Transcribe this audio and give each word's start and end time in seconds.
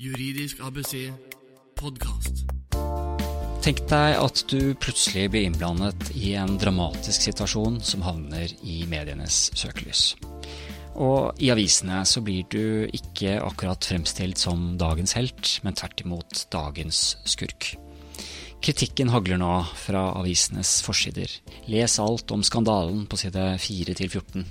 Juridisk 0.00 0.62
ABC 0.64 1.10
podkast. 1.76 2.46
Tenk 3.60 3.82
deg 3.90 4.14
at 4.16 4.40
du 4.48 4.70
plutselig 4.80 5.26
blir 5.34 5.44
innblandet 5.44 6.06
i 6.16 6.30
en 6.40 6.54
dramatisk 6.56 7.26
situasjon 7.26 7.76
som 7.84 8.06
havner 8.06 8.48
i 8.64 8.78
medienes 8.88 9.50
søkelys. 9.52 10.14
Og 10.96 11.36
i 11.44 11.50
avisene 11.52 12.00
så 12.08 12.22
blir 12.24 12.48
du 12.48 12.88
ikke 12.96 13.34
akkurat 13.44 13.90
fremstilt 13.90 14.40
som 14.40 14.78
dagens 14.80 15.12
helt, 15.18 15.52
men 15.68 15.76
tvert 15.76 16.00
imot 16.06 16.46
dagens 16.56 17.02
skurk. 17.28 17.74
Kritikken 18.64 19.12
hagler 19.12 19.36
nå 19.40 19.52
fra 19.84 20.14
avisenes 20.16 20.78
forsider. 20.86 21.28
Les 21.68 22.00
alt 22.00 22.32
om 22.32 22.40
skandalen 22.40 23.04
på 23.04 23.20
side 23.20 23.44
4 23.68 24.00
til 24.00 24.08
14. 24.08 24.48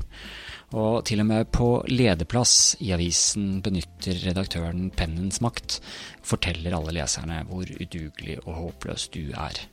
Og 0.77 1.01
til 1.07 1.23
og 1.23 1.25
med 1.25 1.47
på 1.49 1.67
lederplass 1.89 2.75
i 2.85 2.91
avisen 2.93 3.57
benytter 3.65 4.19
redaktøren 4.27 4.91
pennens 4.93 5.39
makt 5.41 5.79
forteller 6.21 6.75
alle 6.77 6.93
leserne 6.99 7.41
hvor 7.49 7.65
udugelig 7.65 8.37
og 8.43 8.53
håpløs 8.53 9.07
du 9.15 9.31
er. 9.33 9.63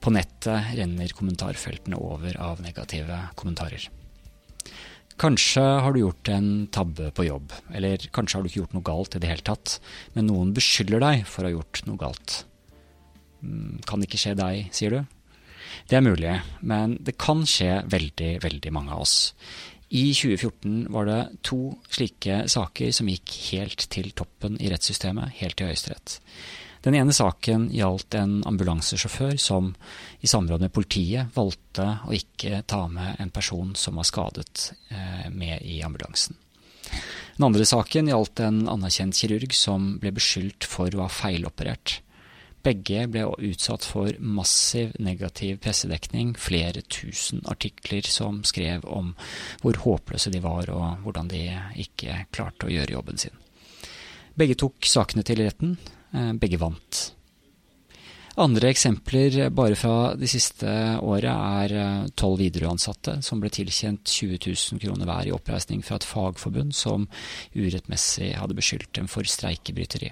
På 0.00 0.12
nettet 0.14 0.72
renner 0.78 1.12
kommentarfeltene 1.16 2.00
over 2.00 2.38
av 2.40 2.62
negative 2.64 3.18
kommentarer. 3.36 3.88
Kanskje 5.20 5.62
har 5.80 5.92
du 5.92 6.02
gjort 6.02 6.28
en 6.28 6.48
tabbe 6.72 7.08
på 7.16 7.24
jobb, 7.24 7.52
eller 7.72 8.00
kanskje 8.12 8.36
har 8.36 8.44
du 8.44 8.50
ikke 8.50 8.60
gjort 8.60 8.74
noe 8.76 8.84
galt 8.84 9.16
i 9.16 9.20
det 9.20 9.30
hele 9.30 9.44
tatt, 9.44 9.78
men 10.12 10.28
noen 10.28 10.52
beskylder 10.56 11.00
deg 11.00 11.22
for 11.28 11.44
å 11.44 11.48
ha 11.48 11.54
gjort 11.54 11.80
noe 11.88 12.00
galt. 12.00 12.40
Mm, 13.40 13.80
kan 13.88 14.04
ikke 14.04 14.20
skje 14.20 14.34
deg, 14.36 14.68
sier 14.76 14.92
du? 14.92 15.00
Det 15.88 15.96
er 15.96 16.04
mulig, 16.04 16.34
men 16.60 16.98
det 17.04 17.16
kan 17.20 17.44
skje 17.48 17.80
veldig, 17.88 18.30
veldig 18.44 18.72
mange 18.76 18.92
av 18.92 19.06
oss. 19.06 19.16
I 19.88 20.10
2014 20.14 20.86
var 20.90 21.06
det 21.06 21.20
to 21.46 21.76
slike 21.94 22.44
saker 22.50 22.92
som 22.94 23.10
gikk 23.10 23.34
helt 23.52 23.86
til 23.92 24.10
toppen 24.18 24.58
i 24.58 24.70
rettssystemet, 24.72 25.36
helt 25.38 25.58
til 25.58 25.70
Høyesterett. 25.70 26.18
Den 26.86 26.94
ene 26.94 27.14
saken 27.14 27.68
gjaldt 27.74 28.14
en 28.14 28.40
ambulansesjåfør 28.46 29.36
som 29.42 29.72
i 30.22 30.30
samråd 30.30 30.62
med 30.62 30.74
politiet 30.74 31.32
valgte 31.34 31.86
å 32.06 32.14
ikke 32.14 32.60
ta 32.70 32.84
med 32.90 33.18
en 33.22 33.32
person 33.34 33.72
som 33.78 33.98
var 33.98 34.06
skadet 34.06 34.68
eh, 34.94 35.30
med 35.34 35.62
i 35.66 35.80
ambulansen. 35.86 36.38
Den 37.36 37.48
andre 37.48 37.66
saken 37.68 38.10
gjaldt 38.10 38.40
en 38.40 38.62
anerkjent 38.70 39.18
kirurg 39.18 39.54
som 39.54 39.96
ble 40.00 40.14
beskyldt 40.14 40.66
for 40.70 40.94
å 40.94 41.04
ha 41.04 41.10
feiloperert. 41.12 41.98
Begge 42.66 43.04
ble 43.06 43.22
utsatt 43.46 43.84
for 43.86 44.16
massiv 44.18 44.96
negativ 44.98 45.60
pressedekning, 45.62 46.32
flere 46.34 46.82
tusen 46.90 47.44
artikler 47.46 48.08
som 48.10 48.40
skrev 48.48 48.86
om 48.90 49.12
hvor 49.62 49.78
håpløse 49.84 50.32
de 50.34 50.40
var 50.42 50.72
og 50.74 51.04
hvordan 51.04 51.30
de 51.30 51.44
ikke 51.84 52.24
klarte 52.34 52.66
å 52.66 52.72
gjøre 52.72 52.96
jobben 52.96 53.22
sin. 53.22 53.36
Begge 54.34 54.58
tok 54.58 54.82
sakene 54.82 55.22
til 55.22 55.44
retten, 55.44 55.76
eh, 56.12 56.32
begge 56.34 56.58
vant. 56.58 57.12
Andre 58.36 58.68
eksempler 58.74 59.46
bare 59.48 59.78
fra 59.80 60.14
de 60.18 60.28
siste 60.28 60.68
året 61.00 61.30
er 61.30 61.72
eh, 61.72 62.10
tolv 62.18 62.42
Widerøe-ansatte 62.42 63.20
som 63.24 63.40
ble 63.40 63.48
tilkjent 63.48 64.04
20 64.10 64.42
000 64.42 64.82
kroner 64.82 65.08
hver 65.08 65.30
i 65.30 65.32
oppreisning 65.38 65.86
fra 65.86 65.96
et 65.96 66.04
fagforbund 66.04 66.74
som 66.76 67.06
urettmessig 67.54 68.34
hadde 68.36 68.58
beskyldt 68.58 68.92
dem 68.98 69.08
for 69.08 69.24
streikebryteri. 69.24 70.10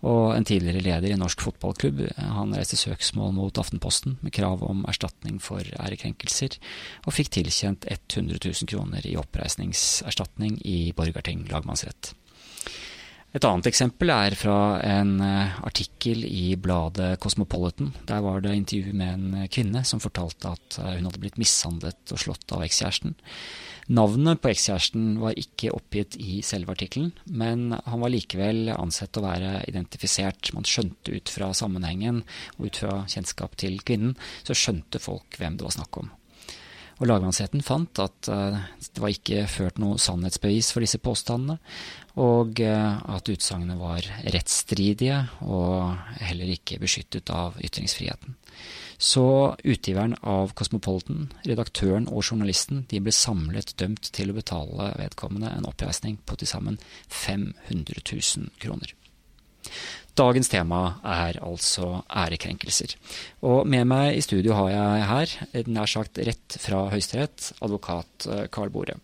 Og 0.00 0.32
en 0.32 0.46
tidligere 0.48 0.80
leder 0.80 1.12
i 1.12 1.18
Norsk 1.20 1.42
Fotballklubb 1.44 2.06
han 2.16 2.54
reiste 2.56 2.78
søksmål 2.80 3.34
mot 3.36 3.58
Aftenposten 3.60 4.16
med 4.24 4.32
krav 4.32 4.62
om 4.64 4.86
erstatning 4.88 5.40
for 5.44 5.60
ærekrenkelser, 5.60 6.56
og 7.04 7.16
fikk 7.16 7.34
tilkjent 7.36 7.84
100 7.90 8.40
000 8.40 8.70
kroner 8.70 9.04
i 9.04 9.18
oppreisningserstatning 9.20 10.56
i 10.64 10.94
Borgarting 10.96 11.44
lagmannsrett. 11.52 12.14
Et 13.30 13.44
annet 13.46 13.68
eksempel 13.70 14.10
er 14.10 14.34
fra 14.34 14.80
en 14.82 15.12
eh, 15.22 15.58
artikkel 15.62 16.24
i 16.26 16.56
bladet 16.58 17.12
Cosmopolitan. 17.22 17.92
Der 18.08 18.24
var 18.24 18.42
det 18.42 18.56
intervju 18.58 18.94
med 18.98 19.12
en 19.12 19.44
kvinne 19.46 19.84
som 19.86 20.02
fortalte 20.02 20.50
at 20.50 20.78
eh, 20.82 20.96
hun 20.96 21.06
hadde 21.06 21.20
blitt 21.22 21.38
mishandlet 21.38 22.10
og 22.10 22.18
slått 22.18 22.50
av 22.56 22.64
ekskjæresten. 22.66 23.14
Navnet 23.94 24.42
på 24.42 24.50
ekskjæresten 24.50 25.12
var 25.22 25.38
ikke 25.38 25.70
oppgitt 25.76 26.18
i 26.18 26.40
selve 26.46 26.74
artikkelen, 26.74 27.12
men 27.30 27.76
han 27.78 28.02
var 28.02 28.10
likevel 28.10 28.72
ansett 28.74 29.18
å 29.18 29.22
være 29.22 29.60
identifisert. 29.70 30.50
Man 30.56 30.66
skjønte 30.66 31.14
ut 31.14 31.30
fra 31.30 31.52
sammenhengen 31.54 32.24
og 32.56 32.66
ut 32.66 32.82
fra 32.82 33.04
kjennskap 33.10 33.54
til 33.62 33.78
kvinnen, 33.86 34.16
så 34.42 34.58
skjønte 34.58 35.02
folk 35.02 35.38
hvem 35.38 35.58
det 35.58 35.68
var 35.68 35.78
snakk 35.78 36.02
om. 36.02 36.10
Og 37.00 37.08
Lagmannsretten 37.08 37.62
fant 37.64 37.96
at 38.02 38.28
det 38.28 39.00
var 39.00 39.08
ikke 39.08 39.46
ført 39.48 39.78
noe 39.80 39.96
sannhetsbevis 40.02 40.68
for 40.74 40.84
disse 40.84 41.00
påstandene, 41.00 41.56
og 42.18 42.60
uh, 42.64 42.98
at 43.14 43.30
utsagnene 43.30 43.78
var 43.78 44.06
rettsstridige 44.34 45.22
og 45.46 45.96
heller 46.20 46.54
ikke 46.56 46.80
beskyttet 46.82 47.30
av 47.34 47.58
ytringsfriheten. 47.62 48.36
Så 49.00 49.56
utgiveren 49.64 50.12
av 50.28 50.52
Cosmopolitan, 50.52 51.30
redaktøren 51.48 52.04
og 52.12 52.20
journalisten 52.20 52.82
de 52.90 53.00
ble 53.00 53.14
samlet 53.16 53.72
dømt 53.80 54.10
til 54.12 54.28
å 54.28 54.36
betale 54.36 54.90
vedkommende 55.00 55.54
en 55.56 55.68
oppreisning 55.70 56.18
på 56.28 56.36
til 56.36 56.50
sammen 56.50 56.76
500 57.08 58.02
000 58.04 58.50
kroner. 58.60 58.92
Dagens 60.20 60.50
tema 60.52 60.80
er 61.06 61.38
altså 61.40 62.02
ærekrenkelser. 62.04 62.96
Og 63.46 63.64
med 63.64 63.86
meg 63.88 64.18
i 64.18 64.24
studio 64.24 64.56
har 64.58 64.72
jeg 64.74 65.06
her, 65.10 65.36
nær 65.70 65.88
sagt 65.88 66.20
rett 66.20 66.58
fra 66.60 66.88
Høyesterett, 66.92 67.54
advokat 67.64 68.28
Karl 68.52 68.68
eh, 68.68 68.74
Bore. 68.74 68.98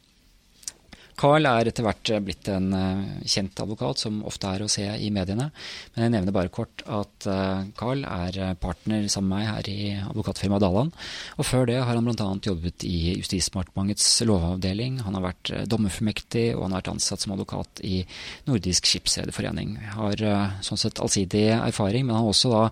Carl 1.16 1.48
er 1.48 1.70
etter 1.70 1.84
hvert 1.86 2.10
blitt 2.26 2.48
en 2.52 2.68
uh, 2.76 3.04
kjent 3.24 3.56
advokat, 3.62 4.02
som 4.04 4.18
ofte 4.28 4.50
er 4.52 4.64
å 4.64 4.68
se 4.68 4.84
i 4.84 5.08
mediene. 5.14 5.48
Men 5.94 6.04
jeg 6.04 6.12
nevner 6.12 6.36
bare 6.36 6.52
kort 6.52 6.84
at 6.84 7.28
uh, 7.30 7.64
Carl 7.78 8.04
er 8.04 8.36
eh, 8.36 8.52
partner 8.60 9.06
sammen 9.08 9.32
med 9.32 9.40
meg 9.40 9.48
her 9.48 9.70
i 9.72 9.78
advokatfirmaet 10.10 10.62
Daland. 10.62 10.92
Og 11.40 11.48
før 11.48 11.66
det 11.70 11.78
har 11.80 11.96
han 11.96 12.04
bl.a. 12.04 12.28
jobbet 12.44 12.84
i 12.88 13.16
Justisdepartementets 13.16 14.10
lovavdeling. 14.28 15.00
Han 15.06 15.16
har 15.16 15.24
vært 15.30 15.52
dommerformektig, 15.72 16.50
og 16.54 16.66
han 16.66 16.76
har 16.76 16.84
vært 16.84 16.92
ansatt 16.94 17.24
som 17.24 17.32
advokat 17.34 17.80
i 17.86 18.02
Nordisk 18.48 18.88
Skipsrederforening. 18.90 19.76
Har 19.96 20.20
sånn 20.64 20.80
sett 20.80 21.00
allsidig 21.02 21.48
erfaring, 21.56 22.06
men 22.06 22.18
han 22.18 22.26
har 22.26 22.34
også 22.34 22.52
da 22.52 22.64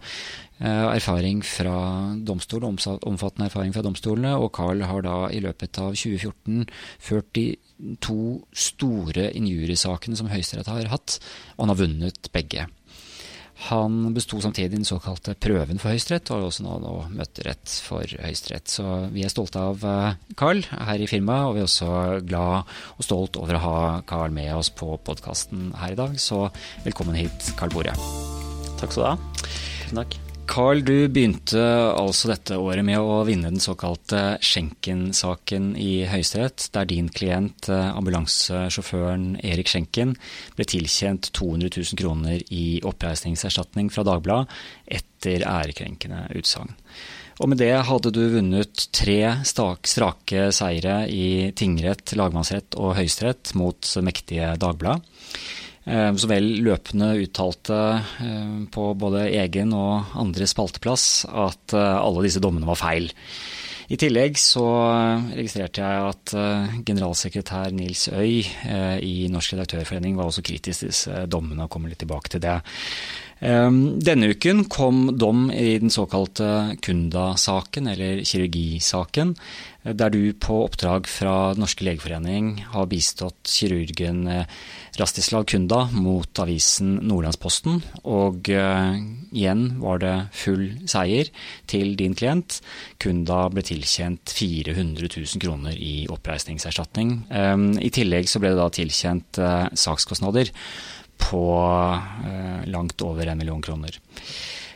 erfaring 0.94 1.40
fra 1.44 1.76
domstolen, 2.24 2.76
omfattende 3.08 3.48
erfaring 3.48 3.74
fra 3.74 3.82
domstolene, 3.84 4.36
og 4.38 4.52
Carl 4.54 4.84
har 4.86 5.04
da 5.04 5.18
i 5.34 5.42
løpet 5.44 5.80
av 5.82 5.96
2014 5.96 6.68
ført 7.02 7.32
de 7.36 7.48
to 8.04 8.40
store 8.56 9.30
injuriesakene 9.36 10.16
som 10.18 10.30
Høyesterett 10.32 10.70
har 10.70 10.88
hatt, 10.92 11.18
og 11.56 11.66
han 11.66 11.74
har 11.74 11.82
vunnet 11.84 12.32
begge. 12.34 12.66
Han 13.68 14.10
besto 14.16 14.40
samtidig 14.42 14.72
den 14.74 14.86
såkalte 14.88 15.36
prøven 15.38 15.78
for 15.78 15.92
Høyesterett, 15.92 16.30
og 16.30 16.40
har 16.40 16.48
også 16.48 16.64
nå, 16.66 16.74
nå 16.82 16.94
møterett 17.14 17.76
for 17.86 18.02
Høyesterett. 18.02 18.72
Så 18.72 18.88
vi 19.14 19.22
er 19.24 19.32
stolte 19.32 19.62
av 19.62 19.86
eh, 19.88 20.18
Carl 20.38 20.64
her 20.72 21.00
i 21.00 21.08
firmaet, 21.10 21.46
og 21.48 21.56
vi 21.56 21.62
er 21.62 21.68
også 21.68 21.92
glad 22.26 22.74
og 22.98 23.06
stolt 23.06 23.38
over 23.40 23.60
å 23.60 23.64
ha 23.64 23.78
Carl 24.10 24.34
med 24.34 24.50
oss 24.56 24.72
på 24.74 24.96
podkasten 25.06 25.70
her 25.80 25.94
i 25.94 26.00
dag. 26.02 26.18
Så 26.18 26.48
velkommen 26.86 27.18
hit, 27.18 27.54
Carl 27.60 27.72
Bore. 27.74 27.94
Takk 28.80 28.90
skal 28.90 29.00
du 29.00 29.10
ha. 29.12 29.16
Tusen 29.84 30.02
takk. 30.02 30.23
Carl, 30.46 30.82
du 30.84 31.08
begynte 31.08 31.60
altså 31.96 32.28
dette 32.28 32.56
året 32.60 32.84
med 32.86 33.00
å 33.00 33.22
vinne 33.26 33.48
den 33.48 33.62
såkalte 33.62 34.36
Schenken-saken 34.44 35.72
i 35.80 36.04
Høyesterett, 36.10 36.66
der 36.74 36.88
din 36.90 37.08
klient, 37.08 37.68
eh, 37.72 37.90
ambulansesjåføren 37.96 39.40
Erik 39.42 39.72
Schenken, 39.72 40.14
ble 40.54 40.66
tilkjent 40.68 41.32
200 41.32 41.72
000 41.72 42.00
kroner 42.00 42.44
i 42.52 42.80
oppreisningserstatning 42.84 43.90
fra 43.94 44.04
Dagbladet 44.06 44.52
etter 45.00 45.46
ærekrenkende 45.48 46.26
utsagn. 46.36 46.76
Og 47.42 47.50
med 47.50 47.58
det 47.58 47.72
hadde 47.88 48.12
du 48.14 48.22
vunnet 48.36 48.86
tre 48.94 49.18
strake 49.42 50.48
seire 50.54 51.00
i 51.10 51.50
tingrett, 51.56 52.14
lagmannsrett 52.14 52.76
og 52.78 52.94
høyesterett 53.00 53.56
mot 53.58 53.90
mektige 54.06 54.54
Dagbladet. 54.60 55.02
Eh, 55.84 56.10
så 56.16 56.28
vel 56.30 56.46
løpende 56.64 57.10
uttalte 57.20 57.80
eh, 58.24 58.54
på 58.72 58.86
både 58.96 59.26
egen 59.42 59.74
og 59.76 60.16
andre 60.16 60.48
spalteplass 60.48 61.26
at 61.28 61.76
eh, 61.76 61.98
alle 61.98 62.24
disse 62.24 62.40
dommene 62.40 62.68
var 62.68 62.80
feil. 62.80 63.10
I 63.92 63.98
tillegg 64.00 64.38
så 64.40 64.64
registrerte 65.36 65.84
jeg 65.84 66.04
at 66.08 66.32
generalsekretær 66.88 67.74
Nils 67.76 68.06
Øy 68.08 68.40
i 69.04 69.26
Norsk 69.28 69.52
redaktørforening 69.52 70.16
var 70.16 70.30
også 70.30 70.40
kritisk 70.40 70.80
til 70.80 70.88
disse 70.88 71.26
dommene, 71.28 71.66
og 71.66 71.68
kommer 71.74 71.92
litt 71.92 72.00
tilbake 72.00 72.32
til 72.32 72.40
det. 72.46 72.54
Denne 73.44 74.30
uken 74.32 74.62
kom 74.72 75.18
dom 75.20 75.50
i 75.52 75.74
den 75.76 75.92
såkalte 75.92 76.78
Kunda-saken, 76.80 77.90
eller 77.92 78.22
kirurgisaken, 78.24 79.34
der 79.84 80.08
du 80.08 80.32
på 80.40 80.62
oppdrag 80.64 81.04
fra 81.10 81.52
norske 81.60 81.84
legeforening 81.84 82.62
har 82.72 82.88
bistått 82.88 83.50
kirurgen 83.52 84.24
eh, 84.32 84.46
Rastislav 84.96 85.44
Kunda 85.50 85.82
mot 85.92 86.40
avisen 86.40 86.94
Nordlandsposten. 87.04 87.82
Og 88.06 88.48
uh, 88.54 88.94
igjen 89.34 89.64
var 89.82 90.00
det 90.00 90.14
full 90.38 90.68
seier 90.88 91.28
til 91.70 91.96
din 91.98 92.14
klient. 92.16 92.60
Kunda 93.02 93.42
ble 93.52 93.64
tilkjent 93.66 94.32
400 94.32 95.10
000 95.10 95.42
kroner 95.42 95.76
i 95.76 96.06
oppreisningserstatning. 96.14 97.16
Um, 97.28 97.72
I 97.76 97.90
tillegg 97.92 98.30
så 98.30 98.40
ble 98.40 98.54
det 98.54 98.62
da 98.62 98.70
tilkjent 98.72 99.42
uh, 99.42 99.66
sakskostnader 99.74 100.54
på 101.20 101.34
på 101.34 101.46
langt 102.70 103.02
over 103.02 103.26
en 103.26 103.38
million 103.38 103.62
kroner. 103.62 103.98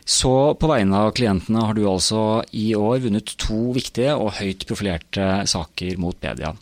Så 0.08 0.54
på 0.56 0.68
vegne 0.70 1.02
av 1.04 1.10
klientene 1.12 1.66
har 1.68 1.76
du 1.76 1.82
altså 1.84 2.40
i 2.56 2.70
år 2.72 3.02
vunnet 3.02 3.34
to 3.42 3.74
viktige 3.76 4.14
og 4.16 4.38
høyt 4.38 4.64
profilerte 4.64 5.26
saker 5.52 5.98
mot 6.00 6.16
media. 6.24 6.54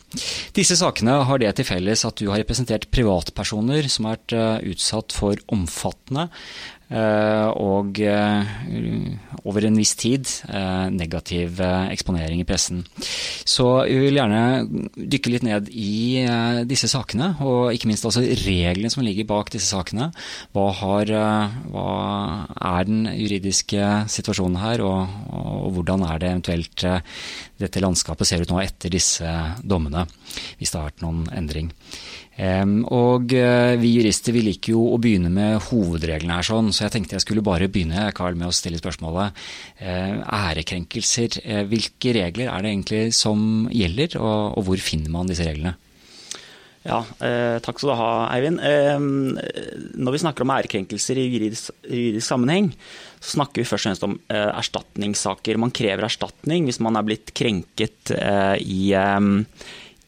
Disse 0.57 0.75
sakene 0.81 1.21
har 1.29 1.39
det 1.39 1.53
til 1.55 1.69
felles 1.69 2.03
at 2.09 2.19
du 2.19 2.27
har 2.33 2.43
representert 2.43 2.89
privatpersoner 2.91 3.87
som 3.87 4.09
har 4.09 4.19
vært 4.19 4.67
utsatt 4.73 5.15
for 5.15 5.39
omfattende 5.55 6.27
Eh, 6.27 6.76
og 6.87 7.99
eh, 7.99 8.51
over 9.43 9.65
en 9.67 9.79
viss 9.79 9.97
tid 9.99 10.29
eh, 10.47 10.87
negativ 10.95 11.59
eksponering 11.65 12.43
i 12.43 12.47
pressen. 12.47 12.85
Så 13.47 13.67
vi 13.89 13.97
vil 14.05 14.19
gjerne 14.21 14.43
dykke 14.95 15.33
litt 15.33 15.47
ned 15.47 15.71
i 15.73 16.23
disse 16.69 16.91
sakene, 16.91 17.33
og 17.43 17.75
ikke 17.75 17.91
minst 17.91 18.07
altså 18.07 18.23
reglene 18.23 18.91
som 18.93 19.03
ligger 19.07 19.27
bak 19.27 19.51
disse 19.55 19.73
sakene. 19.73 20.13
Hva, 20.55 20.69
har, 20.81 21.13
hva 21.73 21.89
er 22.55 22.87
den 22.87 23.07
juridiske 23.11 23.91
situasjonen 24.13 24.61
her, 24.63 24.85
og, 24.87 25.17
og, 25.35 25.71
hvordan 25.77 26.07
er 26.07 26.23
det 26.23 26.31
eventuelt 26.31 26.87
dette 27.59 27.83
landskapet 27.83 28.29
ser 28.29 28.45
ut 28.45 28.53
nå 28.53 28.61
etter 28.63 28.93
disse 28.93 29.27
dommene, 29.65 30.07
hvis 30.61 30.73
det 30.73 30.81
har 30.81 30.91
vært 30.91 31.05
noen 31.05 31.27
endring. 31.35 31.73
Og 32.37 33.33
eh, 33.33 33.75
vi 33.81 33.95
jurister 33.95 34.35
vi 34.37 34.45
liker 34.45 34.75
jo 34.75 34.83
å 34.93 34.99
begynne 35.01 35.31
med 35.33 35.57
hovedreglene 35.71 36.37
her, 36.37 36.45
sånn, 36.45 36.69
så 36.75 36.85
jeg 36.85 36.97
tenkte 36.97 37.17
jeg 37.17 37.25
skulle 37.25 37.45
bare 37.45 37.71
begynne 37.73 38.11
Karl, 38.17 38.37
med 38.37 38.51
å 38.51 38.55
stille 38.55 38.81
spørsmålet. 38.81 39.33
Eh, 39.81 40.21
ærekrenkelser, 40.21 41.41
eh, 41.45 41.65
hvilke 41.71 42.13
regler 42.19 42.53
er 42.53 42.63
det 42.63 42.75
egentlig 42.75 43.03
som 43.17 43.67
gjelder, 43.73 44.19
og, 44.21 44.61
hvor 44.67 44.85
finner 44.85 45.13
man 45.13 45.31
disse 45.31 45.47
reglene? 45.47 45.77
Ja, 46.87 47.01
Takk 47.03 47.81
skal 47.81 47.91
du 47.91 47.99
ha, 47.99 48.11
Eivind. 48.31 48.61
Når 49.99 50.15
vi 50.15 50.21
snakker 50.23 50.45
om 50.45 50.53
ærekrenkelser 50.55 51.19
i 51.19 51.25
juridisk, 51.33 51.73
juridisk, 51.83 52.23
sammenheng, 52.29 52.69
så 53.19 53.33
snakker 53.41 53.59
vi 53.59 53.67
først 53.67 53.89
og 53.89 53.91
fremst 53.91 54.07
om 54.07 54.15
erstatningssaker. 54.31 55.59
Man 55.59 55.75
krever 55.75 56.07
erstatning 56.07 56.69
hvis 56.69 56.79
man 56.87 56.95
er 56.95 57.09
blitt 57.09 57.35
krenket 57.35 58.15
i 58.15 58.95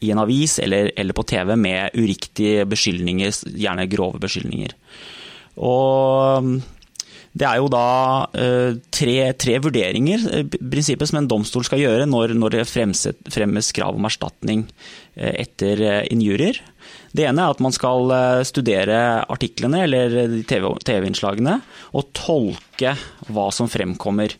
i 0.00 0.12
en 0.14 0.22
avis 0.22 0.58
eller, 0.62 0.92
eller 0.96 1.16
på 1.16 1.26
TV 1.26 1.54
med 1.58 1.94
uriktige 1.98 2.66
beskyldninger, 2.68 3.34
gjerne 3.58 3.88
grove 3.90 4.20
beskyldninger. 4.22 4.74
Og 5.58 6.58
det 7.38 7.46
er 7.46 7.58
jo 7.60 7.68
da 7.70 7.88
uh, 8.32 8.78
tre, 8.94 9.16
tre, 9.38 9.58
vurderinger 9.62 10.24
uh, 10.32 10.56
prinsippet 10.58 11.10
som 11.10 11.20
en 11.20 11.28
domstol 11.30 11.66
skal 11.66 11.82
gjøre 11.82 12.08
når, 12.08 12.34
når 12.38 12.56
det 12.56 12.64
fremset, 12.70 13.18
fremmes 13.30 13.70
krav 13.76 13.98
om 13.98 14.08
erstatning 14.08 14.64
uh, 14.64 15.34
etter 15.34 15.82
injurier. 16.08 16.60
Det 17.12 17.26
ene 17.28 17.44
er 17.44 17.52
at 17.52 17.60
man 17.64 17.74
skal 17.74 18.12
studere 18.46 18.98
artiklene 19.32 19.80
eller 19.86 20.12
TV-innslagene 20.48 21.54
TV 21.58 21.96
og 21.98 22.10
tolke 22.16 22.94
hva 23.32 23.48
som 23.54 23.68
fremkommer. 23.70 24.34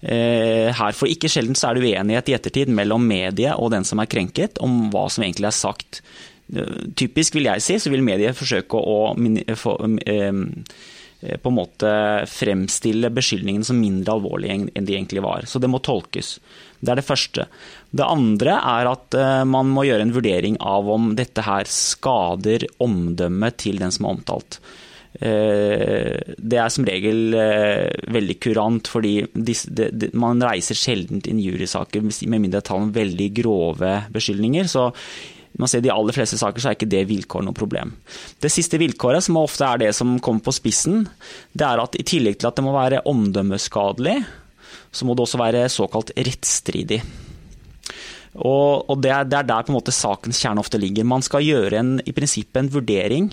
Eh, 0.00 0.70
her. 0.70 0.94
For 0.94 1.10
ikke 1.10 1.30
sjelden 1.30 1.58
så 1.58 1.70
er 1.70 1.78
det 1.78 1.88
uenighet 1.88 2.30
i 2.30 2.36
ettertid 2.36 2.70
mellom 2.70 3.02
mediet 3.08 3.58
og 3.58 3.72
den 3.74 3.86
som 3.86 3.98
er 3.98 4.10
krenket, 4.10 4.60
om 4.62 4.86
hva 4.92 5.08
som 5.10 5.26
egentlig 5.26 5.50
er 5.50 5.56
sagt. 5.56 6.02
Eh, 6.54 6.86
typisk 6.98 7.34
vil 7.34 7.50
jeg 7.50 7.64
si, 7.64 7.80
så 7.82 7.90
vil 7.90 8.06
mediet 8.06 8.38
forsøke 8.38 8.78
å 8.78 9.00
eh, 9.18 10.46
på 11.18 11.50
en 11.50 11.56
måte 11.56 11.92
fremstille 12.30 13.10
beskyldningene 13.10 13.66
som 13.66 13.80
mindre 13.82 14.14
alvorlige 14.14 14.54
enn 14.54 14.86
de 14.86 14.94
egentlig 14.94 15.24
var. 15.24 15.48
Så 15.50 15.58
det 15.58 15.66
må 15.66 15.80
tolkes. 15.82 16.36
Det 16.78 16.92
er 16.92 17.00
det 17.00 17.08
første. 17.08 17.48
Det 17.90 18.06
andre 18.06 18.54
er 18.54 18.86
at 18.86 19.16
man 19.50 19.66
må 19.74 19.82
gjøre 19.88 20.06
en 20.06 20.14
vurdering 20.14 20.60
av 20.62 20.86
om 20.94 21.16
dette 21.18 21.42
her 21.42 21.66
skader 21.66 22.68
omdømmet 22.78 23.58
til 23.58 23.82
den 23.82 23.90
som 23.90 24.06
er 24.06 24.14
omtalt. 24.14 24.60
Eh, 25.14 26.34
det 26.36 26.58
er 26.60 26.68
som 26.70 26.86
regel 26.86 27.32
eh, 27.34 27.88
veldig 28.12 28.36
kurant, 28.44 28.90
fordi 28.92 29.16
man 30.18 30.44
reiser 30.44 30.78
sjelden 30.78 31.22
injuriesaker 31.24 32.04
med 32.04 32.42
mindre 32.44 32.60
det 32.60 32.76
er 32.76 32.94
veldig 33.00 33.28
grove 33.40 33.92
beskyldninger. 34.14 34.68
så 34.68 34.90
man 35.58 35.66
ser 35.66 35.80
de 35.82 35.90
aller 35.90 36.14
fleste 36.14 36.38
saker 36.38 36.62
så 36.62 36.70
er 36.70 36.76
ikke 36.76 36.90
det 36.92 37.06
vilkåret 37.08 37.48
noe 37.48 37.56
problem. 37.56 37.96
Det 38.38 38.50
siste 38.52 38.78
vilkåret, 38.78 39.24
som 39.24 39.40
ofte 39.40 39.66
er 39.66 39.80
det 39.82 39.88
som 39.96 40.18
kommer 40.22 40.44
på 40.44 40.54
spissen, 40.54 41.08
det 41.50 41.66
er 41.66 41.82
at 41.82 41.96
i 41.98 42.04
tillegg 42.06 42.38
til 42.38 42.50
at 42.50 42.60
det 42.60 42.66
må 42.66 42.74
være 42.76 43.00
omdømmeskadelig, 43.10 44.20
så 44.94 45.08
må 45.08 45.16
det 45.16 45.24
også 45.24 45.40
være 45.40 45.64
såkalt 45.72 46.12
rettsstridig. 46.14 47.00
Og, 48.38 48.86
og 48.86 49.00
det, 49.02 49.10
er, 49.10 49.26
det, 49.26 49.40
er, 49.40 49.48
der 49.48 49.66
på 49.66 49.72
en 49.72 49.78
måte 49.80 49.94
sakens 49.94 50.38
kjerne 50.38 50.62
ofte 50.62 50.78
ligger. 50.78 51.08
Man 51.08 51.24
skal 51.26 51.42
gjøre 51.42 51.80
en, 51.80 51.96
i 52.06 52.14
prinsippet 52.14 52.60
en 52.60 52.70
vurdering 52.70 53.32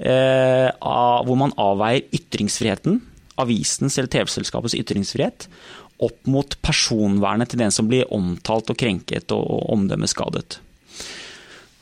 hvor 0.00 1.36
man 1.36 1.52
avveier 1.60 2.06
ytringsfriheten, 2.16 3.00
avisens 3.40 3.98
eller 3.98 4.10
TV-selskapets 4.12 4.76
ytringsfrihet, 4.78 5.46
opp 6.00 6.30
mot 6.32 6.56
personvernet 6.64 7.52
til 7.52 7.60
den 7.60 7.74
som 7.74 7.88
blir 7.88 8.08
omtalt 8.14 8.72
og 8.72 8.78
krenket 8.80 9.32
og, 9.36 9.44
og 9.44 9.72
omdømmeskadet. 9.76 10.60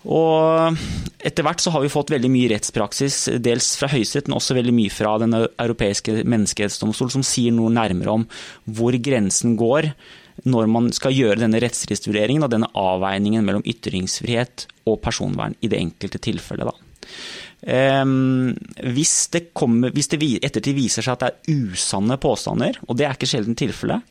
Og 0.09 0.79
etter 1.27 1.45
hvert 1.45 1.61
så 1.61 1.73
har 1.75 1.83
vi 1.83 1.91
fått 1.93 2.13
veldig 2.15 2.31
mye 2.33 2.53
rettspraksis, 2.53 3.25
dels 3.43 3.73
fra 3.81 3.91
Høyesterett, 3.93 4.31
men 4.31 4.39
også 4.39 4.57
veldig 4.57 4.75
mye 4.77 4.95
fra 4.95 5.17
Den 5.21 5.35
europeiske 5.37 6.23
menneskerettsdomstol, 6.23 7.11
som 7.13 7.27
sier 7.27 7.55
noe 7.55 7.73
nærmere 7.75 8.15
om 8.21 8.25
hvor 8.79 8.97
grensen 9.03 9.57
går 9.59 9.93
når 10.47 10.69
man 10.71 10.93
skal 10.95 11.17
gjøre 11.17 11.43
denne 11.43 11.59
rettsstridsvurderingen 11.65 12.47
og 12.47 12.53
denne 12.53 12.71
avveiningen 12.79 13.43
mellom 13.45 13.65
ytringsfrihet 13.67 14.69
og 14.87 15.01
personvern 15.03 15.59
i 15.61 15.71
det 15.71 15.81
enkelte 15.83 16.21
tilfellet. 16.23 16.71
Um, 16.71 16.85
hvis 17.59 19.15
det, 19.35 19.49
kommer, 19.51 19.91
hvis 19.91 20.11
det 20.13 20.21
ettertid 20.47 20.77
viser 20.77 21.03
seg 21.03 21.17
at 21.17 21.25
det 21.25 21.31
er 21.31 21.65
usanne 21.67 22.19
påstander, 22.23 22.79
og 22.87 22.99
det 22.99 23.07
er 23.07 23.17
ikke 23.17 23.27
sjelden 23.27 23.59
tilfellet 23.59 24.05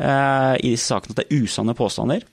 uh, 0.00 0.56
i 0.56 0.72
disse 0.72 0.88
sakene 0.88 1.12
at 1.12 1.20
det 1.20 1.26
er 1.28 1.44
usanne 1.44 1.74
påstander, 1.76 2.24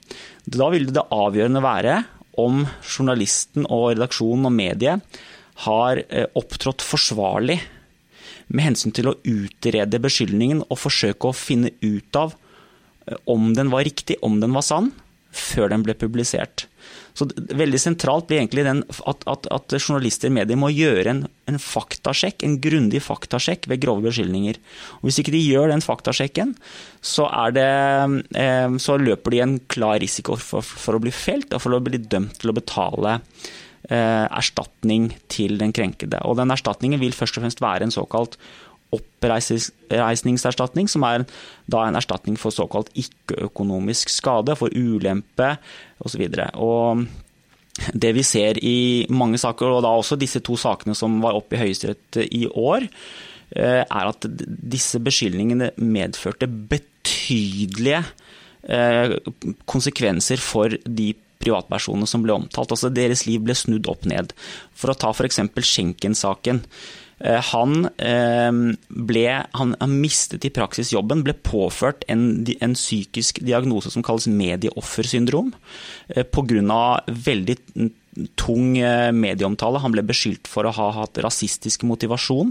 da 0.48 0.70
vil 0.72 0.88
det 0.88 1.04
avgjørende 1.12 1.64
være 1.64 1.98
om 2.40 2.62
journalisten 2.80 3.66
og 3.66 3.90
redaksjonen 3.92 4.48
og 4.48 4.54
mediet 4.56 5.20
har 5.66 6.00
uh, 6.00 6.24
opptrådt 6.38 6.86
forsvarlig 6.86 7.58
med 8.48 8.64
hensyn 8.70 8.94
til 8.96 9.10
å 9.10 9.18
utrede 9.28 10.00
beskyldningen 10.00 10.64
og 10.70 10.80
forsøke 10.80 11.28
å 11.28 11.36
finne 11.36 11.74
ut 11.84 12.16
av 12.16 12.32
om 13.28 13.52
den 13.56 13.70
var 13.72 13.84
riktig, 13.84 14.18
om 14.24 14.40
den 14.40 14.52
var 14.56 14.64
sann, 14.64 14.90
før 15.32 15.70
den 15.72 15.84
ble 15.84 15.94
publisert. 15.96 16.66
Så 17.16 17.28
Veldig 17.58 17.80
sentralt 17.80 18.28
blir 18.28 18.40
egentlig 18.40 18.64
den 18.66 18.82
at, 18.88 19.24
at, 19.30 19.48
at 19.52 19.76
journalister 19.78 20.30
i 20.30 20.34
medier 20.34 20.58
må 20.60 20.70
gjøre 20.72 21.12
en, 21.12 21.22
en, 21.50 21.60
faktasjekk, 21.62 22.44
en 22.44 22.58
grundig 22.62 23.02
faktasjekk 23.04 23.68
ved 23.70 23.82
grove 23.84 24.06
beskyldninger. 24.08 24.58
Og 25.00 25.08
Hvis 25.08 25.20
ikke 25.22 25.34
de 25.34 25.44
gjør 25.44 25.72
den 25.72 25.84
faktasjekken, 25.84 26.54
så, 27.00 27.28
det, 27.56 27.68
eh, 28.38 28.76
så 28.82 28.98
løper 29.00 29.34
de 29.34 29.44
en 29.44 29.56
klar 29.70 29.98
risiko 30.02 30.38
for, 30.40 30.66
for, 30.66 30.98
å 30.98 31.02
bli 31.02 31.14
felt 31.14 31.54
og 31.54 31.64
for 31.64 31.76
å 31.76 31.82
bli 31.84 32.00
dømt 32.02 32.40
til 32.42 32.52
å 32.52 32.56
betale 32.58 33.18
eh, 33.88 34.26
erstatning 34.28 35.10
til 35.32 35.58
den 35.60 35.74
krenkede. 35.76 36.22
Og 36.28 36.38
den 36.40 36.54
erstatningen 36.54 37.00
vil 37.02 37.16
først 37.16 37.38
og 37.38 37.46
fremst 37.46 37.64
være 37.64 37.88
en 37.88 37.94
såkalt 37.94 38.38
oppreisningserstatning, 38.94 40.88
som 40.88 41.04
er 41.08 41.24
da 41.70 41.84
en 41.84 41.98
erstatning 41.98 42.38
for 42.40 42.54
såkalt 42.54 42.90
ikke-økonomisk 42.98 44.12
skade, 44.12 44.56
for 44.58 44.72
ulempe 44.72 45.54
osv. 46.04 46.24
Det 47.94 48.12
vi 48.16 48.24
ser 48.26 48.58
i 48.64 49.06
mange 49.12 49.38
saker, 49.40 49.76
og 49.76 49.84
da 49.84 49.92
også 49.94 50.18
disse 50.18 50.42
to 50.44 50.56
sakene 50.58 50.96
som 50.98 51.20
var 51.22 51.36
oppe 51.38 51.56
i 51.56 51.62
Høyesterett 51.62 52.22
i 52.24 52.46
år, 52.48 52.88
eh, 53.54 53.84
er 53.84 54.08
at 54.08 54.26
disse 54.48 54.98
beskyldningene 54.98 55.72
medførte 55.76 56.48
betydelige 56.48 58.02
eh, 58.68 59.16
konsekvenser 59.68 60.42
for 60.42 60.74
de 60.84 61.12
privatpersonene 61.38 62.08
som 62.08 62.24
ble 62.24 62.34
omtalt. 62.34 62.72
Altså 62.74 62.90
Deres 62.92 63.26
liv 63.28 63.44
ble 63.46 63.54
snudd 63.56 63.88
opp 63.90 64.08
ned. 64.08 64.34
For 64.74 64.92
å 64.92 64.98
ta 64.98 65.12
f.eks. 65.14 65.40
Schenken-saken. 65.54 66.64
Eh, 67.20 67.40
han, 67.52 67.88
eh, 67.98 68.52
ble, 68.88 69.26
han 69.52 69.76
mistet 69.98 70.46
i 70.46 70.52
praksis 70.54 70.92
jobben, 70.94 71.24
ble 71.26 71.34
påført 71.34 72.04
en, 72.10 72.44
en 72.60 72.76
psykisk 72.78 73.42
diagnose 73.42 73.90
som 73.90 74.04
kalles 74.06 74.28
medieoffersyndrom, 74.30 75.52
eh, 76.14 76.22
pga. 76.22 77.02
veldig 77.08 77.56
tung 78.38 78.72
medieomtale. 79.14 79.78
Han 79.78 79.92
ble 79.94 80.02
beskyldt 80.02 80.48
for 80.50 80.66
å 80.66 80.72
ha 80.74 80.88
hatt 80.96 81.20
rasistisk 81.22 81.84
motivasjon 81.86 82.50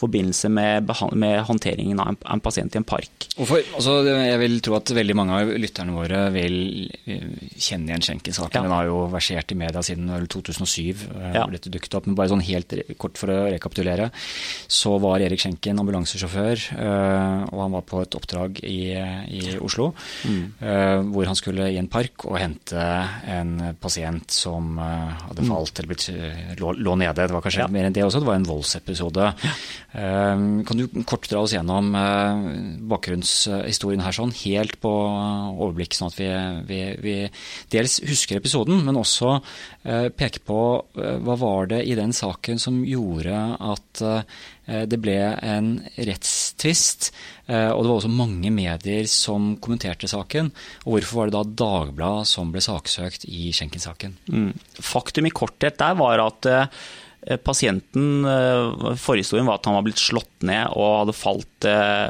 forbindelse 0.00 0.50
med, 0.52 0.90
med 1.20 1.36
håndteringen 1.48 2.00
av 2.00 2.12
en, 2.14 2.20
en, 2.34 2.42
pasient 2.44 2.74
i 2.74 2.80
en 2.80 2.88
park. 2.88 3.28
Hvorfor, 3.36 3.62
altså, 3.76 3.98
jeg 4.08 4.40
vil 4.42 4.58
tro 4.64 4.76
at 4.78 4.94
veldig 4.96 5.16
mange 5.18 5.38
av 5.38 5.52
lytterne 5.60 5.94
våre 5.96 6.22
vil 6.34 6.58
kjenne 7.60 7.92
igjen 7.92 8.06
Schenken-saken. 8.06 8.58
Ja. 8.58 8.64
Den 8.66 8.76
har 8.76 8.88
jo 8.88 9.04
versert 9.12 9.52
i 9.52 9.58
media 9.60 9.82
siden 9.84 10.10
2007. 10.30 11.06
Ja. 11.36 11.44
Dette 11.52 11.72
dukket 11.72 11.98
opp, 11.98 12.08
men 12.08 12.18
bare 12.18 12.32
sånn 12.32 12.44
helt 12.44 12.74
kort 13.00 13.20
for 13.20 13.32
å 13.32 13.42
rekapitulere 13.50 14.10
så 14.70 14.96
var 15.02 15.22
Erik 15.24 15.40
Schenken 15.42 15.80
ambulansesjåfør, 15.82 16.64
eh, 16.76 17.42
og 17.50 17.62
han 17.64 17.74
var 17.74 17.84
på 17.88 18.02
et 18.04 18.16
oppdrag 18.16 18.60
i, 18.66 18.80
i 18.94 19.56
Oslo. 19.60 19.90
Mm. 20.24 20.42
Eh, 20.60 20.96
hvor 21.10 21.30
han 21.30 21.38
skulle 21.38 21.70
i 21.72 21.78
en 21.80 21.90
park 21.90 22.26
og 22.28 22.38
hente 22.40 22.86
en 23.30 23.54
pasient 23.80 24.30
som, 24.34 24.72
eh, 24.78 25.26
hadde 25.26 25.46
mm. 25.46 25.50
falt 25.52 25.80
eller 25.82 25.92
blitt, 25.92 26.08
lå, 26.60 26.74
lå, 26.78 26.96
nede. 27.00 27.26
Det 27.26 27.36
var 27.36 27.44
kanskje 27.44 27.64
ja. 27.64 27.70
mer 27.72 27.88
enn 27.88 27.96
det 27.96 28.06
også, 28.06 28.22
det 28.22 28.30
var 28.30 28.40
en 28.40 28.48
voldsepisode. 28.50 29.30
Ja. 29.40 29.54
Kan 29.90 30.78
du 30.78 30.84
kort 31.02 31.26
dra 31.26 31.40
oss 31.42 31.50
gjennom 31.50 31.88
bakgrunnshistorien 32.92 34.04
her 34.04 34.14
sånn, 34.14 34.30
helt 34.44 34.76
på 34.78 34.92
overblikk, 34.92 35.96
sånn 35.98 36.12
at 36.12 36.20
vi, 36.20 36.28
vi, 36.68 36.78
vi 37.02 37.14
dels 37.74 37.96
husker 38.06 38.38
episoden, 38.38 38.84
men 38.86 39.00
også 39.00 39.40
peke 40.14 40.44
på 40.46 40.60
hva 40.94 41.36
var 41.42 41.72
det 41.72 41.82
i 41.90 41.98
den 41.98 42.14
saken 42.14 42.62
som 42.62 42.78
gjorde 42.86 43.42
at 43.58 44.04
Eh, 44.70 44.86
det 44.88 44.98
ble 45.02 45.16
en 45.18 45.72
rettstvist, 45.98 47.10
eh, 47.48 47.70
og 47.72 47.82
det 47.82 47.90
var 47.90 47.98
også 47.98 48.12
mange 48.12 48.52
medier 48.54 49.08
som 49.10 49.54
kommenterte 49.62 50.10
saken. 50.10 50.52
Og 50.84 50.96
hvorfor 50.96 51.20
var 51.20 51.30
det 51.30 51.36
da 51.36 51.44
Dagbladet 51.64 52.30
som 52.30 52.52
ble 52.54 52.62
saksøkt 52.64 53.26
i 53.28 53.50
Schenken-saken? 53.56 54.16
Mm. 54.30 54.50
Faktum 54.78 55.26
i 55.28 55.34
korthet 55.34 55.80
der 55.80 55.98
var 55.98 56.22
at 56.28 56.50
eh, 56.50 56.82
Pasienten, 57.44 58.26
Forhistorien 58.98 59.46
var 59.46 59.60
at 59.60 59.68
han 59.68 59.76
var 59.76 59.84
blitt 59.86 60.00
slått 60.02 60.46
ned 60.46 60.72
og 60.74 60.96
hadde 61.02 61.14
falt, 61.14 61.66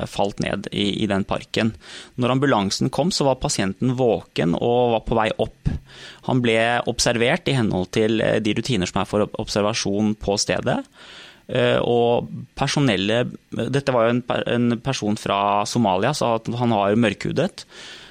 falt 0.09 0.41
ned 0.41 0.69
i, 0.73 1.03
i, 1.05 1.09
den 1.11 1.27
parken. 1.29 1.75
Når 2.17 2.35
ambulansen 2.37 2.93
kom, 2.95 3.13
så 3.13 3.27
var 3.29 3.41
pasienten 3.43 3.97
våken 3.99 4.55
og 4.57 4.95
var 4.95 5.05
på 5.07 5.19
vei 5.19 5.29
opp. 5.43 5.73
Han 6.31 6.41
ble 6.45 6.57
observert 6.91 7.51
i 7.51 7.57
henhold 7.59 7.91
til 7.97 8.17
de 8.21 8.55
rutiner 8.57 8.89
som 8.89 9.03
er 9.03 9.11
for 9.11 9.29
observasjon 9.43 10.15
på 10.21 10.39
stedet. 10.41 10.81
Eh, 11.51 11.79
og 11.83 12.29
personellet 12.59 13.33
Dette 13.75 13.95
var 13.95 14.07
jo 14.07 14.15
en, 14.15 14.23
en 14.47 14.77
person 14.83 15.17
fra 15.19 15.67
Somalia, 15.67 16.13
så 16.15 16.37
han 16.61 16.77
var 16.77 16.99
mørkhudet. 16.99 17.65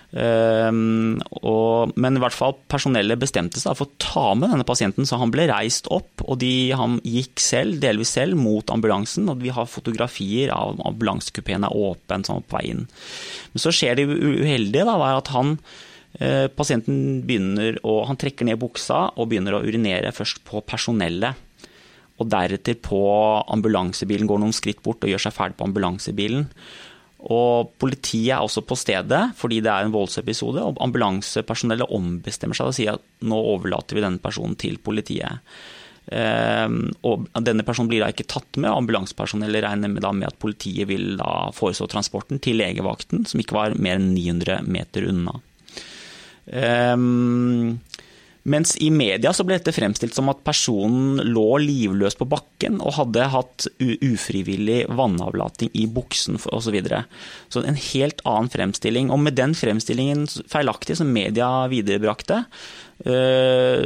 Um, 0.09 1.19
og, 1.45 1.91
men 2.01 2.17
i 2.17 2.21
hvert 2.23 2.33
fall 2.33 2.55
personellet 2.71 3.19
bestemte 3.21 3.61
seg 3.61 3.75
for 3.77 3.85
å 3.85 3.99
ta 4.01 4.23
med 4.33 4.49
denne 4.49 4.65
pasienten, 4.65 5.05
så 5.05 5.19
han 5.21 5.33
ble 5.33 5.45
reist 5.51 5.89
opp. 5.93 6.23
Og 6.25 6.39
de, 6.41 6.71
han 6.77 6.97
gikk 7.05 7.41
selv, 7.43 7.77
delvis 7.83 8.15
selv, 8.17 8.39
mot 8.39 8.73
ambulansen. 8.73 9.29
Og 9.29 9.43
vi 9.43 9.53
har 9.53 9.69
fotografier 9.69 10.53
av 10.55 10.81
ambulansekupeen 10.89 11.67
er 11.67 11.77
åpen 11.77 12.25
sånn 12.27 12.45
på 12.47 12.59
veien. 12.59 12.87
Men 13.53 13.65
så 13.65 13.73
skjer 13.75 13.99
det 13.99 14.07
uheldige, 14.09 14.87
da, 14.89 14.97
at 15.11 15.33
han 15.35 15.57
uh, 15.59 16.47
pasienten 16.57 17.21
begynner 17.27 17.77
å 17.85 18.01
Han 18.09 18.17
trekker 18.17 18.47
ned 18.47 18.59
buksa 18.61 19.09
og 19.15 19.29
begynner 19.29 19.57
å 19.57 19.63
urinere 19.65 20.15
først 20.15 20.41
på 20.47 20.63
personellet 20.65 21.45
og 22.19 22.27
deretter 22.27 22.75
på 22.83 22.99
ambulansebilen, 23.47 24.27
går 24.27 24.41
noen 24.41 24.55
skritt 24.55 24.81
bort 24.83 25.05
og 25.05 25.11
gjør 25.11 25.21
seg 25.23 25.35
ferdig 25.37 25.55
på 25.59 25.69
ambulansebilen. 25.69 26.49
Og 27.19 27.73
Politiet 27.81 28.31
er 28.35 28.45
også 28.45 28.63
på 28.63 28.77
stedet 28.79 29.25
fordi 29.39 29.59
det 29.63 29.71
er 29.73 29.85
en 29.85 29.95
voldsepisode. 29.95 30.63
og 30.63 30.79
Ambulansepersonellet 30.83 31.91
ombestemmer 31.95 32.55
seg 32.55 32.71
og 32.71 32.77
sier 32.77 32.95
at 32.95 33.03
nå 33.27 33.39
overlater 33.55 33.97
vi 33.97 34.05
denne 34.05 34.23
personen 34.23 34.55
til 34.59 34.79
politiet. 34.79 35.43
Um, 36.09 36.87
og 37.05 37.27
Denne 37.45 37.61
personen 37.67 37.89
blir 37.91 38.01
da 38.01 38.09
ikke 38.13 38.29
tatt 38.29 38.57
med. 38.57 38.69
og 38.71 38.85
Ambulansepersonellet 38.85 39.65
regner 39.65 39.91
med, 39.91 40.05
med, 40.07 40.29
at 40.31 40.39
politiet 40.41 40.89
vil 40.89 41.19
da 41.19 41.51
foreslå 41.55 41.89
transporten 41.91 42.41
til 42.41 42.61
legevakten, 42.61 43.27
som 43.29 43.43
ikke 43.43 43.57
var 43.57 43.77
mer 43.77 43.99
enn 43.99 44.13
900 44.15 44.63
meter 44.71 45.09
unna. 45.11 45.35
Um, 46.49 47.77
mens 48.47 48.77
i 48.79 48.87
media 48.91 49.33
så 49.35 49.43
ble 49.43 49.57
dette 49.57 49.73
fremstilt 49.75 50.15
som 50.15 50.29
at 50.31 50.41
personen 50.47 51.19
lå 51.27 51.59
livløs 51.59 52.15
på 52.19 52.27
bakken 52.29 52.79
og 52.79 52.95
hadde 52.95 53.27
hatt 53.33 53.67
ufrivillig 53.79 54.85
vannavlating 54.95 55.71
i 55.75 55.85
buksen 55.91 56.39
osv. 56.39 56.69
Så, 56.69 56.73
videre. 56.73 57.01
så 57.49 57.63
en 57.65 57.77
helt 57.77 58.21
annen 58.29 58.51
fremstilling. 58.53 59.09
Og 59.09 59.19
med 59.23 59.35
den 59.39 59.55
fremstillingen 59.57 60.27
feilaktig 60.51 60.99
som 60.99 61.09
media 61.11 61.47
viderebrakte, 61.71 62.43
eh, 63.09 63.81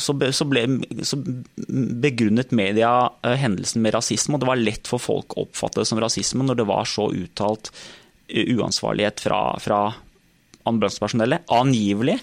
så, 0.00 0.16
ble, 0.16 0.64
så 1.04 1.20
begrunnet 2.02 2.54
media 2.56 2.92
eh, 3.22 3.36
hendelsen 3.38 3.84
med 3.84 3.94
rasisme, 3.98 4.34
og 4.34 4.42
det 4.42 4.50
var 4.50 4.62
lett 4.62 4.88
for 4.90 5.04
folk 5.04 5.36
å 5.36 5.44
oppfatte 5.46 5.82
det 5.82 5.90
som 5.92 6.00
rasisme 6.00 6.48
når 6.48 6.62
det 6.62 6.68
var 6.72 6.88
så 6.88 7.10
uttalt 7.12 7.70
eh, 8.32 8.56
uansvarlighet 8.56 9.20
fra, 9.28 9.42
fra 9.62 9.82
ambulansepersonellet. 10.68 11.46
Angivelig 11.52 12.18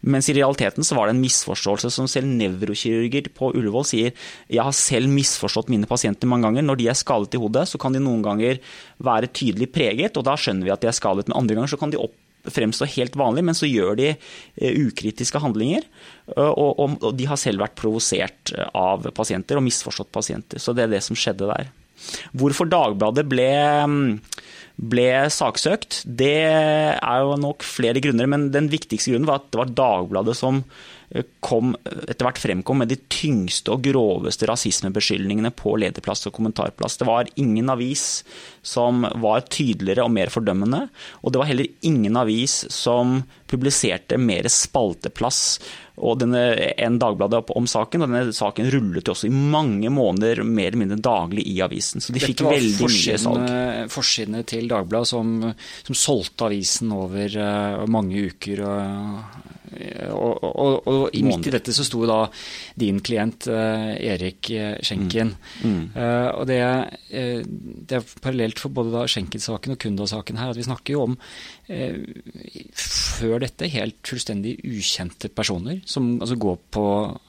mens 0.00 0.30
i 0.30 0.34
realiteten 0.36 0.86
så 0.86 0.96
var 0.96 1.08
det 1.08 1.16
en 1.16 1.22
misforståelse 1.22 1.90
som 1.92 2.08
selv 2.08 2.30
nevrokirurger 2.30 3.28
på 3.36 3.50
Ullevål 3.52 3.86
sier 3.88 4.14
jeg 4.48 4.64
har 4.64 4.76
selv 4.76 5.12
misforstått 5.12 5.68
mine 5.72 5.88
pasienter 5.90 6.30
mange 6.30 6.48
ganger. 6.48 6.64
Når 6.66 6.80
de 6.80 6.88
er 6.92 6.98
skadet 6.98 7.36
i 7.36 7.40
hodet, 7.42 7.66
så 7.68 7.80
kan 7.80 7.94
de 7.94 8.02
noen 8.02 8.24
ganger 8.24 8.60
være 9.02 9.30
tydelig 9.36 9.70
preget, 9.74 10.16
og 10.16 10.26
da 10.28 10.36
skjønner 10.40 10.68
vi 10.68 10.74
at 10.74 10.82
de 10.82 10.90
er 10.90 10.96
skadet. 10.96 11.28
Men 11.28 11.42
andre 11.42 11.58
ganger 11.58 11.74
så 11.74 11.80
kan 11.80 11.92
de 11.92 12.00
opp 12.00 12.16
fremstå 12.48 12.88
helt 12.94 13.18
vanlig, 13.20 13.44
men 13.44 13.56
så 13.56 13.68
gjør 13.68 13.98
de 14.00 14.14
uh, 14.14 14.70
ukritiske 14.86 15.42
handlinger. 15.42 15.84
Og, 16.30 16.96
de 17.18 17.26
har 17.28 17.40
selv 17.40 17.60
vært 17.64 17.76
provosert 17.78 18.54
av 18.76 19.04
pasienter 19.16 19.60
og 19.60 19.66
misforstått 19.66 20.12
pasienter. 20.14 20.62
Så 20.62 20.72
det 20.76 20.86
er 20.86 20.94
det 20.94 21.04
som 21.04 21.18
skjedde 21.18 21.50
der. 21.50 21.72
Hvorfor 22.36 22.68
Dagbladet 22.70 23.26
ble 23.30 23.50
um, 23.84 23.98
ble 24.80 25.08
saksøkt. 25.32 26.02
Det 26.06 26.36
er 26.46 27.18
jo 27.20 27.36
nok 27.40 27.64
flere 27.66 28.00
grunner, 28.02 28.28
men 28.30 28.48
den 28.54 28.70
viktigste 28.72 29.12
grunnen 29.12 29.28
var 29.28 29.42
at 29.42 29.50
det 29.52 29.60
var 29.60 29.74
Dagbladet 29.82 30.36
som 30.38 30.62
kom, 31.42 31.72
etter 32.06 32.22
hvert 32.22 32.38
fremkom 32.38 32.82
med 32.82 32.92
de 32.92 32.98
tyngste 33.10 33.72
og 33.74 33.82
groveste 33.82 34.46
rasismebeskyldningene 34.46 35.50
på 35.58 35.74
lederplass 35.82 36.28
og 36.30 36.36
kommentarplass. 36.36 37.00
Det 37.00 37.08
var 37.08 37.30
ingen 37.40 37.72
avis 37.72 38.22
som 38.62 39.02
var 39.22 39.42
tydeligere 39.50 40.06
og 40.06 40.14
mer 40.14 40.30
fordømmende, 40.30 40.84
og 41.24 41.32
det 41.32 41.42
var 41.42 41.50
heller 41.50 41.86
ingen 41.86 42.18
avis 42.20 42.62
som 42.70 43.20
publiserte 43.50 44.20
mer 44.22 44.46
spalteplass 44.52 45.58
og 46.00 46.16
denne, 46.22 46.40
en 46.80 46.96
Dagbladet 47.00 47.50
om 47.56 47.66
saken, 47.68 48.04
og 48.04 48.08
denne 48.08 48.34
saken 48.36 48.70
rullet 48.72 49.08
jo 49.08 49.12
også 49.12 49.28
i 49.28 49.32
mange 49.34 49.90
måneder 49.92 50.44
mer 50.46 50.70
eller 50.70 50.80
mindre 50.84 51.00
daglig 51.02 51.44
i 51.50 51.58
avisen. 51.64 52.00
Så 52.00 52.14
de 52.14 52.22
fikk 52.22 52.44
veldig 52.46 52.88
mye 52.88 53.18
salg. 53.20 53.52
Forsidene 53.92 54.44
til 54.48 54.70
Dagbladet 54.70 55.10
som, 55.10 55.34
som, 55.84 55.98
solgte 55.98 56.48
avisen 56.48 56.94
over 56.96 57.36
uh, 57.36 57.84
mange 57.90 58.30
uker. 58.30 58.64
og 58.64 59.58
og, 60.10 60.44
og, 60.44 60.88
og, 60.90 61.18
midt 61.26 61.48
i 61.48 61.54
dette 61.54 61.74
så 61.74 61.84
sto 61.86 62.02
da 62.08 62.20
din 62.80 63.00
klient 63.04 63.48
uh, 63.50 63.92
Erik 63.94 64.50
Schenken. 64.82 65.34
Mm. 65.62 65.70
Mm. 65.70 65.84
Uh, 65.94 66.28
og 66.40 66.48
det, 66.50 66.60
det, 67.10 68.00
er 68.00 68.14
parallelt 68.22 68.62
for 68.62 68.74
både 68.74 68.94
da 68.94 69.06
Schenken-saken 69.10 69.76
og 69.76 69.80
Kunda-saken 69.82 70.40
her 70.40 70.52
at 70.52 70.60
vi 70.60 70.66
snakker 70.66 70.96
jo 70.96 71.06
om 71.10 71.18
før 71.70 73.36
dette 73.44 73.68
helt 73.70 74.00
fullstendig 74.02 74.56
ukjente 74.66 75.28
personer 75.30 75.78
som 75.86 76.16
altså 76.18 76.34
går 76.40 76.56
på 76.74 76.84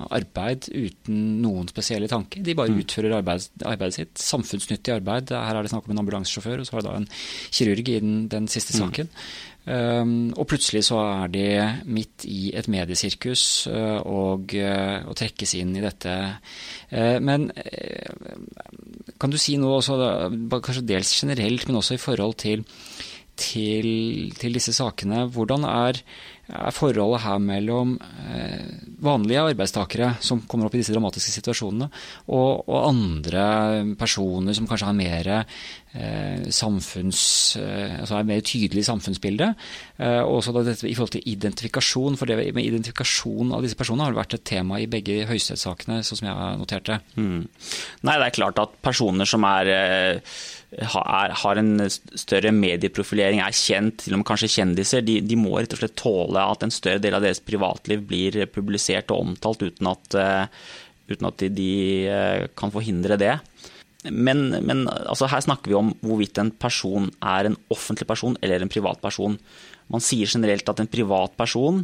arbeid 0.09 0.69
uten 0.71 1.19
noen 1.43 1.69
spesielle 1.69 2.09
tanker. 2.11 2.41
De 2.41 2.55
bare 2.57 2.73
mm. 2.73 2.81
utfører 2.81 3.17
arbeid, 3.19 3.47
arbeidet 3.67 3.99
sitt. 3.99 4.13
Samfunnsnyttig 4.21 4.95
arbeid. 4.95 5.33
Her 5.35 5.59
er 5.59 5.65
det 5.65 5.73
snakk 5.73 5.87
om 5.87 5.95
en 5.95 6.03
ambulansesjåfør, 6.03 6.61
og 6.61 6.67
så 6.67 6.77
har 6.77 6.85
det 6.85 6.91
da 6.91 6.99
en 7.01 7.09
kirurg 7.53 7.91
i 7.93 7.99
den, 8.03 8.15
den 8.31 8.49
siste 8.51 8.75
mm. 8.75 8.81
saken. 8.81 9.11
Mm. 9.11 9.50
Um, 9.61 10.31
og 10.41 10.47
plutselig 10.49 10.87
så 10.87 10.97
er 11.03 11.29
de 11.29 11.45
midt 11.85 12.25
i 12.25 12.49
et 12.57 12.65
mediesirkus 12.71 13.67
uh, 13.69 13.99
og, 14.09 14.55
uh, 14.57 15.05
og, 15.05 15.13
trekkes 15.19 15.53
inn 15.59 15.75
i 15.77 15.83
dette. 15.83 16.15
Uh, 16.89 17.19
men 17.21 17.51
kan 19.21 19.29
du 19.29 19.37
si 19.37 19.59
noe 19.61 19.77
også, 19.77 19.99
kanskje 20.57 20.87
dels 20.95 21.13
generelt, 21.19 21.67
men 21.69 21.77
også 21.77 21.93
i 21.93 22.01
forhold 22.01 22.39
til, 22.41 22.65
til, 23.37 23.87
til 24.41 24.57
disse 24.57 24.73
sakene. 24.73 25.27
Hvordan 25.29 25.69
er 25.69 26.01
er 26.51 26.73
forholdet 26.75 27.23
her 27.23 27.39
mellom 27.41 27.93
eh, 28.33 28.65
vanlige 29.03 29.43
arbeidstakere 29.51 30.15
som 30.23 30.43
kommer 30.49 30.67
opp 30.67 30.75
i 30.75 30.81
disse 30.81 30.93
dramatiske 30.95 31.33
situasjonene, 31.37 31.87
og, 32.27 32.67
og 32.67 32.87
andre 32.89 33.45
personer 33.99 34.55
som 34.57 34.67
kanskje 34.69 34.89
har 34.89 34.97
mer 34.97 35.31
eh, 35.37 35.45
samfunns, 36.55 37.57
eh, 37.59 37.97
altså 37.99 38.19
et 38.21 38.29
mer 38.29 38.43
tydelig 38.47 38.85
samfunnsbilde. 38.87 39.49
Eh, 39.99 40.21
og 40.21 40.37
også 40.39 40.53
i 40.87 40.93
forhold 40.95 41.11
til 41.17 41.27
identifikasjon, 41.27 42.15
for 42.15 42.29
det 42.29 42.37
med 42.55 42.63
identifikasjon 42.63 43.51
av 43.51 43.65
disse 43.65 43.75
personene 43.75 44.07
har 44.07 44.15
vært 44.15 44.37
et 44.37 44.45
tema 44.47 44.79
i 44.79 44.87
begge 44.91 45.25
høyesterettssakene, 45.27 45.99
sånn 46.07 46.21
som 46.21 46.29
jeg 46.29 46.37
har 46.37 46.55
notert 46.61 46.87
det. 46.87 46.99
Mm. 47.17 47.43
Nei, 48.07 48.15
det 48.15 48.29
er 48.29 48.37
klart 48.37 48.61
at 48.63 48.77
personer 48.85 49.27
som 49.27 49.43
er 49.49 49.71
eh, 49.73 50.37
er, 50.71 51.35
har 51.35 51.59
en 51.59 51.73
større 51.91 52.53
medieprofilering, 52.55 53.41
er 53.43 53.51
kjent, 53.51 54.05
til 54.05 54.15
og 54.15 54.21
med 54.21 54.29
kanskje 54.31 54.53
kjendiser, 54.55 55.03
de, 55.03 55.19
de, 55.27 55.39
må 55.39 55.57
rett 55.57 55.75
og 55.75 55.81
slett 55.81 55.97
tåle 55.99 56.45
at 56.53 56.63
en 56.63 56.71
større 56.71 57.03
del 57.03 57.17
av 57.17 57.25
deres 57.25 57.43
privatliv 57.43 58.07
blir 58.07 58.45
publisert 58.47 59.11
og 59.11 59.25
omtalt 59.25 59.67
uten 59.67 59.91
at, 59.91 60.15
uten 61.11 61.27
at 61.27 61.43
de, 61.43 61.51
de 61.51 62.47
kan 62.55 62.71
forhindre 62.71 63.19
det. 63.19 63.35
Men, 64.09 64.47
men 64.65 64.87
altså, 64.89 65.29
her 65.29 65.43
snakker 65.45 65.69
vi 65.69 65.77
om 65.77 65.91
hvorvidt 66.01 66.39
en 66.41 66.49
person 66.57 67.11
er 67.21 67.49
en 67.49 67.57
offentlig 67.73 68.07
person 68.09 68.37
eller 68.41 68.63
en 68.63 68.71
privat 68.71 69.01
person. 69.03 69.35
Man 69.93 70.01
sier 70.01 70.29
generelt 70.29 70.69
at 70.71 70.81
en 70.81 70.89
privat 70.89 71.35
person 71.37 71.83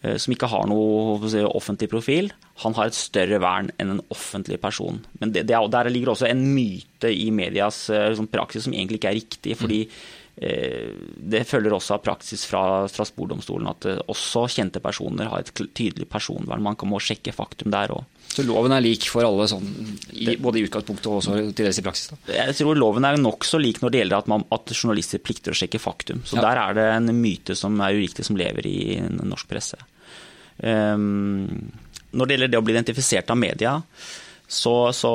Eh, 0.00 0.16
som 0.22 0.32
ikke 0.32 0.48
har 0.48 0.68
noe 0.70 1.18
offentlig 1.50 1.90
profil, 1.92 2.30
han 2.62 2.76
har 2.76 2.88
et 2.88 2.96
større 2.96 3.40
vern 3.42 3.68
enn 3.82 3.96
en 3.96 4.02
offentlig 4.14 4.60
person. 4.62 5.00
Men 5.20 5.34
det, 5.34 5.44
det, 5.50 5.58
der 5.74 5.90
ligger 5.90 6.14
også 6.14 6.28
en 6.30 6.44
myte 6.54 7.10
i 7.10 7.28
medias 7.34 7.88
liksom, 7.90 8.30
praksis 8.32 8.64
som 8.64 8.76
egentlig 8.76 9.00
ikke 9.00 9.10
er 9.10 9.18
riktig. 9.18 9.56
fordi 9.58 9.80
det 10.40 11.42
følger 11.44 11.74
også 11.76 11.98
av 11.98 12.04
praksis 12.04 12.46
fra 12.48 12.86
Strasbourg-domstolen 12.88 13.68
at 13.68 13.86
også 14.08 14.46
kjente 14.48 14.80
personer 14.80 15.28
har 15.28 15.42
et 15.42 15.52
tydelig 15.76 16.08
personvern. 16.08 16.64
Man 16.64 16.78
kan 16.80 16.88
må 16.88 17.00
sjekke 17.02 17.34
faktum 17.36 17.68
der 17.74 17.92
òg. 17.92 18.06
Så 18.30 18.44
loven 18.46 18.72
er 18.72 18.82
lik 18.84 19.08
for 19.10 19.26
alle, 19.26 19.48
sånn, 19.50 19.66
i, 20.14 20.36
både 20.38 20.60
i 20.60 20.64
utgangspunktet 20.68 21.08
og 21.10 21.18
også 21.18 21.36
til 21.50 21.66
dels 21.66 21.80
i 21.82 21.84
praksis? 21.84 22.12
Da. 22.12 22.20
Jeg 22.36 22.56
tror 22.60 22.78
loven 22.78 23.04
er 23.08 23.18
nokså 23.18 23.58
lik 23.58 23.82
når 23.82 23.92
det 23.92 24.02
gjelder 24.04 24.22
at, 24.22 24.30
man, 24.30 24.46
at, 24.54 24.70
journalister 24.70 25.22
plikter 25.22 25.52
å 25.52 25.58
sjekke 25.58 25.82
faktum. 25.82 26.22
Så 26.24 26.38
ja. 26.38 26.44
der 26.46 26.62
er 26.62 26.78
det 26.78 26.86
en 26.94 27.10
myte 27.18 27.58
som 27.58 27.74
er 27.82 27.98
uriktig, 27.98 28.24
som 28.28 28.38
lever 28.38 28.70
i 28.70 28.80
norsk 29.02 29.50
presse. 29.50 29.80
Um, 30.62 31.72
når 32.14 32.26
det 32.28 32.36
gjelder 32.36 32.52
det 32.54 32.60
å 32.60 32.64
bli 32.64 32.76
identifisert 32.76 33.34
av 33.34 33.40
media, 33.42 33.74
så, 34.50 34.74
så, 34.96 35.12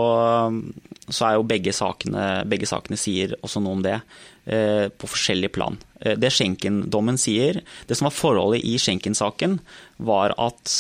så 1.09 1.25
er 1.27 1.35
jo 1.35 1.47
begge 1.47 1.73
sakene, 1.75 2.45
begge 2.47 2.69
sakene 2.69 2.99
sier 2.99 3.35
også 3.41 3.59
noe 3.63 3.75
om 3.75 3.83
det 3.83 3.97
eh, 3.97 4.87
på 4.87 5.09
forskjellig 5.11 5.51
plan. 5.55 5.75
Eh, 5.99 6.15
det 6.15 6.31
Schenken-dommen 6.31 7.19
sier, 7.19 7.59
det 7.89 7.97
som 7.99 8.07
var 8.07 8.15
forholdet 8.15 8.63
i 8.63 8.77
Schenken-saken, 8.79 9.59
var 10.07 10.37
at 10.39 10.77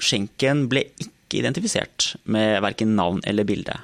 Schenken 0.00 0.64
ble 0.72 0.86
ikke 0.96 1.42
identifisert 1.42 2.14
med 2.24 2.62
verken 2.64 2.96
navn 2.96 3.20
eller 3.28 3.44
bilde. 3.44 3.76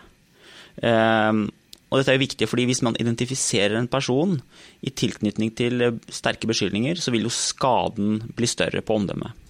Ehm, 0.81 1.47
og 1.91 2.01
dette 2.01 2.15
er 2.15 2.17
jo 2.17 2.25
viktig, 2.25 2.49
fordi 2.49 2.65
hvis 2.71 2.81
man 2.87 2.97
identifiserer 2.99 3.77
en 3.79 3.91
person 3.91 4.39
i 4.81 4.91
tilknytning 4.97 5.53
til 5.59 5.91
sterke 6.09 6.49
beskyldninger, 6.51 6.97
så 6.99 7.13
vil 7.13 7.29
jo 7.29 7.35
skaden 7.35 8.23
bli 8.35 8.49
større 8.51 8.81
på 8.81 8.97
omdømmet. 8.97 9.44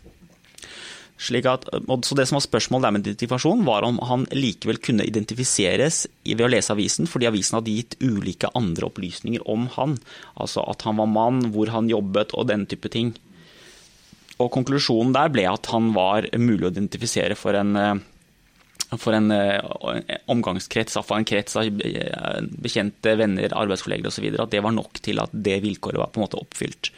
At, 1.14 1.68
så 2.04 2.16
det 2.18 2.26
som 2.26 2.37
var 2.37 2.42
Spørsmålet 2.42 2.85
der 2.85 2.92
med 2.92 3.04
identifikasjon 3.06 3.62
var 3.64 3.85
om 3.87 4.00
han 4.02 4.26
likevel 4.35 4.80
kunne 4.83 5.06
identifiseres 5.06 6.04
ved 6.26 6.42
å 6.42 6.50
lese 6.50 6.75
avisen, 6.75 7.06
fordi 7.09 7.28
avisen 7.30 7.61
hadde 7.61 7.76
gitt 7.76 7.94
ulike 8.02 8.50
andre 8.59 8.88
opplysninger 8.90 9.44
om 9.49 9.68
han. 9.76 9.94
Altså 10.35 10.64
at 10.66 10.83
han 10.85 10.99
var 10.99 11.09
mann, 11.09 11.52
hvor 11.54 11.71
han 11.73 11.88
jobbet 11.88 12.35
og 12.35 12.49
den 12.50 12.66
type 12.66 12.90
ting. 12.92 13.14
Og 14.42 14.50
konklusjonen 14.52 15.14
der 15.14 15.30
ble 15.33 15.47
at 15.47 15.71
han 15.71 15.92
var 15.94 16.26
mulig 16.35 16.66
å 16.66 16.73
identifisere 16.75 17.38
for 17.38 17.54
en, 17.56 18.02
for 18.99 19.14
en 19.14 19.30
omgangskrets, 20.35 20.97
iallfall 20.99 21.23
en 21.23 21.28
krets 21.30 21.54
av 21.61 21.71
bekjente, 21.71 23.14
venner, 23.23 23.54
arbeidskolleger 23.54 24.11
osv. 24.11 24.26
At 24.35 24.50
det 24.52 24.64
var 24.66 24.75
nok 24.75 24.99
til 24.99 25.23
at 25.23 25.33
det 25.33 25.61
vilkåret 25.62 26.02
var 26.02 26.11
på 26.11 26.21
en 26.21 26.26
måte 26.26 26.42
oppfylt. 26.42 26.90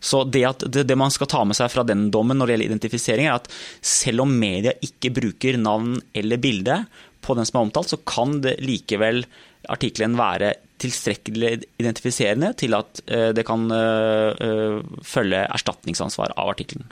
Så 0.00 0.22
det, 0.24 0.44
det, 0.66 0.86
det, 0.86 0.96
man 0.98 1.12
skal 1.14 1.30
ta 1.30 1.42
med 1.46 1.58
seg 1.58 1.72
fra 1.72 1.84
den 1.86 2.08
dommen 2.14 2.38
når 2.38 2.46
det 2.46 2.54
gjelder 2.56 2.70
identifisering, 2.72 3.28
er 3.28 3.40
at 3.40 3.50
selv 3.82 4.24
om 4.24 4.32
media 4.38 4.74
ikke 4.84 5.12
bruker 5.16 5.58
navn 5.60 5.98
eller 6.16 6.40
bilde 6.42 6.82
på 7.24 7.34
den 7.36 7.48
som 7.48 7.58
er 7.58 7.66
omtalt, 7.66 7.92
så 7.92 8.00
kan 8.06 8.38
det 8.44 8.58
likevel 8.62 9.24
artikkelen 9.68 10.16
være 10.18 10.54
tilstrekkelig 10.78 11.56
identifiserende 11.80 12.52
til 12.58 12.76
at 12.78 13.02
eh, 13.10 13.30
det 13.34 13.44
kan 13.46 13.66
eh, 13.74 14.30
eh, 14.46 14.78
følge 15.04 15.42
erstatningsansvar 15.48 16.36
av 16.38 16.52
artikkelen. 16.54 16.86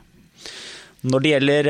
Når 1.06 1.22
det 1.22 1.30
gjelder 1.30 1.68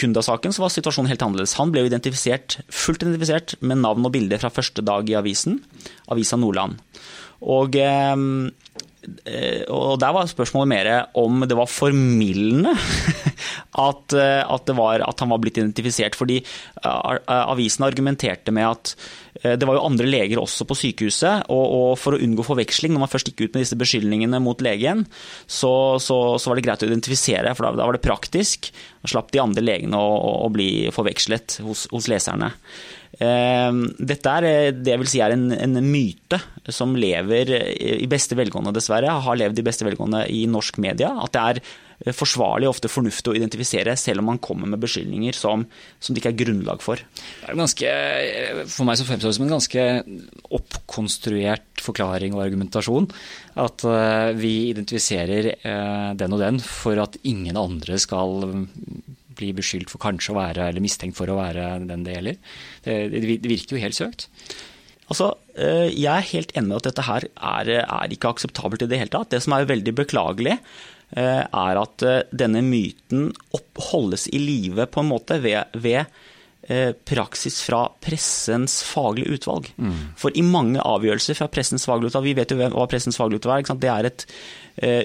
Kunda-saken, 0.00 0.54
så 0.54 0.62
var 0.62 0.70
situasjonen 0.72 1.10
helt 1.10 1.20
annerledes. 1.26 1.56
Han 1.58 1.74
ble 1.74 1.82
identifisert, 1.84 2.54
fullt 2.72 3.02
identifisert 3.04 3.52
med 3.60 3.82
navn 3.82 4.06
og 4.08 4.14
bilde 4.14 4.38
fra 4.40 4.48
første 4.54 4.80
dag 4.86 5.10
i 5.10 5.16
avisen, 5.18 5.58
Avisa 6.08 6.38
Nordland. 6.40 6.78
Og 7.44 7.76
og 9.72 9.98
der 10.02 10.14
var 10.14 10.28
spørsmålet 10.30 10.70
mer 10.70 10.88
om 11.18 11.44
det 11.46 11.56
var 11.58 11.70
formildende 11.70 12.72
at, 13.88 14.16
eh, 14.16 14.42
at, 14.42 14.72
at, 14.72 15.20
han 15.22 15.32
var 15.32 15.40
blitt 15.42 15.60
identifisert. 15.60 16.18
Fordi 16.18 16.40
eh, 16.40 17.22
avisen 17.36 17.86
argumenterte 17.86 18.54
med 18.54 18.68
at 18.70 18.96
det 19.36 19.66
var 19.68 19.76
jo 19.76 19.84
andre 19.84 20.06
leger 20.08 20.40
også 20.40 20.64
på 20.64 20.74
sykehuset, 20.80 21.50
og, 21.52 21.64
og 21.76 21.90
for 22.00 22.16
å 22.16 22.20
unngå 22.24 22.40
forveksling, 22.46 22.94
når 22.94 23.02
man 23.02 23.10
først 23.12 23.28
gikk 23.28 23.42
ut 23.42 23.56
med 23.58 23.66
disse 23.66 23.76
beskyldningene 23.76 24.40
mot 24.40 24.62
legen, 24.64 25.02
så, 25.44 25.72
så, 26.00 26.16
så 26.40 26.48
var 26.48 26.56
det 26.56 26.64
greit 26.64 26.84
å 26.86 26.88
identifisere, 26.88 27.52
for 27.52 27.68
da, 27.68 27.74
da 27.76 27.88
var 27.90 27.98
det 27.98 28.06
praktisk. 28.06 28.70
Da 29.04 29.12
slapp 29.12 29.28
de 29.36 29.42
andre 29.42 29.62
legene 29.66 30.00
å, 30.00 30.16
å 30.46 30.48
bli 30.54 30.88
forvekslet 30.94 31.58
hos, 31.66 31.84
hos 31.92 32.08
leserne. 32.08 32.54
Ehm, 33.22 33.86
dette 33.96 34.36
er, 34.38 34.72
det 34.76 34.92
jeg 34.92 35.02
vil 35.02 35.10
si 35.10 35.22
er 35.24 35.36
en, 35.36 35.48
en, 35.54 35.80
myte 35.86 36.40
som 36.72 36.92
lever 36.98 37.52
i 37.54 38.08
beste 38.10 38.36
velgående, 38.38 38.74
dessverre. 38.76 39.20
Har 39.24 39.40
levd 39.40 39.62
i 39.62 39.66
beste 39.66 39.86
velgående 39.88 40.26
i 40.32 40.44
norsk 40.50 40.80
media. 40.82 41.14
At 41.24 41.36
det 41.36 41.44
er 41.44 41.62
Eh, 42.04 42.12
forsvarlig 42.12 42.68
og 42.68 42.74
ofte 42.74 42.90
fornuftig 42.92 43.32
å 43.32 43.36
identifisere, 43.38 43.94
selv 43.96 44.20
om 44.20 44.28
man 44.32 44.40
kommer 44.42 44.68
med 44.68 44.82
beskyldninger 44.82 45.36
som, 45.36 45.64
som, 45.98 46.12
det 46.12 46.20
ikke 46.20 46.34
er 46.34 46.42
grunnlag 46.42 46.82
for. 46.84 47.00
Det 47.00 47.48
er 47.48 47.56
ganske, 47.56 47.92
eh, 47.92 48.62
for 48.68 48.88
meg 48.88 49.00
som 49.00 49.08
fremstår 49.08 49.32
det 49.32 49.38
som 49.38 49.46
en 49.46 49.54
ganske 49.56 49.86
oppkonstruert 50.58 51.84
forklaring 51.86 52.36
og 52.36 52.44
argumentasjon. 52.44 53.08
At 53.56 53.84
vi 54.36 54.52
identifiserer 54.68 55.48
den 56.18 56.34
og 56.34 56.40
den 56.42 56.58
for 56.60 56.98
at 57.00 57.16
ingen 57.24 57.56
andre 57.56 57.96
skal 58.00 58.44
bli 59.38 59.52
beskyldt 59.56 59.92
for 59.92 60.02
kanskje 60.02 60.34
å 60.34 60.40
være, 60.40 60.70
eller 60.70 60.84
mistenkt 60.84 61.18
for 61.18 61.30
å 61.30 61.38
være 61.38 61.68
den 61.86 62.06
det 62.06 62.16
gjelder. 62.16 62.40
Det, 62.86 62.96
det 63.12 63.52
virker 63.52 63.76
jo 63.76 63.84
helt 63.84 63.98
søkt. 63.98 64.28
Altså, 65.06 65.36
Jeg 65.54 66.10
er 66.10 66.30
helt 66.32 66.52
enig 66.56 66.68
med 66.68 66.80
at 66.80 66.88
dette 66.88 67.06
her 67.06 67.28
er, 67.30 67.68
er 67.84 68.12
ikke 68.12 68.32
akseptabelt 68.34 68.82
i 68.82 68.88
det 68.90 68.98
hele 68.98 69.12
tatt. 69.12 69.30
Det 69.30 69.38
som 69.44 69.54
er 69.54 69.68
veldig 69.70 69.94
beklagelig, 70.02 70.56
Eh, 71.14 71.42
er 71.46 71.78
at 71.78 72.02
eh, 72.02 72.24
denne 72.34 72.64
myten 72.66 73.28
holdes 73.92 74.26
i 74.34 74.40
live 74.42 74.88
på 74.90 75.04
en 75.04 75.12
måte 75.12 75.36
ved, 75.38 75.70
ved 75.78 76.00
eh, 76.00 76.08
praksis 77.06 77.60
fra 77.62 77.84
pressens 78.02 78.80
faglige 78.86 79.36
utvalg. 79.36 79.68
Mm. 79.78 79.98
For 80.18 80.34
i 80.34 80.42
mange 80.46 80.82
avgjørelser 80.82 81.38
fra 81.38 81.50
pressens 81.52 81.86
faglige 81.86 82.10
utvalg, 82.10 82.26
vi 82.26 82.36
vet 82.38 82.54
jo 82.54 82.58
hva 82.62 82.88
pressens 82.90 83.18
faglige 83.20 83.44
utvalg 83.44 83.70
er, 83.70 83.82
det 83.82 83.92
er 83.92 84.08
et 84.10 84.26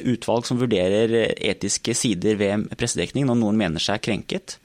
utvalg 0.09 0.47
som 0.47 0.59
vurderer 0.59 1.13
etiske 1.37 1.93
sider 1.95 2.39
ved 2.39 2.65
pressedekning 2.79 3.29
når 3.29 3.39
noen 3.43 3.61
mener 3.61 3.83
seg 3.83 4.01
krenket. 4.03 4.57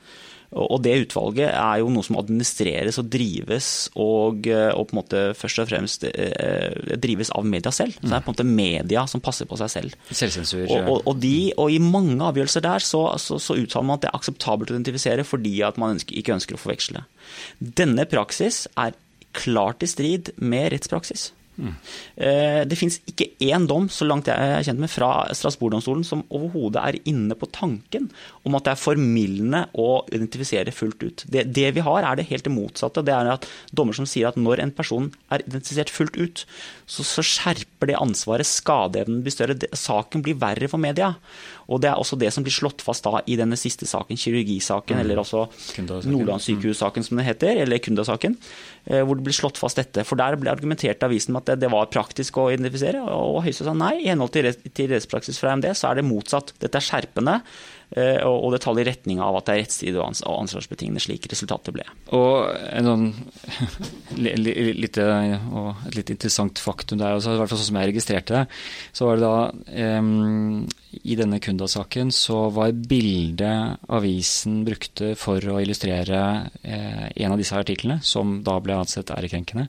Og 0.55 0.79
det 0.85 0.95
utvalget 1.03 1.51
er 1.51 1.81
jo 1.83 1.89
noe 1.93 2.07
som 2.07 2.19
administreres 2.21 3.01
og 3.03 3.09
drives 3.11 3.71
og, 3.99 4.47
eh, 4.47 4.71
og 4.71 4.89
på 4.89 4.95
en 4.95 5.01
måte 5.01 5.23
først 5.37 5.63
og 5.65 5.71
fremst 5.71 6.07
eh, 6.07 6.97
drives 7.03 7.33
av 7.35 7.49
media 7.49 7.73
selv. 7.75 7.97
Så 7.99 8.07
det 8.07 8.15
er 8.15 8.25
på 8.25 8.31
en 8.31 8.37
måte 8.37 8.49
media 8.49 9.07
som 9.11 9.23
passer 9.25 9.49
på 9.51 9.59
seg 9.61 9.73
selv. 9.73 9.97
Selvsensur. 10.11 10.65
Og, 10.69 10.91
og, 10.93 11.01
og, 11.03 11.17
de, 11.23 11.51
og 11.59 11.73
i 11.75 11.81
mange 11.83 12.19
avgjørelser 12.23 12.65
der 12.65 12.85
så, 12.85 13.03
så, 13.23 13.41
så, 13.43 13.59
uttaler 13.59 13.89
man 13.89 13.99
at 13.99 14.07
det 14.07 14.13
er 14.13 14.21
akseptabelt 14.21 14.71
å 14.71 14.79
identifisere 14.79 15.27
fordi 15.27 15.57
at 15.67 15.81
man 15.83 15.97
ønsker, 15.97 16.15
ikke 16.21 16.37
ønsker 16.39 16.57
å 16.57 16.63
forveksle. 16.63 17.03
Denne 17.59 18.07
praksis 18.09 18.65
er 18.79 18.95
klart 19.37 19.85
i 19.85 19.91
strid 19.91 20.33
med 20.41 20.71
rettspraksis. 20.73 21.31
Mm. 21.57 21.75
Det 22.69 22.77
finnes 22.79 22.99
ikke 23.09 23.29
én 23.47 23.67
dom 23.69 23.89
så 23.93 24.07
langt 24.09 24.29
jeg 24.29 24.37
er 24.37 24.65
kjent 24.67 24.83
med, 24.83 24.93
fra 24.93 25.11
Strasbourg-domstolen 25.37 26.05
som 26.07 26.25
overhodet 26.35 26.83
er 26.83 26.99
inne 27.09 27.37
på 27.39 27.49
tanken 27.55 28.11
om 28.47 28.57
at 28.59 28.67
det 28.67 28.75
er 28.75 28.83
formildende 28.83 29.63
å 29.79 29.89
identifisere 30.13 30.75
fullt 30.75 31.03
ut. 31.03 31.25
Det, 31.33 31.47
det, 31.57 31.71
vi 31.77 31.85
har, 31.87 32.05
er 32.05 32.19
det 32.19 32.29
helt 32.31 32.47
det 32.47 32.55
motsatte. 32.55 33.05
Det 33.07 33.15
er 33.15 33.33
at 33.33 33.49
dommer 33.77 33.97
som 33.97 34.09
sier 34.09 34.31
at 34.31 34.41
når 34.41 34.63
en 34.63 34.75
person 34.77 35.11
er 35.33 35.45
identifisert 35.47 35.93
fullt 35.93 36.19
ut, 36.21 36.45
så, 36.87 37.07
så 37.07 37.25
skjerper 37.25 37.91
det 37.91 37.99
ansvaret, 38.01 38.49
skadeevnen 38.49 39.23
blir 39.25 39.35
større, 39.35 39.59
saken 39.77 40.25
blir 40.27 40.39
verre 40.41 40.71
for 40.71 40.83
media. 40.83 41.15
Og 41.67 41.81
Det 41.83 41.91
er 41.91 41.99
også 41.99 42.19
det 42.19 42.31
som 42.35 42.45
blir 42.47 42.55
slått 42.55 42.83
fast 42.85 43.05
da 43.07 43.21
i 43.27 43.37
denne 43.39 43.59
siste 43.59 43.89
saken, 43.89 44.19
kirurgisaken, 44.21 44.99
mm. 44.99 45.03
eller 45.03 45.23
også 45.23 45.47
Nordlandssykehussaken 46.07 47.07
som 47.07 47.19
det 47.19 47.27
heter, 47.27 47.63
eller 47.65 47.83
Kunda-saken, 47.83 48.37
eh, 48.87 49.03
hvor 49.03 49.19
det 49.19 49.27
blir 49.27 49.37
slått 49.37 49.59
fast 49.59 49.81
dette. 49.81 50.05
For 50.07 50.19
Der 50.19 50.39
ble 50.39 50.53
argumentert 50.53 51.03
avisen 51.03 51.35
med 51.35 51.43
at 51.43 51.55
det, 51.55 51.67
det 51.67 51.73
var 51.75 51.91
praktisk 51.91 52.39
å 52.39 52.49
identifisere, 52.55 53.03
og 53.03 53.43
Høyesterett 53.47 53.73
sa 53.73 53.77
nei. 53.77 53.95
I 54.05 54.13
henhold 54.13 54.35
til, 54.37 54.53
til 54.71 54.93
rettspraksis 54.93 55.43
fra 55.43 55.57
MD 55.59 55.73
så 55.75 55.91
er 55.91 56.01
det 56.01 56.07
motsatt. 56.07 56.55
Dette 56.63 56.79
er 56.79 56.87
skjerpende. 56.87 57.41
Eh, 57.95 58.19
og 58.27 58.51
det 58.51 58.59
taler 58.65 58.83
i 58.83 58.89
retning 58.89 59.21
av 59.23 59.37
at 59.39 59.47
det 59.47 59.55
er 59.55 59.61
rettsstridig 59.63 60.01
og 60.01 60.41
ansvarsbetingende 60.41 61.03
slik 61.03 61.29
resultatet 61.31 61.77
ble. 61.77 61.85
Og 62.19 62.51
en 62.51 62.89
sånn 62.91 63.05
litt, 64.27 64.99
og 64.99 65.87
et 65.87 65.99
litt 66.01 66.11
interessant 66.17 66.59
faktum 66.59 66.99
der, 66.99 67.15
også, 67.15 67.37
i 67.37 67.41
hvert 67.41 67.53
fall 67.53 67.61
sånn 67.63 67.71
som 67.71 67.79
jeg 67.79 67.93
registrerte 67.93 68.41
det, 68.41 68.59
så 68.97 69.07
var 69.07 69.21
det 69.21 69.31
da 69.31 70.01
um, 70.01 70.67
i 71.07 71.17
denne 71.19 71.39
Kunda-saken 71.43 72.11
så 72.15 72.49
var 72.55 72.75
bildet 72.75 73.87
avisen 73.93 74.63
brukte 74.67 75.15
for 75.19 75.45
å 75.53 75.61
illustrere 75.63 76.21
eh, 76.67 77.07
en 77.23 77.37
av 77.37 77.39
disse 77.39 77.55
artiklene, 77.55 78.01
som 78.03 78.41
da 78.47 78.59
ble 78.65 78.81
ansett 78.81 79.15
ærekrenkende, 79.15 79.69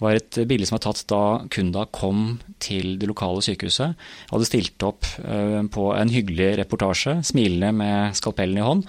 var 0.00 0.16
et 0.16 0.38
bilde 0.48 0.68
som 0.68 0.76
var 0.78 0.84
tatt 0.86 1.02
da 1.10 1.22
Kunda 1.52 1.86
kom 1.94 2.38
til 2.62 2.96
det 3.00 3.08
lokale 3.10 3.42
sykehuset. 3.44 3.96
Hadde 4.32 4.48
stilt 4.48 4.86
opp 4.86 5.08
eh, 5.22 5.60
på 5.72 5.90
en 5.96 6.12
hyggelig 6.12 6.54
reportasje, 6.62 7.20
smilende 7.26 7.72
med 7.76 8.18
skalpellen 8.18 8.60
i 8.60 8.64
hånd. 8.64 8.86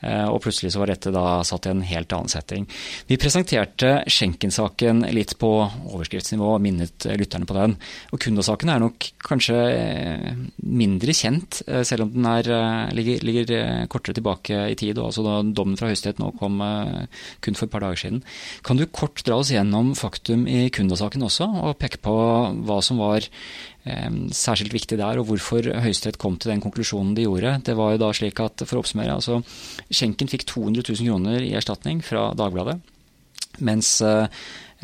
Eh, 0.00 0.26
og 0.28 0.40
plutselig 0.44 0.72
så 0.74 0.82
var 0.82 0.92
dette 0.92 1.12
da 1.14 1.42
satt 1.46 1.68
i 1.68 1.72
en 1.72 1.84
helt 1.86 2.12
annen 2.14 2.32
setting. 2.32 2.66
Vi 3.08 3.18
presenterte 3.20 3.96
Schenken-saken 4.10 5.04
litt 5.14 5.36
på 5.40 5.50
overskriftsnivå 5.64 6.54
og 6.56 6.62
minnet 6.64 7.06
lytterne 7.18 7.48
på 7.48 7.56
den. 7.58 7.76
Og 8.12 8.22
Kunda-saken 8.24 8.72
er 8.72 8.82
nok 8.82 9.08
kanskje 9.24 9.58
eh, 9.72 10.30
mindre 10.64 11.14
kjent, 11.14 11.62
selv 11.86 12.06
om 12.06 12.14
den 12.14 12.26
er, 12.28 12.48
ligger, 12.96 13.22
ligger, 13.24 13.52
kortere 13.92 14.16
tilbake 14.16 14.58
i 14.72 14.78
tid. 14.78 14.98
og 14.98 15.10
altså 15.10 15.24
da 15.24 15.36
Dommen 15.44 15.78
fra 15.78 15.90
Høyesterett 15.90 16.20
nå 16.22 16.30
kom 16.38 16.60
kun 17.44 17.56
for 17.58 17.66
et 17.66 17.72
par 17.72 17.84
dager 17.84 18.00
siden. 18.00 18.22
Kan 18.66 18.80
du 18.80 18.86
kort 18.86 19.22
dra 19.26 19.38
oss 19.40 19.52
gjennom 19.52 19.92
faktum 19.98 20.48
i 20.50 20.66
Kunda-saken 20.74 21.24
også, 21.26 21.48
og 21.68 21.78
peke 21.80 22.00
på 22.04 22.14
hva 22.66 22.80
som 22.84 23.00
var 23.02 23.28
særskilt 23.84 24.72
viktig 24.72 24.96
der, 24.96 25.18
og 25.20 25.28
hvorfor 25.28 25.66
Høyesterett 25.84 26.16
kom 26.20 26.38
til 26.40 26.54
den 26.54 26.62
konklusjonen 26.64 27.12
de 27.16 27.26
gjorde. 27.26 27.58
Det 27.66 27.74
var 27.76 27.92
jo 27.92 28.00
da 28.00 28.10
slik 28.16 28.40
at, 28.40 28.64
for 28.64 28.78
å 28.78 28.84
oppsummere, 28.84 29.18
altså 29.18 29.42
Schenken 29.92 30.30
fikk 30.32 30.46
200 30.48 30.86
000 30.88 31.10
kroner 31.10 31.44
i 31.44 31.52
erstatning 31.58 32.00
fra 32.04 32.30
Dagbladet. 32.38 32.78
Mens 33.64 33.98
Eh, 34.02 34.26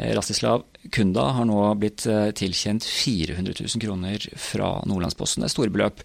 Rastislav 0.00 0.64
Kunda 0.88 1.26
har 1.36 1.44
nå 1.44 1.58
blitt 1.76 2.06
eh, 2.08 2.30
tilkjent 2.36 2.86
400 2.88 3.52
000 3.60 3.82
kroner 3.82 4.22
fra 4.40 4.70
Nordlandsposten. 4.88 5.44
Det 5.44 5.50
er 5.50 5.52
store 5.52 5.72
beløp. 5.74 6.00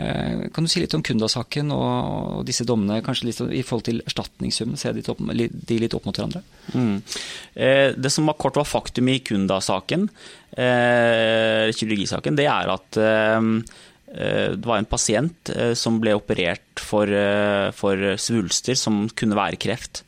Eh, 0.00 0.46
kan 0.54 0.64
du 0.64 0.70
si 0.72 0.80
litt 0.80 0.96
om 0.96 1.04
Kunda-saken 1.04 1.72
og 1.74 2.40
disse 2.48 2.64
dommene, 2.68 3.02
kanskje 3.04 3.28
litt 3.28 3.42
i 3.44 3.60
forhold 3.66 3.84
til 3.90 4.00
erstatningssummen? 4.06 4.80
Se 4.80 4.94
de, 4.96 5.04
de 5.04 5.80
litt 5.82 5.96
opp 5.96 6.08
mot 6.08 6.16
hverandre? 6.16 6.40
Mm. 6.72 7.02
Det 8.00 8.10
som 8.12 8.30
var 8.30 8.38
kort 8.40 8.56
var 8.56 8.68
faktum 8.68 9.10
i 9.12 9.18
Kunda-saken, 9.24 10.08
kirurgisaken, 10.54 12.38
det 12.38 12.46
er 12.48 12.70
at 12.72 12.98
det 14.14 14.64
var 14.64 14.78
en 14.78 14.88
pasient 14.88 15.50
som 15.76 15.98
ble 16.02 16.14
operert 16.16 16.80
for, 16.80 17.10
for 17.76 18.06
svulster 18.20 18.78
som 18.78 19.04
kunne 19.18 19.38
være 19.38 19.60
kreft. 19.60 20.04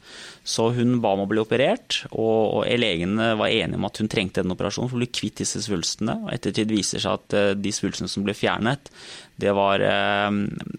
Så 0.47 0.69
hun 0.77 1.01
ba 1.03 1.11
om 1.17 1.25
å 1.25 1.27
bli 1.27 1.41
operert, 1.43 2.05
og, 2.15 2.63
legene 2.79 3.33
var 3.35 3.51
enige 3.51 3.81
om 3.81 3.87
at 3.89 3.99
hun 3.99 4.09
trengte 4.11 4.45
en 4.45 4.55
operasjon 4.55 4.87
for 4.87 4.95
å 4.95 5.01
bli 5.03 5.09
kvitt 5.11 5.41
disse 5.43 5.59
svulstene. 5.65 6.15
Og 6.23 6.29
ettertid 6.37 6.71
viser 6.71 7.03
seg 7.03 7.19
at 7.19 7.35
eh, 7.35 7.55
de 7.59 7.73
svulstene 7.75 8.11
som 8.11 8.23
ble 8.23 8.35
fjernet, 8.37 8.93
det 9.43 9.51
var 9.59 9.83
eh, 9.83 10.37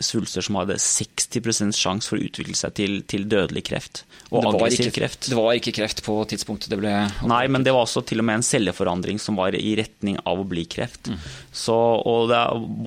svulster 0.08 0.46
som 0.46 0.56
hadde 0.62 0.78
60% 0.80 1.76
sjanse 1.76 2.08
for 2.08 2.16
å 2.16 2.30
utvikle 2.30 2.56
seg 2.56 2.78
til, 2.80 2.96
til 3.12 3.28
dødelig 3.28 3.66
kreft. 3.68 4.06
Og 4.32 4.48
aggressiv 4.54 4.94
kreft. 4.96 5.28
Det 5.34 5.38
var 5.38 5.60
ikke 5.60 5.76
kreft 5.76 6.00
på 6.06 6.16
tidspunktet 6.32 6.72
det 6.72 6.80
ble 6.80 6.94
operert. 6.96 7.28
Nei, 7.28 7.44
men 7.52 7.68
det 7.68 7.76
var 7.76 7.84
også 7.84 8.06
til 8.08 8.24
og 8.24 8.30
med 8.30 8.40
en 8.40 8.48
celleforandring 8.48 9.20
som 9.20 9.36
var 9.36 9.58
i 9.60 9.76
retning 9.82 10.16
av 10.24 10.46
å 10.46 10.48
bli 10.48 10.64
kreft. 10.72 11.12
Mm. 11.12 11.28
Så, 11.52 11.76
og 11.76 12.32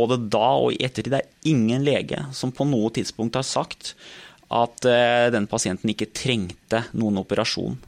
både 0.00 0.16
da 0.32 0.48
og 0.64 0.72
i 0.72 0.80
ettertid 0.88 1.12
det 1.12 1.22
er 1.26 1.52
ingen 1.52 1.84
lege 1.84 2.24
som 2.36 2.56
på 2.56 2.64
noe 2.68 2.88
tidspunkt 2.96 3.36
har 3.36 3.44
sagt 3.44 3.94
at 4.50 4.82
denne 4.82 5.30
den 5.34 5.46
pasienten 5.50 5.92
ikke 5.92 6.10
trengte 6.16 6.84
noen 6.98 7.20
operasjon. 7.22 7.78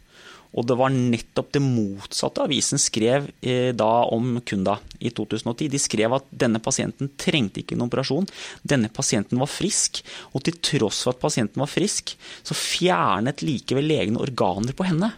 Og 0.53 0.67
det 0.69 0.77
var 0.77 0.93
nettopp 0.93 1.53
det 1.57 1.63
motsatte 1.65 2.43
avisen 2.45 2.81
skrev 2.81 3.31
eh, 3.41 3.71
da 3.77 4.05
om 4.13 4.37
Kunda 4.45 4.77
i 5.01 5.09
2010. 5.09 5.71
De 5.73 5.81
skrev 5.81 6.13
at 6.19 6.27
denne 6.29 6.61
pasienten 6.63 7.09
trengte 7.21 7.63
ikke 7.63 7.79
en 7.79 7.87
operasjon. 7.87 8.29
Denne 8.61 8.91
pasienten 8.93 9.41
var 9.41 9.49
frisk. 9.49 10.03
Og 10.37 10.45
til 10.45 10.59
tross 10.61 11.01
for 11.07 11.17
at 11.17 11.23
pasienten 11.23 11.63
var 11.65 11.73
frisk, 11.73 12.13
så 12.45 12.57
fjernet 12.57 13.45
likevel 13.45 13.89
legene 13.89 14.21
organer 14.21 14.77
på 14.77 14.89
henne. 14.91 15.15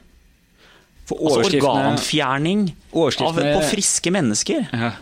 For 1.05 1.19
altså 1.19 1.59
organfjerning 1.59 2.69
av, 2.95 3.43
på 3.43 3.67
friske 3.73 4.15
mennesker. 4.15 4.71
Ja. 4.71 4.95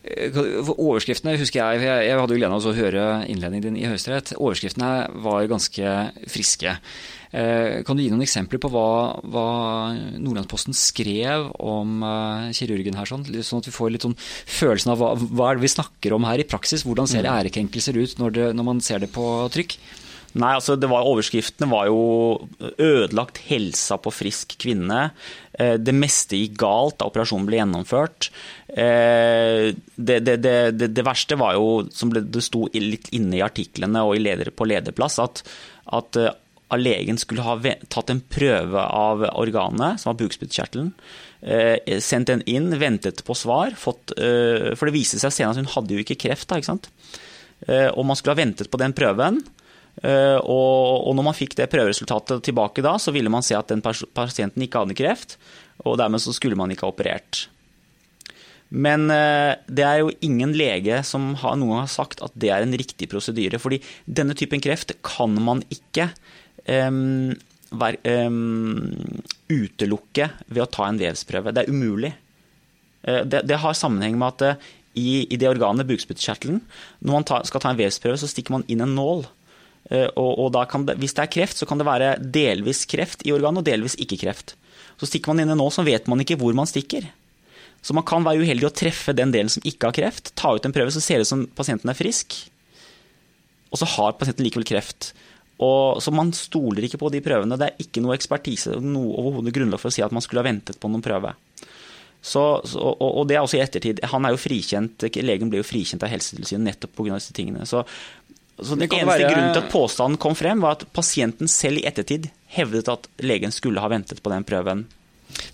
Eh, 0.00 0.32
overskriftene 0.72 1.36
husker 1.36 1.60
jeg, 1.60 1.84
jeg 1.84 2.16
hadde 2.16 2.32
jo 2.32 2.40
gleden 2.40 2.56
av 2.56 2.64
å 2.64 2.76
høre 2.76 3.06
innledningen 3.28 3.66
din 3.68 3.80
i 3.82 3.88
Høyesterett. 3.88 4.32
Overskriftene 4.38 5.10
var 5.20 5.48
ganske 5.50 5.96
friske. 6.32 6.76
Eh, 7.30 7.82
kan 7.86 7.94
du 7.94 8.02
gi 8.02 8.08
noen 8.10 8.24
eksempler 8.24 8.58
på 8.62 8.72
hva, 8.72 9.20
hva 9.22 9.46
Nordlandsposten 10.18 10.74
skrev 10.74 11.50
om 11.62 12.00
eh, 12.02 12.48
kirurgen 12.56 12.96
her, 12.98 13.06
sånn, 13.06 13.26
sånn, 13.28 13.62
at 13.62 13.68
vi 13.68 13.76
får 13.76 13.92
litt 13.94 14.06
sånn 14.08 14.18
følelsen 14.18 14.94
av 14.96 15.02
hva, 15.02 15.12
hva 15.20 15.50
er 15.50 15.60
det 15.60 15.68
vi 15.68 15.74
snakker 15.76 16.16
om 16.16 16.26
her 16.26 16.42
i 16.42 16.48
praksis? 16.48 16.86
Hvordan 16.88 17.10
ser 17.10 17.28
mm. 17.28 17.32
ærekrenkelser 17.36 18.00
ut 18.00 18.16
når, 18.22 18.36
det, 18.38 18.48
når 18.56 18.70
man 18.72 18.82
ser 18.84 19.04
det 19.04 19.12
på 19.14 19.26
trykk? 19.52 19.76
Nei, 20.38 20.52
altså 20.54 20.76
var, 20.78 21.06
Overskriftene 21.10 21.66
var 21.70 21.88
jo 21.88 22.48
'ødelagt 22.78 23.40
helsa 23.48 23.98
på 23.98 24.12
frisk 24.14 24.54
kvinne'. 24.62 25.10
Eh, 25.58 25.74
det 25.74 25.94
meste 25.96 26.38
gikk 26.38 26.54
galt 26.62 27.00
da 27.00 27.08
operasjonen 27.10 27.48
ble 27.48 27.58
gjennomført. 27.58 28.30
Eh, 28.70 29.74
det, 29.96 30.20
det, 30.26 30.36
det, 30.44 30.92
det 30.94 31.06
verste 31.06 31.38
var 31.40 31.56
jo, 31.58 31.88
som 31.90 32.14
det 32.14 32.44
sto 32.46 32.68
litt 32.72 33.10
inne 33.16 33.40
i 33.40 33.44
artiklene 33.44 34.04
og 34.06 34.20
leder, 34.22 34.52
på 34.54 34.68
lederplass, 34.70 35.18
at, 35.18 35.42
at 35.98 36.20
eh, 36.20 36.30
legen 36.78 37.18
skulle 37.18 37.42
ha 37.42 37.58
tatt 37.90 38.14
en 38.14 38.22
prøve 38.22 38.78
av 38.78 39.26
organet, 39.34 39.98
som 39.98 40.12
var 40.12 40.20
bukspyttkjertelen. 40.22 40.92
Sendt 42.04 42.28
den 42.28 42.44
inn, 42.46 42.68
ventet 42.78 43.24
på 43.24 43.34
svar. 43.34 43.72
Fått, 43.74 44.12
for 44.12 44.86
det 44.86 44.92
viste 44.94 45.18
seg 45.18 45.32
senere 45.32 45.56
at 45.56 45.58
hun 45.64 45.70
hadde 45.72 45.96
jo 45.96 46.02
ikke 46.04 46.18
kreft. 46.20 46.46
Da, 46.46 46.60
ikke 46.60 46.68
sant? 46.68 46.90
Og 47.96 48.04
man 48.04 48.14
skulle 48.14 48.36
ha 48.36 48.42
ventet 48.42 48.70
på 48.70 48.78
den 48.78 48.92
prøven. 48.94 49.40
Eh, 50.00 50.38
og, 50.38 51.10
når 51.16 51.26
man 51.26 51.36
fikk 51.36 51.56
det 51.58 51.68
prøveresultatet 51.72 52.44
tilbake 52.46 52.84
da, 52.84 52.94
så 53.00 53.12
ville 53.14 53.32
man 53.32 53.44
se 53.44 53.56
at 53.58 53.72
den 53.72 53.82
pasienten 53.84 54.64
ikke 54.64 54.84
hadde 54.84 54.96
kreft, 54.98 55.36
og 55.84 55.98
dermed 56.00 56.22
så 56.22 56.34
skulle 56.36 56.58
man 56.58 56.72
ikke 56.72 56.86
ha 56.86 56.94
operert. 56.94 57.44
Men 58.70 59.08
eh, 59.10 59.58
det 59.66 59.84
er 59.84 60.00
jo 60.00 60.14
ingen 60.24 60.54
lege 60.56 61.02
som 61.06 61.32
har, 61.42 61.58
noen 61.58 61.82
har 61.82 61.90
sagt 61.90 62.22
at 62.24 62.34
det 62.38 62.52
er 62.54 62.64
en 62.64 62.76
riktig 62.78 63.10
prosedyre. 63.10 63.58
fordi 63.58 63.80
denne 64.06 64.36
typen 64.38 64.62
kreft 64.62 64.94
kan 65.02 65.34
man 65.42 65.64
ikke 65.74 66.12
um, 66.70 67.34
være, 67.74 68.28
um, 68.30 69.24
utelukke 69.50 70.30
ved 70.46 70.62
å 70.62 70.70
ta 70.70 70.86
en 70.86 71.00
vevsprøve. 71.02 71.52
Det 71.52 71.64
er 71.64 71.72
umulig. 71.72 72.14
Det, 73.00 73.40
det 73.48 73.56
har 73.56 73.72
sammenheng 73.74 74.18
med 74.20 74.42
at 74.42 74.60
i, 74.98 75.24
i 75.24 75.38
det 75.38 75.48
organet, 75.48 75.88
bukspyttkjertelen, 75.88 76.60
når 77.00 77.14
man 77.14 77.26
ta, 77.26 77.38
skal 77.48 77.62
ta 77.62 77.70
en 77.72 77.78
vevsprøve, 77.78 78.18
så 78.20 78.28
stikker 78.30 78.54
man 78.56 78.66
inn 78.70 78.82
en 78.84 78.92
nål. 78.96 79.24
Eh, 79.88 80.08
og, 80.12 80.30
og 80.44 80.52
det, 80.54 80.98
hvis 81.00 81.16
det 81.16 81.24
er 81.24 81.32
kreft, 81.32 81.60
så 81.60 81.68
kan 81.68 81.80
det 81.80 81.88
være 81.88 82.12
delvis 82.20 82.84
kreft 82.90 83.24
i 83.26 83.32
organet 83.34 83.62
og 83.62 83.70
delvis 83.70 83.96
ikke 84.02 84.20
kreft. 84.20 84.54
Så 85.00 85.08
stikker 85.08 85.32
man 85.32 85.46
inne 85.46 85.56
nå, 85.56 85.70
så 85.72 85.84
vet 85.86 86.10
man 86.10 86.20
ikke 86.20 86.38
hvor 86.40 86.56
man 86.56 86.68
stikker. 86.68 87.08
Så 87.80 87.96
man 87.96 88.04
kan 88.04 88.24
være 88.26 88.44
uheldig 88.44 88.68
å 88.68 88.74
treffe 88.76 89.14
den 89.16 89.32
delen 89.32 89.48
som 89.52 89.64
ikke 89.64 89.88
har 89.88 89.96
kreft. 89.96 90.34
Ta 90.36 90.52
ut 90.52 90.66
en 90.68 90.74
prøve, 90.76 90.92
så 90.92 91.00
ser 91.00 91.20
det 91.20 91.28
ut 91.28 91.32
som 91.32 91.46
pasienten 91.56 91.88
er 91.88 91.96
frisk. 91.96 92.36
Og 93.70 93.80
så 93.80 93.88
har 93.96 94.18
pasienten 94.20 94.44
likevel 94.44 94.68
kreft. 94.68 95.14
Og, 95.60 96.00
så 96.04 96.12
man 96.12 96.32
stoler 96.36 96.84
ikke 96.84 97.00
på 97.00 97.10
de 97.12 97.22
prøvene. 97.24 97.56
Det 97.60 97.70
er 97.70 97.84
ikke 97.84 98.02
noe 98.04 98.16
ekspertise, 98.16 98.76
noe 98.84 99.16
overhodet 99.20 99.54
grunnlag 99.56 99.80
for 99.80 99.92
å 99.92 99.96
si 99.96 100.04
at 100.04 100.12
man 100.12 100.24
skulle 100.24 100.44
ha 100.44 100.48
ventet 100.48 100.80
på 100.80 100.90
noen 100.92 101.04
prøve. 101.04 101.32
Så, 102.20 102.40
og, 102.60 103.00
og, 103.00 103.22
det 103.28 103.38
er 103.38 103.44
også 103.44 103.56
i 103.56 103.62
ettertid. 103.64 104.02
Han 104.12 104.26
er 104.28 104.34
jo 104.34 104.40
frikjent, 104.40 105.06
Legen 105.24 105.52
ble 105.52 105.62
jo 105.62 105.64
frikjent 105.64 106.04
av 106.04 106.12
Helsetilsynet 106.12 106.66
nettopp 106.66 106.92
pga. 106.98 107.16
disse 107.16 107.36
tingene. 107.36 107.64
Så 107.68 107.80
så 108.62 108.76
Den 108.76 108.88
eneste 108.88 109.06
være... 109.06 109.32
grunnen 109.32 109.52
til 109.54 109.62
at 109.64 109.72
påstanden 109.72 110.20
kom 110.20 110.36
frem, 110.38 110.62
var 110.62 110.78
at 110.78 110.86
pasienten 110.96 111.50
selv 111.50 111.80
i 111.80 111.86
ettertid 111.88 112.30
hevdet 112.50 112.90
at 112.92 113.06
legen 113.22 113.54
skulle 113.54 113.82
ha 113.82 113.90
ventet 113.92 114.22
på 114.22 114.32
den 114.32 114.46
prøven 114.46 114.86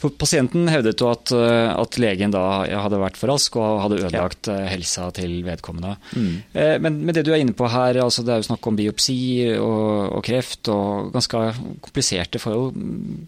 for 0.00 0.12
Pasienten 0.16 0.68
hevdet 0.70 1.00
jo 1.00 1.08
at, 1.10 1.32
eh, 1.34 1.70
at, 1.72 1.98
legen 2.00 2.32
da 2.34 2.42
hadde 2.66 3.00
vært 3.00 3.18
for 3.18 3.32
rask 3.32 3.56
og 3.60 3.80
hadde 3.84 4.00
ødelagt 4.02 4.50
ja. 4.50 4.56
Eh, 4.62 4.70
helsa 4.74 5.08
til 5.16 5.38
vedkommende. 5.46 5.96
Mm. 6.16 6.32
Eh, 6.52 6.74
men, 6.82 6.98
men, 7.04 7.14
det 7.16 7.24
du 7.26 7.32
er 7.34 7.42
inne 7.42 7.56
på 7.56 7.68
her, 7.70 8.00
altså 8.02 8.24
det 8.26 8.34
er 8.34 8.42
jo 8.42 8.48
snakk 8.50 8.68
om 8.68 8.78
biopsi 8.78 9.18
og, 9.56 10.16
og, 10.16 10.20
kreft 10.26 10.70
og 10.72 11.12
ganske 11.14 11.42
kompliserte 11.84 12.40
forhold. 12.42 12.76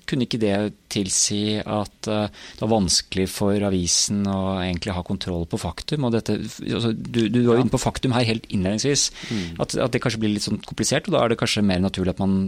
Kunne 0.09 0.29
ikke 0.29 0.41
det 0.43 0.57
tilsi 0.93 1.59
at 1.61 2.09
det 2.09 2.63
var 2.63 2.73
vanskelig 2.73 3.29
for 3.33 3.69
avisen 3.69 4.25
å 4.29 4.59
egentlig 4.63 4.95
ha 4.97 5.05
kontroll 5.07 5.47
på 5.49 5.61
faktum? 5.61 6.09
Dette, 6.13 6.39
altså, 6.65 6.93
du, 6.93 7.27
du, 7.29 7.43
var 7.47 7.59
jo 7.59 7.67
inne 7.67 7.75
på 7.75 7.83
faktum 7.83 8.17
her 8.17 8.27
helt 8.29 8.49
innledningsvis. 8.53 9.09
Mm. 9.29 9.45
At, 9.63 9.77
at, 9.77 9.93
det 9.95 10.03
kanskje 10.05 10.23
blir 10.23 10.35
litt 10.37 10.47
sånn 10.47 10.61
komplisert, 10.65 11.09
og 11.09 11.17
da 11.17 11.25
er 11.25 11.33
det 11.33 11.41
kanskje 11.41 11.65
mer 11.67 11.83
naturlig 11.83 12.15
at 12.17 12.23
man 12.23 12.39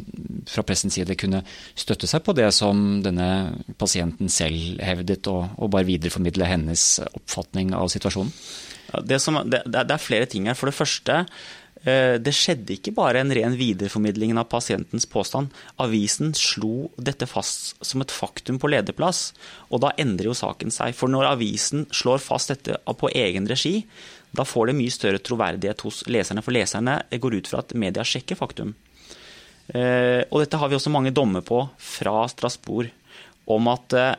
fra 0.51 0.65
pressens 0.67 0.97
side 0.97 1.17
kunne 1.21 1.43
støtte 1.79 2.09
seg 2.11 2.25
på 2.27 2.35
det 2.37 2.49
som 2.57 3.01
denne 3.05 3.29
pasienten 3.77 3.89
pasienten 3.90 4.31
selv 4.31 4.81
hevdet, 4.85 5.26
og, 5.31 5.57
og 5.59 5.72
bare 5.74 5.88
videreformidle 5.88 6.46
hennes 6.46 7.00
oppfatning 7.11 7.74
av 7.74 7.90
situasjonen? 7.90 8.31
Det, 9.07 9.18
som, 9.22 9.38
det, 9.46 9.64
det, 9.70 9.87
er 9.87 10.03
flere 10.03 10.29
ting 10.31 10.48
her. 10.50 10.59
For 10.59 10.70
det 10.70 10.76
første, 10.76 11.16
eh, 11.85 12.16
det 12.22 12.35
skjedde 12.35 12.74
ikke 12.76 12.94
bare 12.96 13.22
en 13.22 13.33
ren 13.35 13.55
videreformidling 13.59 14.35
av 14.38 14.48
pasientens 14.50 15.07
påstand. 15.11 15.55
Avisen 15.83 16.35
slo 16.38 16.90
dette 16.98 17.29
fast 17.31 17.79
som 17.87 18.03
et 18.03 18.14
faktum 18.14 18.59
på 18.62 18.70
lederplass, 18.72 19.31
og 19.70 19.85
da 19.85 19.94
endrer 20.00 20.31
jo 20.31 20.38
saken 20.38 20.74
seg. 20.74 20.94
For 20.98 21.12
når 21.12 21.33
avisen 21.33 21.87
slår 21.94 22.22
fast 22.24 22.55
dette 22.55 22.79
på 22.87 23.12
egen 23.14 23.46
regi, 23.50 23.81
da 24.35 24.46
får 24.46 24.70
det 24.70 24.79
mye 24.79 24.94
større 24.94 25.22
troverdighet 25.22 25.83
hos 25.87 26.05
leserne, 26.11 26.42
for 26.46 26.55
leserne 26.55 27.00
går 27.11 27.40
ut 27.40 27.50
fra 27.50 27.64
at 27.64 27.74
media 27.79 28.07
sjekker 28.07 28.38
faktum. 28.38 28.74
Eh, 29.70 30.26
og 30.31 30.42
dette 30.42 30.59
har 30.59 30.70
vi 30.70 30.79
også 30.79 30.90
mange 30.90 31.14
dommer 31.14 31.44
på 31.46 31.62
fra 31.79 32.24
Strasbourg 32.31 32.90
om 33.50 33.70
at 33.72 33.96
eh, 33.96 34.14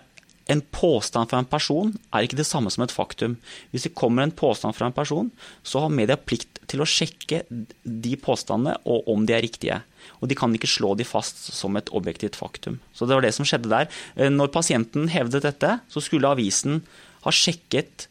en 0.52 0.62
påstand 0.74 1.30
fra 1.30 1.40
en 1.40 1.48
person 1.48 1.94
er 2.12 2.26
ikke 2.26 2.40
det 2.40 2.48
samme 2.50 2.72
som 2.74 2.84
et 2.84 2.94
faktum. 2.94 3.38
Hvis 3.72 3.86
det 3.88 3.96
kommer 3.98 4.26
en 4.26 4.34
påstand 4.36 4.76
fra 4.76 4.90
en 4.90 4.96
person, 4.96 5.30
så 5.64 5.84
har 5.84 5.94
media 5.94 6.18
plikt 6.18 6.60
til 6.72 6.84
å 6.84 6.88
sjekke 6.88 7.44
de 7.50 8.14
påstandene 8.20 8.78
og 8.90 9.08
om 9.12 9.26
de 9.28 9.36
er 9.38 9.46
riktige. 9.46 9.80
Og 10.20 10.32
de 10.32 10.38
kan 10.38 10.54
ikke 10.56 10.70
slå 10.70 10.94
de 10.98 11.08
fast 11.08 11.40
som 11.54 11.78
et 11.78 11.92
objektivt 11.96 12.40
faktum. 12.40 12.80
Så 12.96 13.08
det 13.08 13.18
var 13.18 13.26
det 13.26 13.34
som 13.38 13.48
skjedde 13.48 13.72
der. 13.72 13.90
Eh, 14.16 14.32
når 14.34 14.54
pasienten 14.54 15.12
hevdet 15.14 15.46
dette, 15.48 15.78
så 15.88 16.04
skulle 16.04 16.32
avisen 16.32 16.82
ha 17.26 17.34
sjekket 17.34 18.08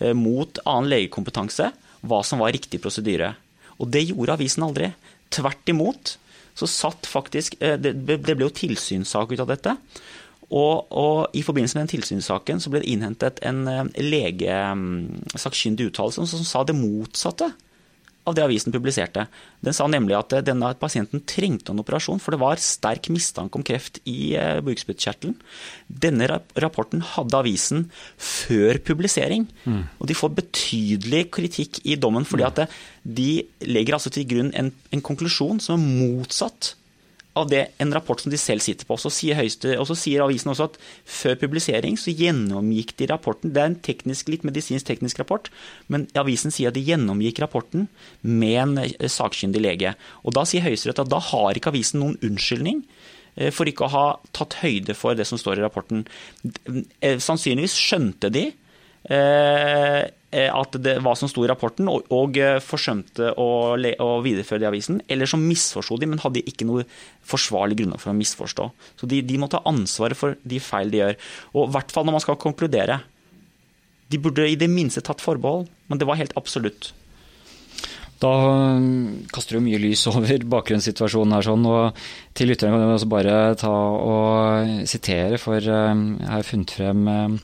eh, 0.00 0.14
mot 0.16 0.62
annen 0.64 0.90
legekompetanse 0.92 1.72
hva 2.02 2.22
som 2.26 2.42
var 2.42 2.54
riktig 2.54 2.80
prosedyre. 2.82 3.34
Og 3.82 3.90
det 3.92 4.06
gjorde 4.08 4.38
avisen 4.38 4.64
aldri. 4.66 4.92
Tvert 5.32 5.70
imot 5.70 6.16
så 6.52 6.66
satt 6.68 7.06
faktisk 7.08 7.54
Det 7.56 7.92
ble 7.96 8.34
jo 8.44 8.50
tilsynssak 8.52 9.30
ut 9.32 9.40
av 9.40 9.48
dette. 9.48 9.72
Og, 10.52 10.86
og, 10.92 11.30
I 11.32 11.42
forbindelse 11.46 11.78
med 11.78 11.86
den 11.86 11.94
tilsynssaken 11.94 12.60
så 12.60 12.70
ble 12.70 12.82
det 12.82 12.92
innhentet 12.92 13.40
en 13.46 13.64
legesakkyndig 13.96 15.88
uttalelse 15.88 16.26
som 16.28 16.44
sa 16.44 16.64
det 16.68 16.76
motsatte 16.76 17.48
av 18.28 18.36
det 18.36 18.44
avisen 18.44 18.74
publiserte. 18.74 19.24
Den 19.64 19.74
sa 19.74 19.88
nemlig 19.90 20.14
at 20.14 20.34
eh, 20.36 20.44
denne 20.46 20.70
pasienten 20.78 21.24
trengte 21.28 21.72
en 21.74 21.82
operasjon, 21.82 22.20
for 22.22 22.34
det 22.34 22.40
var 22.42 22.62
sterk 22.62 23.08
mistanke 23.14 23.58
om 23.58 23.64
kreft 23.66 23.98
i 24.08 24.34
eh, 24.38 24.60
bukspyttkjertelen. 24.64 25.34
Denne 25.88 26.28
rapporten 26.62 27.02
hadde 27.14 27.40
avisen 27.40 27.88
før 28.16 28.78
publisering, 28.86 29.48
mm. 29.64 29.82
og 29.98 30.10
de 30.10 30.18
får 30.18 30.36
betydelig 30.38 31.24
kritikk 31.34 31.82
i 31.82 31.98
dommen 31.98 32.26
fordi 32.28 32.46
at 32.46 32.62
eh, 32.64 32.78
de 33.02 33.30
legger 33.66 33.98
altså 33.98 34.12
til 34.14 34.28
grunn 34.30 34.54
en, 34.58 34.70
en 34.94 35.04
konklusjon 35.04 35.58
som 35.62 35.80
er 35.80 35.98
motsatt 36.04 36.76
av 37.38 37.48
det, 37.48 37.62
en 37.80 37.92
rapport 37.94 38.20
som 38.20 38.32
de 38.32 38.38
selv 38.40 38.60
sitter 38.64 38.86
på. 38.88 38.96
Så 39.00 39.10
sier, 39.12 39.38
høyeste, 39.38 39.72
og 39.80 39.86
så 39.88 39.96
sier 39.96 40.24
avisen 40.24 40.52
også 40.52 40.68
at 40.68 40.76
før 41.08 41.38
publisering 41.40 41.96
så 42.00 42.12
gjennomgikk 42.12 42.92
de 42.98 43.08
rapporten. 43.08 43.54
Det 43.54 43.62
er 43.62 43.70
en 43.70 43.78
teknisk, 43.88 44.28
litt 44.32 44.44
medisinsk 44.48 44.88
teknisk 44.88 45.22
rapport, 45.22 45.48
men 45.92 46.06
avisen 46.18 46.52
sier 46.52 46.72
at 46.72 46.76
de 46.76 46.84
gjennomgikk 46.84 47.40
rapporten 47.44 47.88
med 48.20 48.56
en 48.66 48.76
eh, 48.84 49.08
sakkyndig 49.08 49.64
lege. 49.64 49.94
Og 50.26 50.36
Da 50.36 50.44
sier 50.48 50.64
Høyesterett 50.66 51.00
at 51.04 51.12
da 51.12 51.22
har 51.32 51.56
ikke 51.56 51.72
avisen 51.72 52.02
noen 52.02 52.18
unnskyldning 52.20 52.82
eh, 53.36 53.52
for 53.54 53.68
ikke 53.70 53.88
å 53.88 53.94
ha 53.94 54.06
tatt 54.36 54.60
høyde 54.60 54.96
for 54.98 55.16
det 55.16 55.28
som 55.28 55.40
står 55.40 55.60
i 55.60 55.64
rapporten. 55.64 56.04
Eh, 57.00 57.16
sannsynligvis 57.16 57.78
skjønte 57.80 58.32
de 58.32 58.50
at 60.32 60.76
det, 60.80 60.96
hva 61.04 61.12
som 61.18 61.28
sto 61.28 61.44
i 61.44 61.50
rapporten, 61.50 61.88
og, 61.92 62.06
og 62.14 62.38
eh, 62.40 62.56
forsømte 62.64 63.34
å, 63.36 63.48
å, 63.76 64.08
videreføre 64.24 64.62
det 64.62 64.66
i 64.66 64.70
avisen. 64.70 65.02
Eller 65.12 65.28
som 65.28 65.44
misforsto 65.44 65.98
de, 66.00 66.08
men 66.08 66.22
hadde 66.22 66.44
ikke 66.48 66.68
noe 66.68 66.86
forsvarlig 67.28 67.82
grunnlag 67.82 68.00
for 68.00 68.14
å 68.14 68.16
misforstå. 68.16 68.68
Så 69.00 69.08
de, 69.10 69.20
de 69.26 69.38
må 69.40 69.50
ta 69.52 69.60
ansvaret 69.68 70.18
for 70.18 70.38
de 70.48 70.62
feil 70.62 70.92
de 70.92 71.02
gjør. 71.02 71.20
Og 71.52 71.68
i 71.68 71.74
hvert 71.76 71.92
fall 71.92 72.08
når 72.08 72.18
man 72.18 72.24
skal 72.24 72.40
konkludere. 72.40 73.02
De 74.12 74.20
burde 74.20 74.48
i 74.48 74.58
det 74.60 74.68
minste 74.72 75.04
tatt 75.04 75.24
forbehold, 75.24 75.68
men 75.88 76.00
det 76.00 76.08
var 76.08 76.20
helt 76.20 76.36
absolutt. 76.40 76.92
Da 78.22 78.30
um, 78.78 79.26
kaster 79.34 79.58
du 79.58 79.64
mye 79.64 79.80
lys 79.82 80.04
over 80.12 80.48
bakgrunnssituasjonen 80.56 81.36
her. 81.36 81.46
sånn, 81.46 81.68
og 81.68 82.02
Til 82.38 82.52
lytterne 82.52 82.76
kan 82.76 82.84
jeg 82.86 82.98
også 83.00 83.12
bare 83.12 83.38
ta 83.60 83.72
og 83.72 84.88
sitere, 84.88 85.40
for 85.42 85.60
um, 85.60 86.04
jeg 86.20 86.30
har 86.30 86.48
funnet 86.48 86.76
frem 86.76 87.08
um, 87.08 87.38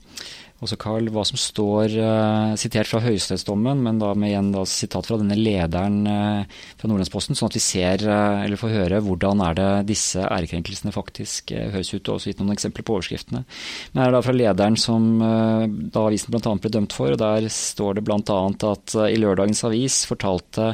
også 0.59 0.79
Carl, 0.81 1.07
hva 1.15 1.23
som 1.27 1.39
står 1.39 1.93
uh, 2.03 2.55
sitert 2.59 2.89
fra 2.91 3.01
høyesterettsdommen, 3.05 3.79
men 3.85 4.01
da 4.01 4.11
med 4.19 4.33
igjen 4.33 4.51
da, 4.55 4.65
sitat 4.67 5.07
fra 5.07 5.19
denne 5.21 5.37
lederen 5.39 6.01
uh, 6.09 6.65
fra 6.81 6.91
Nordlandsposten, 6.91 7.39
sånn 7.39 7.53
at 7.53 7.59
vi 7.59 7.63
ser, 7.63 8.03
uh, 8.09 8.43
eller 8.43 8.59
får 8.59 8.75
høre, 8.75 8.99
hvordan 9.07 9.45
er 9.47 9.59
det 9.59 9.69
disse 9.93 10.25
ærekrenkelsene 10.25 10.95
faktisk 10.95 11.55
høres 11.55 11.93
ut, 11.95 12.03
og 12.09 12.17
også 12.17 12.33
gitt 12.33 12.43
noen 12.43 12.57
eksempler 12.57 12.87
på 12.87 12.97
overskriftene. 12.97 13.45
Men 13.93 14.03
det 14.03 14.09
er 14.09 14.17
da 14.17 14.25
fra 14.27 14.35
lederen 14.35 14.81
som 14.81 15.07
da 15.23 16.03
avisen 16.09 16.35
bl.a. 16.35 16.57
ble 16.59 16.75
dømt 16.75 16.97
for, 16.97 17.15
og 17.15 17.23
der 17.23 17.47
står 17.53 17.99
det 17.99 18.07
bl.a. 18.09 18.41
at 18.73 18.99
i 19.07 19.17
lørdagens 19.21 19.65
avis 19.69 20.03
fortalte 20.11 20.73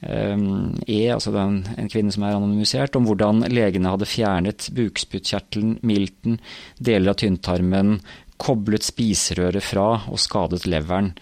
E, 0.00 1.00
altså 1.12 1.28
den, 1.34 1.58
en 1.76 1.90
kvinne 1.92 2.12
som 2.14 2.24
er 2.24 2.32
anonymisert, 2.32 2.96
om 2.96 3.04
hvordan 3.04 3.44
legene 3.52 3.92
hadde 3.92 4.08
fjernet 4.08 4.70
bukspyttkjertelen, 4.72 5.74
milten, 5.84 6.38
deler 6.80 7.12
av 7.12 7.18
tynntarmen, 7.20 7.98
koblet 8.40 8.86
spiserøret 8.86 9.64
fra 9.64 10.02
og 10.10 10.20
skadet 10.22 10.66
leveren. 10.68 11.12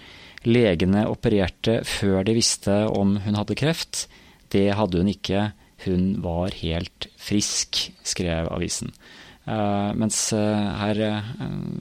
Legene 0.46 1.06
opererte 1.10 1.80
før 1.86 2.22
de 2.26 2.36
visste 2.38 2.84
om 2.88 3.16
hun 3.24 3.38
hadde 3.38 3.58
kreft. 3.58 4.06
Det 4.54 4.70
hadde 4.78 5.02
hun 5.02 5.10
ikke. 5.12 5.50
Hun 5.84 6.18
var 6.24 6.54
helt 6.58 7.08
frisk, 7.18 7.88
skrev 8.06 8.50
avisen. 8.54 8.94
Uh, 9.48 9.94
mens 9.96 10.16
uh, 10.36 10.40
her 10.76 10.98
uh, 11.00 11.28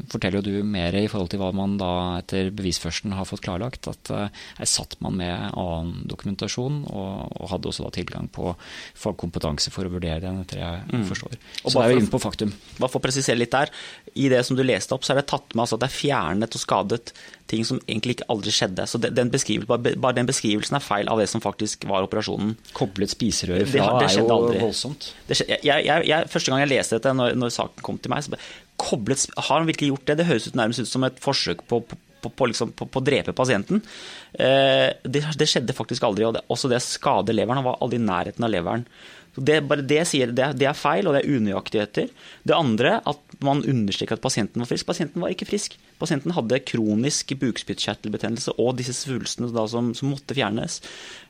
forteller 0.07 0.39
jo 0.39 0.53
du 0.61 0.67
mer 0.67 0.95
i 0.95 1.07
forhold 1.11 1.33
til 1.33 1.41
hva 1.41 1.49
man 1.55 1.75
da 1.79 1.89
etter 2.21 2.47
bevisførselen 2.55 3.15
har 3.17 3.27
fått 3.27 3.43
klarlagt. 3.43 3.89
At 3.91 4.11
her 4.11 4.69
satt 4.69 4.95
man 5.03 5.17
med 5.19 5.35
annen 5.51 6.05
dokumentasjon, 6.07 6.83
og, 6.87 7.33
og 7.35 7.51
hadde 7.51 7.71
også 7.71 7.87
da 7.87 7.93
tilgang 7.97 8.31
på 8.31 8.53
fagkompetanse 8.97 9.73
for 9.73 9.87
å 9.87 9.93
vurdere 9.93 10.23
den, 10.23 10.41
etter 10.45 10.63
jeg 10.63 10.85
mm. 10.87 11.07
forstår. 11.11 11.39
Så 11.59 11.75
det 11.75 11.83
er 11.83 11.95
jo 11.95 12.03
inne 12.03 12.13
på 12.13 12.23
faktum. 12.23 12.53
Bare 12.77 12.91
for 12.91 13.01
å 13.01 13.07
presisere 13.07 13.39
litt 13.39 13.55
der. 13.55 13.73
I 14.15 14.29
det 14.31 14.43
som 14.47 14.57
du 14.57 14.63
leste 14.65 14.95
opp, 14.95 15.05
så 15.05 15.13
er 15.13 15.21
det 15.21 15.27
tatt 15.29 15.51
med 15.53 15.65
altså 15.65 15.77
at 15.77 15.83
det 15.83 15.91
er 15.91 15.97
fjernet 15.97 16.55
og 16.57 16.63
skadet 16.63 17.11
ting 17.47 17.63
som 17.65 17.79
egentlig 17.85 18.17
ikke 18.17 18.27
aldri 18.33 18.51
skjedde. 18.53 18.85
Så 18.89 18.99
den 19.01 19.31
bare, 19.31 20.15
den 20.17 20.27
beskrivelsen 20.27 20.77
er 20.77 20.83
feil 20.83 21.09
av 21.11 21.21
det 21.21 21.27
som 21.31 21.43
faktisk 21.43 21.87
var 21.89 22.05
operasjonen. 22.07 22.55
Koblet 22.77 23.13
spiserøret 23.13 23.69
fra 23.71 23.87
det, 23.95 24.03
det 24.03 24.09
er 24.09 24.19
jo 24.19 24.27
aldri. 24.35 24.59
voldsomt. 24.61 25.09
Det, 25.29 25.39
jeg, 25.47 25.61
jeg, 25.63 26.07
jeg, 26.09 26.31
første 26.33 26.51
gang 26.51 26.63
jeg 26.63 26.71
leste 26.73 26.99
dette, 26.99 27.13
når, 27.17 27.37
når, 27.39 27.53
saken 27.57 27.85
kom 27.85 28.01
til 28.01 28.13
meg, 28.13 28.25
så 28.25 28.39
koblet, 28.77 29.25
har 29.35 29.55
han 29.59 29.69
virkelig 29.69 29.93
gjort 29.93 30.09
det? 30.09 30.19
Det 30.19 30.29
høres 30.29 30.49
ut 30.49 30.59
nærmest 30.59 30.85
ut 30.85 30.91
som 30.91 31.05
et 31.07 31.23
forsøk 31.23 31.65
på, 31.69 31.81
på 31.81 32.03
på, 32.21 32.29
på, 32.29 32.47
liksom, 32.49 32.71
på, 32.71 32.87
på, 32.89 33.01
drepe 33.05 33.33
pasienten. 33.33 33.81
Eh, 34.33 34.89
det, 35.03 35.21
det, 35.37 35.47
skjedde 35.49 35.75
faktisk 35.77 36.03
aldri. 36.07 36.25
og 36.25 36.33
det, 36.37 36.41
Også 36.49 36.69
det 36.71 36.79
å 36.79 36.83
skade 36.83 37.35
leveren. 37.35 37.61
Han 37.61 37.67
var 37.67 37.77
aldri 37.83 37.99
i 37.99 38.07
nærheten 38.07 38.47
av 38.47 38.53
leveren. 38.53 38.87
Det, 39.37 39.59
bare 39.69 39.83
det, 39.85 39.99
sier, 40.09 40.31
det, 40.33 40.47
det, 40.57 40.65
er 40.69 40.77
feil, 40.77 41.05
og 41.05 41.13
det 41.13 41.21
er 41.21 41.37
unøyaktigheter. 41.37 42.09
Det 42.47 42.55
andre, 42.55 42.95
at 43.05 43.37
man 43.45 43.61
understreker 43.61 44.17
at 44.17 44.23
pasienten 44.23 44.63
var 44.63 44.69
frisk. 44.69 44.87
Pasienten 44.89 45.21
var 45.21 45.33
ikke 45.33 45.45
frisk. 45.49 45.75
Pasienten 46.01 46.33
hadde 46.33 46.59
kronisk 46.65 47.35
bukspyttkjertelbetennelse 47.41 48.55
og 48.57 48.79
disse 48.79 48.95
svulstene 48.97 49.51
som, 49.69 49.91
som, 49.97 50.09
måtte 50.09 50.37
fjernes. 50.37 50.79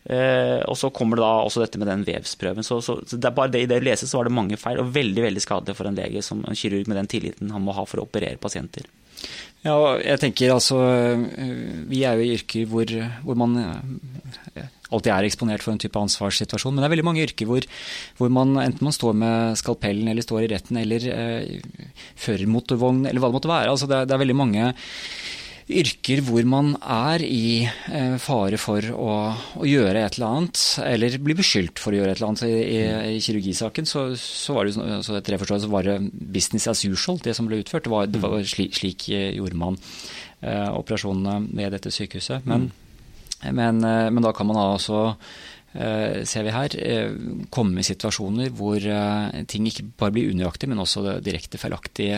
Eh, 0.07 0.63
og 0.63 0.79
så 0.79 0.91
kommer 0.95 1.19
det 1.19 1.25
da 1.25 1.33
også 1.43 1.65
dette 1.65 1.81
med 1.81 1.91
den 1.91 2.05
vevsprøven. 2.07 2.63
Så, 2.67 2.79
så, 2.85 2.99
så 3.03 3.19
det 3.19 3.27
er 3.27 3.35
bare 3.35 3.51
det, 3.51 3.65
I 3.65 3.71
det 3.73 3.81
leses 3.83 4.13
så 4.13 4.21
var 4.21 4.29
det 4.29 4.37
mange 4.39 4.61
feil, 4.61 4.79
og 4.83 4.93
veldig 4.95 5.27
veldig 5.27 5.43
skadelig 5.43 5.75
for 5.75 5.91
en 5.91 5.99
lege 5.99 6.23
som 6.23 6.45
en 6.47 6.57
kirurg 6.57 6.87
med 6.87 7.01
den 7.01 7.11
tilliten 7.11 7.51
han 7.51 7.65
må 7.65 7.75
ha 7.75 7.83
for 7.89 7.99
å 7.99 8.07
operere 8.07 8.39
pasienter. 8.39 8.87
Ja, 9.65 9.75
jeg 9.97 10.19
tenker 10.21 10.51
altså 10.53 10.77
Vi 11.89 12.03
er 12.05 12.19
jo 12.19 12.25
i 12.27 12.35
yrker 12.35 12.67
hvor, 12.69 12.91
hvor 13.25 13.39
man 13.41 13.55
alltid 14.91 15.13
er 15.13 15.27
eksponert 15.27 15.65
for 15.65 15.73
en 15.73 15.81
type 15.81 15.99
ansvarssituasjon. 15.99 16.75
Men 16.75 16.83
det 16.83 16.89
er 16.89 16.95
veldig 16.95 17.07
mange 17.07 17.25
yrker 17.25 17.49
hvor, 17.49 17.65
hvor 18.19 18.33
man 18.33 18.55
enten 18.61 18.87
man 18.87 18.95
står 18.95 19.17
med 19.17 19.57
skalpellen 19.59 20.11
eller 20.11 20.25
står 20.25 20.45
i 20.45 20.51
retten 20.53 20.79
eller 20.83 21.09
eh, 21.13 21.81
fører 22.19 22.47
motorvogn 22.51 23.05
eller 23.07 23.23
hva 23.23 23.31
det 23.31 23.39
måtte 23.39 23.51
være. 23.51 23.73
Altså 23.73 23.89
det, 23.89 24.05
det, 24.07 24.15
er 24.15 24.23
veldig 24.23 24.37
mange 24.37 24.69
yrker 25.67 26.21
hvor 26.23 26.45
man 26.47 26.71
er 26.79 27.23
i 27.25 27.65
eh, 27.67 28.15
fare 28.23 28.59
for 28.61 28.85
å, 28.93 29.17
å, 29.59 29.65
gjøre 29.67 30.05
et 30.05 30.15
eller 30.15 30.27
annet, 30.29 30.63
eller 30.85 31.17
bli 31.19 31.35
beskyldt 31.35 31.81
for 31.83 31.91
å 31.91 31.99
gjøre 31.99 32.13
et 32.13 32.21
eller 32.21 32.29
annet. 32.29 32.45
I, 32.47 32.61
i, 32.63 33.17
i 33.17 33.21
kirurgisaken 33.25 33.89
så, 33.89 34.07
så, 34.21 34.55
var 34.55 34.69
det 34.69 34.77
så 34.77 35.19
etter 35.19 35.35
det 35.35 35.41
forstår, 35.43 35.65
så 35.65 35.73
var 35.73 35.89
det 35.89 35.99
business 36.15 36.69
as 36.71 36.85
usual, 36.87 37.19
det 37.23 37.35
som 37.35 37.51
ble 37.51 37.59
utført. 37.65 37.83
Det 37.89 37.91
var, 37.91 38.07
det 38.07 38.23
var 38.23 38.39
slik, 38.47 38.79
slik 38.79 39.09
gjorde 39.11 39.59
man 39.59 39.79
eh, 40.39 40.69
operasjonene 40.71 41.41
ved 41.51 41.75
dette 41.75 41.91
sykehuset. 41.91 42.47
Men, 42.47 42.69
mm. 42.69 42.86
Men, 43.43 43.83
eh, 43.83 44.09
men 44.09 44.23
da 44.23 44.33
kan 44.33 44.47
man 44.49 44.57
altså 44.63 45.17
Eh, 45.77 46.23
ser 46.25 46.41
vi 46.41 46.49
her, 46.49 46.73
eh, 46.79 47.11
komme 47.53 47.83
i 47.83 47.85
situasjoner 47.85 48.49
hvor 48.49 48.81
ting 49.45 49.67
ikke 49.67 49.83
bare 49.99 50.15
blir 50.15 50.31
unøyaktig, 50.31 50.69
men 50.71 50.79
også 50.81 51.19
direkte 51.21 51.59
feilaktig 51.61 52.09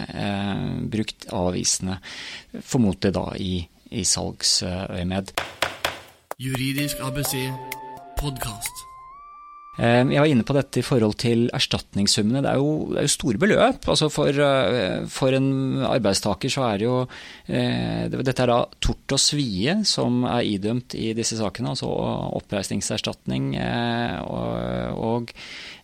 brukt 0.88 1.28
av 1.34 1.50
avisene. 1.52 2.00
Formodentlig 2.62 3.12
da 3.18 3.26
i, 3.36 3.68
i 3.92 4.06
salgsøyemed. 4.08 5.34
Juridisk 6.40 7.04
ABC 7.04 7.36
podkast. 8.22 8.89
Eh, 9.80 10.02
jeg 10.12 10.20
var 10.20 10.28
inne 10.28 10.44
på 10.44 10.56
dette 10.58 10.82
i 10.82 10.84
forhold 10.84 11.16
til 11.22 11.46
erstatningssummene. 11.56 12.42
Det 12.44 12.52
er 12.52 12.60
jo, 12.60 12.72
det 12.92 13.00
er 13.00 13.08
jo 13.08 13.14
store 13.14 13.40
beløp. 13.40 13.88
Altså 13.88 14.10
for, 14.12 14.28
eh, 14.28 15.06
for, 15.08 15.36
en 15.38 15.86
arbeidstaker 15.88 16.52
så 16.52 16.66
er 16.68 16.82
det 16.82 16.88
jo 16.88 16.98
eh, 17.48 18.10
Dette 18.12 18.36
er 18.44 18.52
da 18.52 18.60
tort 18.84 19.16
og 19.16 19.22
svie 19.24 19.78
som 19.88 20.26
er 20.28 20.44
idømt 20.50 20.98
i 21.00 21.14
disse 21.16 21.40
sakene. 21.40 21.72
Altså 21.72 21.88
oppreisningserstatning 21.88 23.54
og, 24.28 25.00
og 25.00 25.32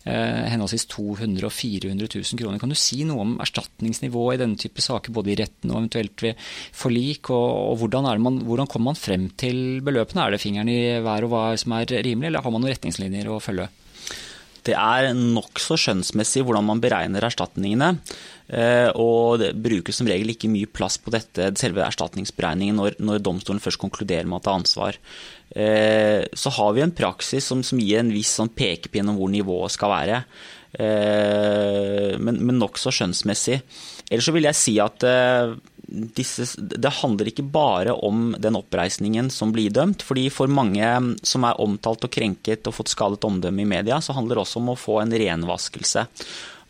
henholdsvis 0.05 0.83
200 0.91 1.47
og 1.47 1.53
400 1.55 2.09
000 2.19 2.37
kroner. 2.37 2.59
Kan 2.61 2.69
du 2.69 2.77
si 2.77 2.99
noe 3.07 3.23
om 3.23 3.31
erstatningsnivået 3.41 4.37
i 4.37 4.41
denne 4.43 4.59
type 4.61 4.83
saker, 4.83 5.15
både 5.15 5.33
i 5.33 5.37
retten 5.39 5.71
og 5.71 5.79
eventuelt 5.79 6.21
ved 6.21 6.43
forlik? 6.77 7.31
Og, 7.33 7.71
og 7.71 7.79
hvordan, 7.81 8.11
man, 8.21 8.43
hvordan, 8.45 8.69
kommer 8.69 8.91
man 8.91 8.99
frem 8.99 9.31
til 9.39 9.81
beløpene? 9.85 10.27
Er 10.27 10.35
det 10.35 10.43
fingeren 10.43 10.69
i 10.69 10.99
været 10.99 11.25
og 11.25 11.33
hva 11.33 11.47
som 11.57 11.73
er 11.79 11.97
rimelig, 12.05 12.29
eller 12.29 12.45
har 12.45 12.53
man 12.53 12.65
noen 12.65 12.75
retningslinjer 12.75 13.33
å 13.33 13.41
følge? 13.41 13.71
Det 14.65 14.73
er 14.73 15.11
nokså 15.13 15.77
skjønnsmessig 15.77 16.43
hvordan 16.45 16.65
man 16.65 16.81
beregner 16.81 17.27
erstatningene. 17.27 17.91
Eh, 18.45 18.89
og 19.01 19.39
det 19.41 19.53
brukes 19.57 19.97
som 19.97 20.09
regel 20.09 20.33
ikke 20.33 20.49
mye 20.51 20.69
plass 20.69 20.97
på 21.01 21.13
dette, 21.13 21.51
selve 21.59 21.85
erstatningsberegningen 21.85 22.77
når, 22.77 22.99
når 23.01 23.23
domstolen 23.25 23.61
først 23.63 23.81
konkluderer 23.81 24.29
med 24.29 24.39
at 24.39 24.45
det 24.47 24.51
er 24.51 24.59
ansvar. 24.59 24.99
Eh, 25.55 26.21
så 26.33 26.53
har 26.57 26.75
vi 26.75 26.85
en 26.85 26.95
praksis 26.97 27.45
som, 27.51 27.63
som 27.65 27.81
gir 27.81 28.01
en 28.01 28.13
viss 28.13 28.35
sånn 28.37 28.53
pekepinn 28.53 29.13
om 29.13 29.19
hvor 29.21 29.33
nivået 29.33 29.75
skal 29.75 29.93
være. 29.93 30.23
Eh, 30.75 32.15
men 32.19 32.41
men 32.41 32.59
nokså 32.61 32.93
skjønnsmessig. 32.93 33.61
Ellers 34.09 34.27
så 34.27 34.35
vil 34.35 34.49
jeg 34.49 34.59
si 34.59 34.75
at 34.81 35.05
disse, 35.87 36.47
det 36.57 36.91
handler 37.01 37.29
ikke 37.29 37.45
bare 37.45 37.93
om 37.93 38.33
den 38.41 38.57
oppreisningen 38.57 39.29
som 39.33 39.51
blir 39.53 39.73
dømt. 39.73 40.01
fordi 40.05 40.27
For 40.33 40.51
mange 40.51 41.17
som 41.23 41.45
er 41.45 41.61
omtalt 41.61 42.07
og 42.07 42.13
krenket 42.13 42.67
og 42.67 42.77
fått 42.79 42.93
skadet 42.93 43.25
omdømme 43.27 43.61
i 43.61 43.69
media, 43.69 44.01
så 44.01 44.15
handler 44.17 44.35
det 44.35 44.45
også 44.45 44.61
om 44.61 44.73
å 44.73 44.79
få 44.79 44.99
en 45.01 45.13
renvaskelse. 45.13 46.07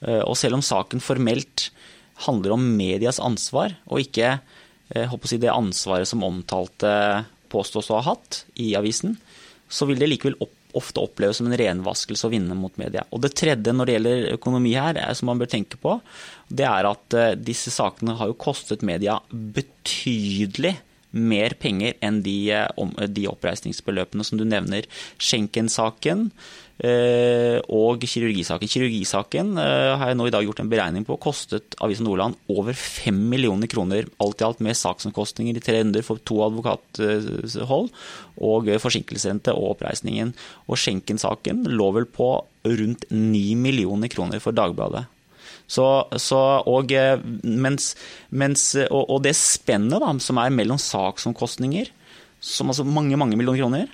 Eh, 0.01 0.21
og 0.21 0.35
selv 0.39 0.59
om 0.59 0.65
saken 0.65 1.03
formelt 1.03 1.69
handler 2.27 2.55
om 2.55 2.67
medias 2.77 3.19
ansvar, 3.19 3.75
og 3.87 4.03
ikke 4.03 4.37
eh, 4.89 5.15
si, 5.23 5.39
det 5.41 5.51
ansvaret 5.51 6.07
som 6.07 6.23
omtalte 6.23 7.25
påstås 7.51 7.91
å 7.91 7.99
ha 7.99 8.13
hatt 8.13 8.43
i 8.59 8.73
avisen, 8.77 9.17
så 9.69 9.87
vil 9.89 9.99
det 9.99 10.11
likevel 10.11 10.37
opp, 10.43 10.53
ofte 10.77 11.03
oppleves 11.03 11.39
som 11.39 11.49
en 11.49 11.57
renvaskelse 11.59 12.27
å 12.27 12.33
vinne 12.33 12.57
mot 12.57 12.73
media. 12.81 13.05
Og 13.11 13.23
Det 13.23 13.33
tredje 13.37 13.73
når 13.73 13.87
det 13.87 13.95
gjelder 13.97 14.25
økonomi 14.35 14.73
her, 14.77 14.99
som 15.15 15.31
man 15.31 15.41
bør 15.41 15.51
tenke 15.51 15.79
på, 15.81 15.99
det 16.49 16.67
er 16.69 16.89
at 16.89 17.17
eh, 17.17 17.37
disse 17.39 17.73
sakene 17.73 18.17
har 18.19 18.31
jo 18.31 18.39
kostet 18.39 18.85
media 18.85 19.19
betydelig 19.31 20.75
mer 21.15 21.55
penger 21.59 21.95
enn 22.03 22.19
de, 22.25 22.51
eh, 22.51 23.07
de 23.07 23.27
oppreisningsbeløpene 23.31 24.25
som 24.27 24.39
du 24.39 24.45
nevner. 24.45 24.87
Schenken-saken 25.17 26.29
og 27.71 28.03
kirurgisaken. 28.03 28.67
Kirurgisaken 28.67 29.53
eh, 29.61 29.93
har 29.95 30.11
jeg 30.11 30.17
nå 30.19 30.27
i 30.27 30.33
dag 30.33 30.43
gjort 30.43 30.59
en 30.59 30.71
beregning 30.71 31.05
på 31.07 31.15
kostet 31.23 31.77
Avisen 31.79 32.03
Nordland 32.03 32.35
over 32.51 32.75
5 32.75 33.15
millioner 33.31 33.71
kroner 33.71 34.09
alt 34.19 34.43
i 34.43 34.47
alt 34.47 34.59
med 34.65 34.75
saksomkostninger 34.75 35.55
i 35.55 35.63
tre 35.63 35.79
runder 35.79 36.03
for 36.03 36.19
to 36.27 36.41
advokathold 36.43 37.89
og 38.43 38.69
forsinkelsesrente 38.83 39.55
og 39.55 39.77
oppreisningen. 39.77 40.35
Og 40.67 40.79
Schenken-saken 40.81 41.63
lå 41.71 41.91
vel 41.95 42.09
på 42.11 42.29
rundt 42.67 43.07
9 43.09 43.45
millioner 43.61 44.11
kroner 44.11 44.43
for 44.43 44.55
Dagbladet. 44.55 45.05
Så, 45.71 45.85
så, 46.21 46.39
og, 46.67 46.91
eh, 46.93 47.21
mens, 47.41 47.93
mens, 48.29 48.73
og, 48.85 49.03
og, 49.07 49.21
det 49.25 49.33
spennet 49.39 50.03
som 50.21 50.37
er 50.43 50.53
mellom 50.53 50.77
saksomkostninger, 50.81 51.89
som 52.43 52.69
altså 52.69 52.85
mange 52.85 53.17
mange 53.17 53.39
millioner 53.39 53.63
kroner, 53.63 53.93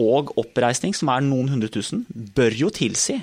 og 0.00 0.32
oppreisning, 0.40 0.94
som 0.96 1.10
er 1.12 1.24
noen 1.26 1.50
hundre 1.52 1.70
tusen, 1.72 2.04
bør 2.08 2.56
jo 2.56 2.70
tilsi 2.74 3.18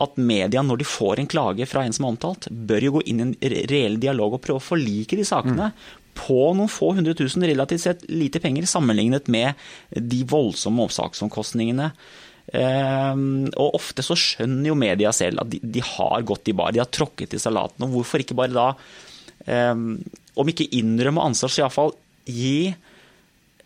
at 0.00 0.16
media, 0.16 0.62
når 0.64 0.80
de 0.80 0.88
får 0.88 1.20
en 1.20 1.28
klage 1.28 1.66
fra 1.68 1.84
en 1.84 1.92
som 1.92 2.06
er 2.06 2.14
omtalt, 2.14 2.48
bør 2.48 2.86
jo 2.86 2.94
gå 2.96 3.02
inn 3.10 3.20
i 3.20 3.26
en 3.26 3.34
reell 3.68 3.98
dialog 4.00 4.38
og 4.38 4.42
prøve 4.44 4.62
å 4.62 4.68
forlike 4.70 5.18
de 5.18 5.26
sakene. 5.28 5.70
Mm. 5.74 5.98
På 6.20 6.40
noen 6.56 6.72
få 6.72 6.94
hundre 6.96 7.12
tusen, 7.18 7.44
relativt 7.46 7.84
sett 7.84 8.06
lite 8.08 8.40
penger, 8.42 8.68
sammenlignet 8.68 9.28
med 9.32 9.60
de 9.92 10.22
voldsomme 10.28 10.86
oppsaksomkostningene. 10.88 11.90
Ehm, 12.56 13.46
og 13.60 13.76
ofte 13.78 14.02
så 14.02 14.16
skjønner 14.18 14.72
jo 14.72 14.78
media 14.78 15.12
selv 15.14 15.44
at 15.44 15.52
de, 15.52 15.60
de 15.62 15.84
har 15.84 16.24
gått 16.26 16.48
i 16.50 16.56
bar, 16.56 16.72
de 16.74 16.82
har 16.82 16.90
tråkket 16.90 17.36
i 17.36 17.42
salaten. 17.42 17.84
Og 17.86 17.98
hvorfor 17.98 18.24
ikke 18.24 18.38
bare 18.38 18.56
da, 18.56 18.68
ehm, 19.46 19.92
om 20.40 20.50
ikke 20.50 20.70
innrømme 20.80 21.28
ansvar, 21.28 21.52
så 21.52 21.64
iallfall 21.66 21.94
gi 22.24 22.72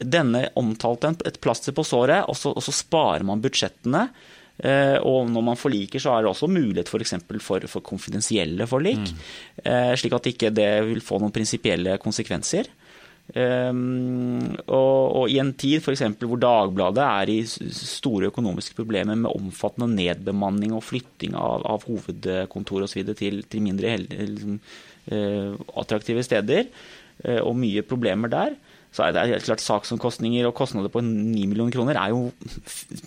denne 0.07 0.47
omtalte 0.61 1.15
et 1.27 1.41
plaster 1.43 1.75
på 1.77 1.85
såret, 1.87 2.25
og 2.29 2.39
så, 2.39 2.53
og 2.55 2.65
så 2.65 2.75
sparer 2.75 3.27
man 3.27 3.43
budsjettene. 3.45 4.09
Uh, 4.55 5.01
og 5.03 5.27
når 5.35 5.43
man 5.49 5.59
forliker, 5.59 5.99
så 5.99 6.13
er 6.15 6.23
det 6.23 6.31
også 6.31 6.47
mulighet 6.47 6.91
for, 6.91 7.03
for, 7.43 7.67
for 7.67 7.83
konfidensielle 7.83 8.69
forlik. 8.71 9.03
Mm. 9.03 9.23
Uh, 9.67 9.93
slik 9.99 10.15
at 10.15 10.31
ikke 10.31 10.53
det 10.55 10.71
vil 10.87 11.03
få 11.03 11.19
noen 11.19 11.35
prinsipielle 11.35 11.97
konsekvenser. 12.03 12.71
Um, 13.35 14.53
og, 14.69 14.99
og, 15.17 15.23
i 15.33 15.39
en 15.41 15.55
tid 15.57 15.81
f.eks. 15.81 16.03
hvor 16.21 16.39
Dagbladet 16.39 17.05
er 17.05 17.31
i 17.33 17.39
store 17.49 18.29
økonomiske 18.29 18.77
problemer 18.77 19.17
med 19.17 19.33
omfattende 19.33 19.89
nedbemanning 19.97 20.75
og 20.77 20.85
flytting 20.85 21.33
av, 21.33 21.65
av 21.65 21.87
hovedkontor 21.89 22.85
osv. 22.85 23.01
Til, 23.17 23.41
til 23.49 23.65
mindre 23.65 23.97
liksom, 24.05 24.61
uh, 25.11 25.57
attraktive 25.81 26.27
steder, 26.27 26.71
og 27.47 27.55
mye 27.55 27.85
problemer 27.87 28.29
der, 28.29 28.57
så 28.95 29.03
er 29.03 29.15
det 29.15 29.25
helt 29.27 29.47
klart 29.49 29.63
saksomkostninger 29.63 30.47
og 30.47 30.55
kostnader 30.55 30.93
på 30.93 31.03
9 31.03 31.49
millioner 31.51 31.75
kroner 31.75 31.99
er 31.99 32.13
jo 32.13 32.29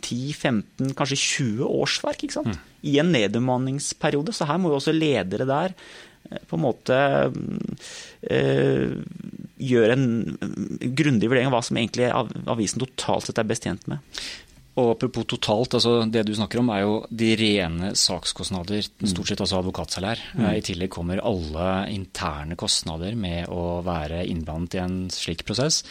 10-15, 0.04 0.92
kanskje 0.98 1.20
20 1.22 1.70
årsverk 1.70 2.26
ikke 2.28 2.36
sant? 2.42 2.58
Mm. 2.58 2.74
i 2.92 2.98
en 3.00 3.14
nedbemanningsperiode. 3.16 4.36
Så 4.36 4.50
her 4.50 4.60
må 4.60 4.74
jo 4.74 4.82
også 4.82 4.96
ledere 4.96 5.48
der 5.48 5.72
eh, 6.28 6.44
på 6.50 6.60
en 6.60 6.66
måte 6.66 6.98
øh, 7.32 8.98
gjøre 9.58 9.96
en 9.96 10.10
grundig 10.92 11.32
vurdering 11.32 11.48
av 11.48 11.56
hva 11.56 11.64
som 11.66 11.80
egentlig 11.80 12.12
avisen 12.12 12.84
totalt 12.84 13.30
sett 13.30 13.40
er 13.40 13.48
best 13.48 13.66
tjent 13.70 13.88
med. 13.88 14.04
Og 14.78 14.92
Apropos 14.94 15.26
totalt, 15.26 15.74
altså 15.74 16.04
det 16.06 16.22
du 16.28 16.36
snakker 16.38 16.62
om 16.62 16.70
er 16.70 16.84
jo 16.84 16.98
de 17.10 17.32
rene 17.40 17.90
sakskostnader, 17.98 18.86
mm. 19.02 19.08
stort 19.10 19.32
sett 19.32 19.42
altså 19.42 19.58
advokatsalær. 19.62 20.22
Mm. 20.38 20.46
I 20.54 20.64
tillegg 20.66 20.92
kommer 20.94 21.22
alle 21.26 21.70
interne 21.94 22.58
kostnader 22.60 23.18
med 23.18 23.50
å 23.50 23.80
være 23.86 24.22
innblandet 24.30 24.78
i 24.78 24.84
en 24.84 24.98
slik 25.14 25.42
prosess. 25.48 25.82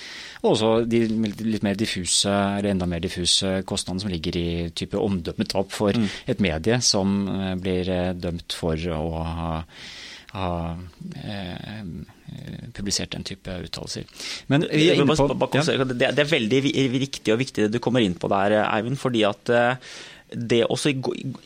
Og 0.44 0.53
også 0.53 0.70
de 0.87 1.03
litt 1.42 1.66
mer 1.66 1.79
diffuse, 1.79 2.31
eller 2.31 2.70
enda 2.70 2.87
mer 2.90 3.03
diffuse 3.03 3.59
kostnadene 3.66 4.07
som 4.07 4.14
ligger 4.14 4.38
i 4.38 4.49
type 4.70 5.03
omdømmetap 5.03 5.75
for 5.75 5.99
mm. 5.99 6.09
et 6.31 6.42
medie 6.46 6.79
som 6.85 7.18
eh, 7.33 7.55
blir 7.59 7.90
eh, 7.90 8.14
dømt 8.14 8.55
for 8.55 8.79
å 8.94 9.03
ha, 9.27 9.53
ha 10.37 10.51
eh, 11.25 11.81
Eh, 12.27 12.68
publisert 12.75 13.12
den 13.14 13.22
type 13.22 13.53
uttalelser. 13.62 14.03
Men 14.51 14.64
vi 14.66 14.88
er 14.90 14.99
inne 14.99 15.14
på, 15.14 15.49
ja. 15.55 15.85
det, 15.87 16.09
er 16.11 16.27
veldig 16.27 16.59
riktig 16.99 17.31
og 17.31 17.38
viktig 17.38 17.66
det 17.66 17.77
du 17.77 17.79
kommer 17.83 18.03
inn 18.03 18.16
på 18.18 18.31
der, 18.33 18.57
Eivind. 18.64 18.99
fordi 18.99 19.22
at 19.29 19.53
eh, 19.55 19.92
det 20.35 20.64
også 20.66 20.90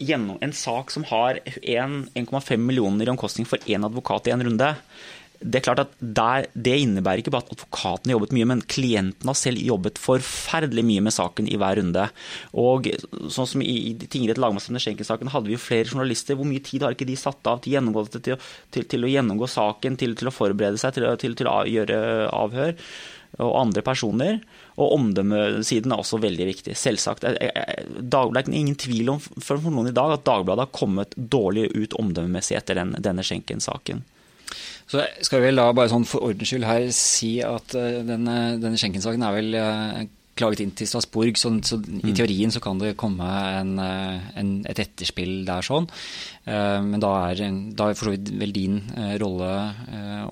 gjennom 0.00 0.38
en 0.40 0.54
sak 0.56 0.88
som 0.94 1.04
har 1.10 1.42
1,5 1.44 2.64
millioner 2.64 3.04
i 3.04 3.12
omkostning 3.12 3.48
for 3.48 3.60
én 3.68 3.84
advokat 3.84 4.30
i 4.30 4.32
en 4.32 4.46
runde, 4.48 4.70
det 5.40 5.60
er 5.60 5.64
klart 5.64 5.80
at 5.80 5.92
der, 6.00 6.46
det 6.52 6.74
innebærer 6.82 7.22
ikke 7.22 7.32
bare 7.32 7.46
at 7.46 7.54
advokaten 7.54 8.10
har 8.10 8.18
jobbet 8.18 8.34
mye, 8.36 8.48
men 8.50 8.62
klienten 8.68 9.30
har 9.30 9.38
selv 9.38 9.62
jobbet 9.64 10.00
forferdelig 10.00 10.84
mye 10.84 11.04
med 11.06 11.14
saken 11.16 11.48
i 11.48 11.56
hver 11.60 11.78
runde. 11.80 12.06
Og 12.60 12.90
sånn 13.32 13.48
som 13.48 13.64
I, 13.64 13.76
i 13.92 13.94
tingretten 14.00 14.44
lagmannsretten 14.44 14.82
Schenken-saken 14.84 15.32
hadde 15.32 15.48
vi 15.48 15.56
jo 15.56 15.62
flere 15.62 15.88
journalister. 15.88 16.36
Hvor 16.36 16.48
mye 16.48 16.64
tid 16.64 16.84
har 16.84 16.96
ikke 16.96 17.08
de 17.08 17.16
satt 17.20 17.48
av 17.48 17.62
til, 17.64 17.80
til, 18.20 18.36
til, 18.76 18.86
til 18.92 19.08
å 19.08 19.14
gjennomgå 19.14 19.48
saken, 19.48 19.96
til, 20.00 20.12
å 20.28 20.34
forberede 20.34 20.80
seg, 20.80 21.00
til, 21.24 21.48
å 21.48 21.62
gjøre 21.68 22.02
avhør? 22.28 22.76
og 23.38 23.52
andre 23.60 23.82
personer. 23.86 24.40
Og 24.74 24.94
omdømmesiden 24.96 25.92
er 25.94 26.00
også 26.02 26.18
veldig 26.20 26.46
viktig. 26.48 26.74
Selvsagt. 26.76 27.22
Dagbladet 27.22 28.50
er 28.50 28.58
ingen 28.58 28.78
tvil 28.80 29.12
om 29.14 29.20
for 29.22 29.62
noen 29.70 29.92
i 29.92 29.96
dag 29.96 30.16
at 30.16 30.24
Dagbladet 30.26 30.66
har 30.66 30.74
kommet 30.74 31.14
dårlig 31.14 31.68
ut 31.76 31.94
omdømmemessig 32.00 32.58
etter 32.58 32.80
den, 32.82 32.96
denne 32.98 33.24
Schenken-saken. 33.24 34.02
Så 34.90 35.04
skal 35.22 35.38
vi 35.38 35.50
vel 35.50 35.60
da 35.60 35.68
bare 35.76 35.90
sånn 35.92 36.06
for 36.08 36.26
ordens 36.26 36.50
skyld 36.50 36.66
her 36.66 36.88
si 36.94 37.36
at 37.46 37.76
uh, 37.78 38.00
denne, 38.06 38.38
denne 38.58 38.78
Schenken-saken 38.80 39.22
er 39.22 39.36
vel 39.36 39.54
uh, 39.54 40.00
klaget 40.40 40.64
inn 40.64 40.72
til 40.76 40.88
Strasbourg, 40.90 41.38
så, 41.38 41.52
så 41.66 41.78
mm. 41.80 42.00
i 42.08 42.14
teorien 42.16 42.52
så 42.54 42.62
kan 42.64 42.80
det 42.80 42.96
komme 43.00 43.28
en, 43.60 43.76
eh, 43.84 44.30
en, 44.40 44.54
et 44.70 44.82
etterspill 44.82 45.44
der 45.48 45.66
sånn. 45.66 45.88
Uh, 46.48 46.80
men 46.82 47.02
da 47.02 47.10
er, 47.28 47.42
da 47.76 47.90
er 47.90 47.98
for 47.98 48.08
så 48.08 48.14
vidt 48.14 48.32
vel 48.40 48.52
din 48.56 48.80
rolle 49.20 49.50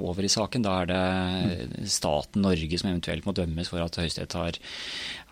over 0.02 0.24
i 0.24 0.32
saken. 0.32 0.64
Da 0.64 0.80
er 0.82 0.90
det 0.90 1.04
mm. 1.04 1.86
staten 1.90 2.44
Norge 2.44 2.80
som 2.80 2.90
eventuelt 2.90 3.28
må 3.28 3.34
dømmes 3.36 3.70
for 3.70 3.84
at 3.84 3.98
Høyesterett 4.00 4.36
har, 4.38 4.58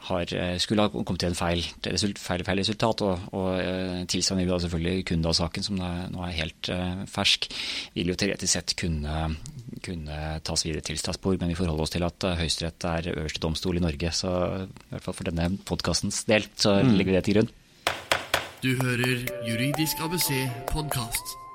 har, 0.09 0.35
eh, 0.35 0.59
skulle 0.63 0.87
ha 0.87 0.93
kommet 0.93 1.21
til 1.23 1.33
en 1.33 1.39
feil, 1.39 1.63
feil, 1.83 2.45
feil 2.47 2.61
resultat. 2.61 3.03
Og, 3.07 3.29
og 3.33 3.49
eh, 3.61 4.05
tilsvarende 4.11 4.47
vil 4.47 4.55
da 4.55 4.61
selvfølgelig 4.65 5.07
Kunda-saken, 5.11 5.67
som 5.67 5.81
nå 5.81 6.27
er 6.27 6.39
helt 6.41 6.73
fersk, 7.11 7.49
vil 7.97 8.13
jo 8.13 8.19
teoretisk 8.19 8.53
sett 8.53 8.77
kunne, 8.79 9.31
kunne, 9.85 10.19
tas 10.47 10.67
videre 10.67 10.85
til 10.87 10.99
Strasbourg. 11.01 11.41
Men 11.41 11.53
vi 11.53 11.59
forholder 11.59 11.87
oss 11.87 11.95
til 11.95 12.07
at 12.07 12.29
Høyesterett 12.41 12.89
er 12.91 13.13
øverste 13.15 13.43
domstol 13.43 13.81
i 13.81 13.85
Norge. 13.85 14.13
Så 14.17 14.35
i 14.67 14.91
hvert 14.95 15.07
fall 15.07 15.19
for 15.21 15.31
denne 15.31 15.51
podkastens 15.69 16.25
del 16.29 16.49
så 16.57 16.79
mm. 16.83 16.95
legger 16.99 17.13
vi 17.13 17.19
det 17.19 17.25
til 17.29 17.41
grunn. 17.41 17.55
Du 18.65 18.73
hører 18.83 19.27
Juridisk 19.47 20.01
ABC 20.03 20.31
podkast. 20.73 21.46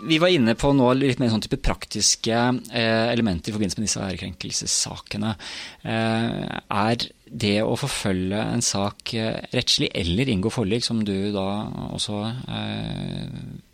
Vi 0.00 0.18
var 0.22 0.30
inne 0.30 0.54
på 0.54 0.70
nå 0.76 0.92
litt 0.94 1.18
mer 1.18 1.32
sånn 1.32 1.42
type 1.42 1.58
praktiske 1.58 2.34
eh, 2.70 3.06
elementer 3.10 3.50
i 3.50 3.54
forbindelse 3.56 3.80
med 3.80 3.88
disse 3.88 4.02
ærekrenkelsessakene. 4.04 5.32
Eh, 5.82 6.44
er 6.54 7.06
det 7.28 7.56
å 7.64 7.74
forfølge 7.76 8.38
en 8.38 8.62
sak 8.62 9.12
eh, 9.18 9.40
rettslig 9.50 9.90
eller 9.98 10.30
inngå 10.30 10.52
forlik, 10.54 10.86
som 10.86 11.02
du 11.02 11.32
da 11.34 11.48
også 11.96 12.22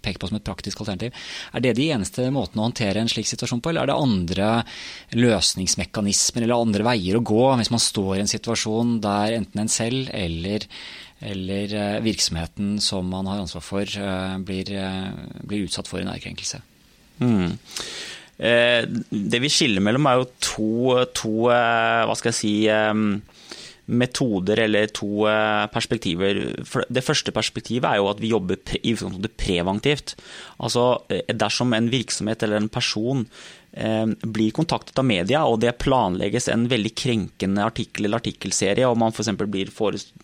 peker 0.05 0.21
på 0.21 0.31
som 0.31 0.41
et 0.41 0.47
praktisk 0.49 0.81
alternativ, 0.81 1.13
er 1.53 1.65
det 1.65 1.77
de 1.77 1.91
eneste 1.93 2.27
måtene 2.33 2.65
å 2.65 2.69
håndtere 2.71 3.05
en 3.05 3.11
slik 3.11 3.29
situasjon 3.29 3.61
på, 3.61 3.73
eller 3.73 3.85
er 3.85 3.93
det 3.93 4.01
andre 4.09 4.51
løsningsmekanismer 5.21 6.45
eller 6.45 6.57
andre 6.57 6.89
veier 6.89 7.21
å 7.21 7.25
gå 7.25 7.47
hvis 7.61 7.73
man 7.75 7.85
står 7.85 8.17
i 8.17 8.25
en 8.25 8.33
situasjon 8.33 8.99
der 9.05 9.39
enten 9.43 9.65
en 9.65 9.73
selv 9.73 10.09
eller 10.17 10.69
eller 11.21 11.75
eh, 11.75 12.01
virksomheten 12.05 12.81
som 12.83 13.07
man 13.09 13.27
har 13.27 13.43
ansvar 13.43 13.63
for, 13.65 13.83
eh, 13.83 14.39
blir, 14.39 14.73
eh, 14.73 15.11
blir 15.47 15.67
utsatt 15.69 15.89
for 15.89 16.01
en 16.01 16.11
ærekrenkelse. 16.13 16.61
Mm. 17.21 17.59
Det 18.35 19.39
vi 19.39 19.49
skiller 19.49 19.81
mellom, 19.81 20.09
er 20.11 20.17
jo 20.19 20.25
to, 20.43 21.05
to 21.15 21.35
hva 21.47 22.17
skal 22.19 22.33
jeg 22.33 22.35
si, 22.35 22.55
metoder 23.87 24.59
eller 24.65 24.91
to 24.91 25.23
perspektiver. 25.71 26.41
Det 26.91 27.05
første 27.07 27.31
perspektivet 27.31 27.87
er 27.87 28.01
jo 28.01 28.09
at 28.11 28.19
vi 28.19 28.33
jobber 28.33 28.59
pre 28.59 28.81
preventivt. 29.39 30.17
Altså 30.59 31.05
dersom 31.31 31.73
en 31.79 31.93
virksomhet 31.93 32.43
eller 32.43 32.57
en 32.57 32.69
person 32.69 33.23
blir 33.75 34.53
kontaktet 34.55 34.99
av 35.01 35.07
media, 35.09 35.41
og 35.51 35.59
det 35.65 35.73
planlegges 35.83 36.47
en 36.53 36.69
veldig 36.71 36.93
krenkende 36.95 37.65
artikkel 37.67 38.07
eller 38.07 38.21
artikkelserie, 38.23 38.87
og 38.87 39.01
man 39.01 39.11
f.eks. 39.11 39.33
blir, 39.51 39.73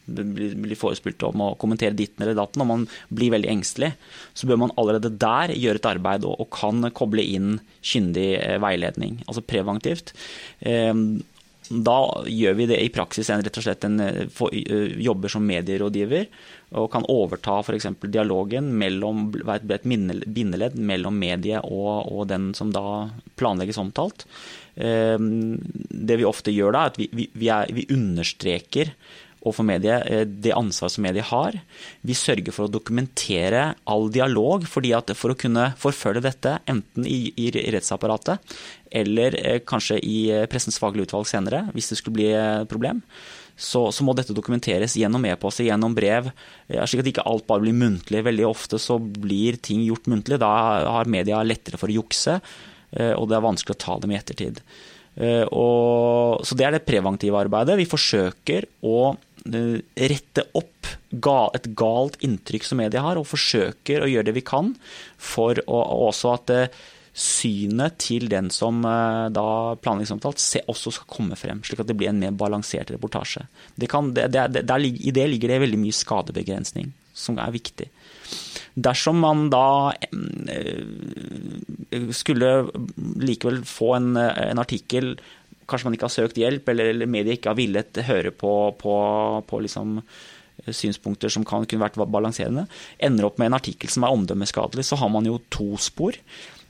blir 0.07 0.79
forespurt 0.79 1.25
om 1.27 1.43
å 1.43 1.49
kommentere 1.59 1.97
ditten 1.99 2.23
eller 2.23 2.39
datten, 2.39 2.63
og 2.63 2.69
man 2.71 2.85
blir 3.11 3.35
veldig 3.35 3.51
engstelig, 3.51 3.91
så 4.39 4.47
bør 4.47 4.63
man 4.63 4.75
allerede 4.79 5.11
der 5.19 5.57
gjøre 5.57 5.83
et 5.83 5.91
arbeid 5.91 6.29
og, 6.31 6.47
kan 6.55 6.87
koble 6.95 7.25
inn 7.27 7.59
kyndig 7.83 8.29
veiledning, 8.63 9.19
altså 9.27 9.43
preventivt. 9.43 10.15
Da 11.71 11.99
gjør 12.27 12.57
vi 12.59 12.67
det 12.67 12.81
i 12.83 12.91
praksis 12.91 13.29
en, 13.31 13.43
rett 13.47 13.59
og 13.61 13.63
slett 13.63 13.85
en, 13.87 14.01
eh, 14.03 14.27
for, 14.35 14.51
eh, 14.51 14.97
jobber 14.99 15.31
som 15.31 15.47
medierådgiver 15.47 16.27
og 16.71 16.91
kan 16.93 17.07
overta 17.11 17.59
f.eks. 17.65 17.89
dialogen 18.07 18.71
mellom 18.79 19.29
et 19.51 19.87
bindeledd 19.87 20.77
mellom 20.79 21.17
mediet 21.19 21.67
og, 21.67 22.07
og, 22.07 22.29
den 22.31 22.53
som 22.55 22.71
da 22.75 23.09
planlegges 23.41 23.81
omtalt. 23.83 24.27
Ehm, 24.77 25.59
det 25.91 26.21
vi 26.21 26.29
ofte 26.29 26.55
gjør 26.55 26.77
da, 26.77 26.85
er 26.85 26.95
at 26.95 27.01
vi, 27.01 27.27
vi, 27.35 27.51
er, 27.51 27.73
vi 27.75 27.89
understreker 27.91 28.95
overfor 29.41 29.65
mediet 29.67 30.07
eh, 30.11 30.23
det 30.29 30.55
ansvaret 30.57 30.95
som 30.95 31.05
mediet 31.07 31.31
har. 31.31 31.57
Vi 32.07 32.17
sørger 32.17 32.55
for 32.55 32.67
å 32.67 32.73
dokumentere 32.73 33.71
all 33.91 34.11
dialog, 34.13 34.67
fordi 34.69 34.93
at 34.97 35.13
for 35.19 35.33
å 35.33 35.39
kunne 35.39 35.71
forfølge 35.81 36.25
dette, 36.27 36.59
enten 36.71 37.09
i, 37.09 37.33
i 37.41 37.51
rettsapparatet 37.73 38.57
eller 39.01 39.37
eh, 39.41 39.61
kanskje 39.67 40.01
i 40.05 40.19
eh, 40.35 40.47
Pressens 40.51 40.81
faglige 40.83 41.11
utvalg 41.11 41.29
senere, 41.31 41.67
hvis 41.75 41.93
det 41.93 42.01
skulle 42.01 42.21
bli 42.21 42.31
et 42.35 42.71
problem, 42.71 43.03
så, 43.61 43.83
så, 43.93 44.05
må 44.07 44.15
dette 44.17 44.35
dokumenteres 44.37 44.97
gjennom 44.97 45.27
e-post, 45.29 45.61
gjennom 45.65 45.95
brev, 45.97 46.31
slik 46.67 47.03
at 47.05 47.11
ikke 47.13 47.27
alt 47.29 47.47
bare 47.49 47.65
blir 47.67 47.77
muntlig. 47.77 48.25
Veldig 48.25 48.47
ofte 48.49 48.81
så 48.81 48.97
blir 48.99 49.61
ting 49.61 49.83
gjort 49.85 50.09
muntlig. 50.11 50.41
Da 50.41 50.51
har 50.97 51.11
media 51.13 51.43
lettere 51.45 51.81
for 51.81 51.93
å 51.93 51.99
jukse, 52.01 52.39
og 52.91 53.27
det 53.31 53.37
er 53.37 53.45
vanskelig 53.45 53.77
å 53.77 53.83
ta 53.85 53.99
dem 54.01 54.15
i 54.15 54.19
ettertid. 54.19 54.63
Og, 55.53 56.41
så 56.47 56.57
det 56.57 56.67
er 56.67 56.75
det 56.79 56.87
preventive 56.89 57.37
arbeidet. 57.37 57.77
Vi 57.83 57.91
forsøker 57.91 58.67
å 58.89 59.13
Eh, 59.49 59.81
rette 60.11 60.45
opp 60.59 60.89
et 61.57 61.67
galt 61.79 62.19
inntrykk 62.25 62.67
som 62.67 62.81
media 62.81 63.01
har, 63.05 63.17
og 63.17 63.29
forsøker 63.29 64.05
å 64.05 64.09
gjøre 64.11 64.29
det 64.29 64.37
vi 64.37 64.45
kan 64.45 64.75
for 65.17 65.57
å, 65.65 65.81
også 66.11 66.35
at 66.35 66.53
eh, 66.53 66.81
synet 67.17 67.99
til 68.03 68.29
den 68.31 68.51
som 68.55 68.85
eh, 68.87 69.29
da 69.35 69.47
planleggingsomtalt 69.83 70.43
også 70.71 70.95
skal 70.95 71.11
komme 71.11 71.39
frem, 71.39 71.63
slik 71.67 71.83
at 71.83 71.91
det 71.91 71.97
blir 71.99 72.13
en 72.13 72.21
mer 72.23 72.37
balansert 72.37 72.93
reportasje. 72.95 73.47
Det 73.75 73.91
kan, 73.91 74.13
det, 74.15 74.31
det, 74.31 74.63
I 74.63 75.15
det 75.15 75.27
ligger 75.33 75.55
det 75.55 75.63
veldig 75.65 75.81
mye 75.83 75.97
skadebegrensning, 75.97 76.93
som 77.15 77.41
er 77.43 77.55
viktig. 77.55 77.91
Dersom 78.81 79.19
man 79.19 79.49
da 79.51 79.91
skulle 82.15 82.51
likevel 83.19 83.59
få 83.67 83.95
en, 83.97 84.15
en 84.15 84.63
artikkel 84.63 85.17
kanskje 85.71 85.89
man 85.89 85.97
ikke 85.97 86.09
har 86.09 86.15
søkt 86.15 86.41
hjelp, 86.41 86.69
eller, 86.73 86.93
eller 86.95 87.11
mediet 87.11 87.39
ikke 87.39 87.53
har 87.53 87.59
villet 87.59 88.03
høre 88.09 88.33
på, 88.35 88.53
på, 88.81 88.95
på 89.47 89.61
liksom, 89.67 89.99
eh, 90.65 90.73
synspunkter 90.75 91.33
som 91.33 91.47
kan 91.47 91.67
kunne 91.69 91.85
vært 91.85 91.99
balanserende, 92.11 92.67
ender 92.99 93.29
opp 93.29 93.41
med 93.41 93.51
en 93.51 93.59
artikkel 93.61 93.93
som 93.93 94.07
er 94.07 94.17
omdømmeskadelig, 94.17 94.87
så 94.89 94.99
har 95.01 95.13
man 95.13 95.29
jo 95.29 95.41
to 95.53 95.73
spor. 95.81 96.19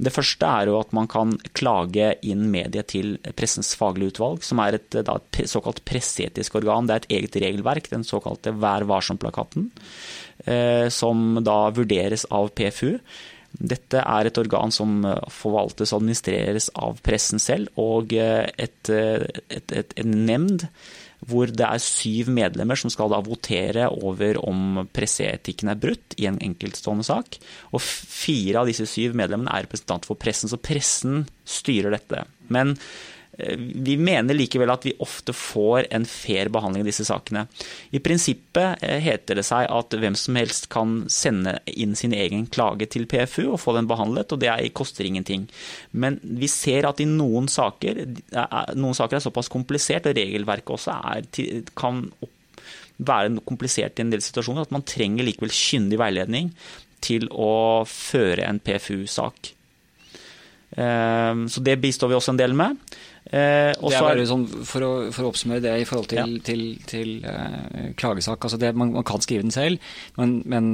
Det 0.00 0.12
første 0.14 0.48
er 0.48 0.70
jo 0.70 0.78
at 0.80 0.94
man 0.96 1.08
kan 1.10 1.34
klage 1.56 2.14
inn 2.26 2.46
mediet 2.52 2.88
til 2.94 3.18
Pressens 3.36 3.74
faglige 3.76 4.14
utvalg, 4.14 4.44
som 4.46 4.62
er 4.64 4.78
et, 4.78 4.88
da, 5.06 5.18
et 5.20 5.50
såkalt 5.50 5.82
presseetisk 5.88 6.56
organ. 6.60 6.88
Det 6.88 6.94
er 6.94 7.02
et 7.04 7.12
eget 7.18 7.36
regelverk, 7.44 7.90
den 7.92 8.06
såkalte 8.06 8.54
Vær 8.60 8.86
varsom-plakaten, 8.88 9.68
eh, 10.46 10.86
som 10.94 11.42
da 11.44 11.58
vurderes 11.76 12.24
av 12.32 12.48
PFU. 12.56 12.96
Dette 13.50 14.00
er 14.00 14.28
et 14.28 14.40
organ 14.40 14.72
som 14.72 15.02
eh, 15.04 15.20
forvaltes 15.34 15.92
og 15.92 16.00
administreres 16.00 16.70
av 16.78 17.00
pressen 17.04 17.42
selv, 17.42 17.68
og 17.80 18.14
et, 18.16 18.56
et, 18.56 18.92
eh, 18.94 19.26
et, 19.50 19.76
et, 19.82 19.96
nemnd 20.06 20.68
hvor 21.30 21.50
det 21.50 21.66
er 21.66 21.82
syv 21.82 22.30
medlemmer 22.34 22.78
som 22.78 22.92
skal 22.92 23.12
da 23.12 23.20
votere 23.24 23.88
over 23.90 24.40
om 24.42 24.82
presseetikken 24.94 25.70
er 25.72 25.80
brutt 25.80 26.16
i 26.20 26.28
en 26.30 26.40
enkeltstående 26.42 27.06
sak. 27.06 27.38
Og 27.72 27.82
fire 27.82 28.62
av 28.62 28.70
disse 28.70 28.88
syv 28.90 29.16
medlemmene 29.18 29.52
er 29.54 29.66
representanter 29.66 30.10
for 30.10 30.20
pressen, 30.20 30.50
så 30.50 30.60
pressen 30.60 31.24
styrer 31.48 31.94
dette. 31.94 32.26
Men 32.50 32.76
vi 33.58 33.94
mener 33.96 34.34
likevel 34.34 34.72
at 34.72 34.84
vi 34.84 34.92
ofte 35.00 35.32
får 35.36 35.86
en 35.94 36.04
fair 36.08 36.50
behandling 36.52 36.82
av 36.84 36.90
disse 36.90 37.06
sakene. 37.08 37.46
I 37.94 38.00
prinsippet 38.02 38.82
eh, 38.84 38.98
heter 39.04 39.38
det 39.38 39.44
seg 39.46 39.68
at 39.70 39.96
hvem 40.02 40.16
som 40.18 40.38
helst 40.38 40.68
kan 40.72 41.04
sende 41.12 41.56
inn 41.70 41.94
sin 41.98 42.14
egen 42.16 42.48
klage 42.52 42.90
til 42.90 43.06
PFU 43.10 43.52
og 43.52 43.60
få 43.62 43.76
den 43.78 43.88
behandlet, 43.90 44.34
og 44.34 44.42
det 44.42 44.52
koster 44.76 45.06
ingenting. 45.06 45.46
Men 45.92 46.18
vi 46.22 46.50
ser 46.50 46.88
at 46.90 47.00
i 47.00 47.08
noen 47.08 47.48
saker, 47.50 48.02
noen 48.76 48.98
saker 48.98 49.20
er 49.20 49.24
såpass 49.24 49.50
komplisert, 49.52 50.10
og 50.10 50.18
regelverket 50.18 50.76
også 50.76 50.98
er, 51.14 51.30
kan 51.78 52.04
være 53.00 53.40
komplisert 53.48 53.98
i 53.98 54.04
en 54.04 54.12
del 54.12 54.24
situasjoner, 54.24 54.66
at 54.66 54.74
man 54.74 54.84
trenger 54.86 55.24
likevel 55.26 55.54
kyndig 55.54 56.00
veiledning 56.00 56.52
til 57.00 57.30
å 57.32 57.86
føre 57.88 58.44
en 58.44 58.60
PFU-sak. 58.60 59.54
Eh, 60.70 61.46
så 61.48 61.64
det 61.64 61.78
bistår 61.80 62.12
vi 62.12 62.18
også 62.18 62.34
en 62.34 62.42
del 62.42 62.58
med. 62.58 62.76
Eh, 63.30 63.70
det 63.78 63.94
er 63.94 64.02
bare 64.02 64.24
sånn, 64.26 64.42
for, 64.66 64.82
å, 64.82 64.90
for, 65.14 65.22
å, 65.22 65.30
oppsummere 65.30 65.62
det 65.62 65.74
i 65.78 65.84
forhold 65.86 66.08
til, 66.10 66.18
ja. 66.18 66.42
til, 66.42 66.62
til 66.90 67.10
eh, 67.22 67.92
klagesak. 67.98 68.42
altså 68.42 68.58
det, 68.58 68.72
man, 68.74 68.90
man, 68.96 69.06
kan 69.06 69.22
skrive 69.22 69.44
den 69.44 69.54
selv, 69.54 69.78
men, 70.18 70.40
men, 70.50 70.70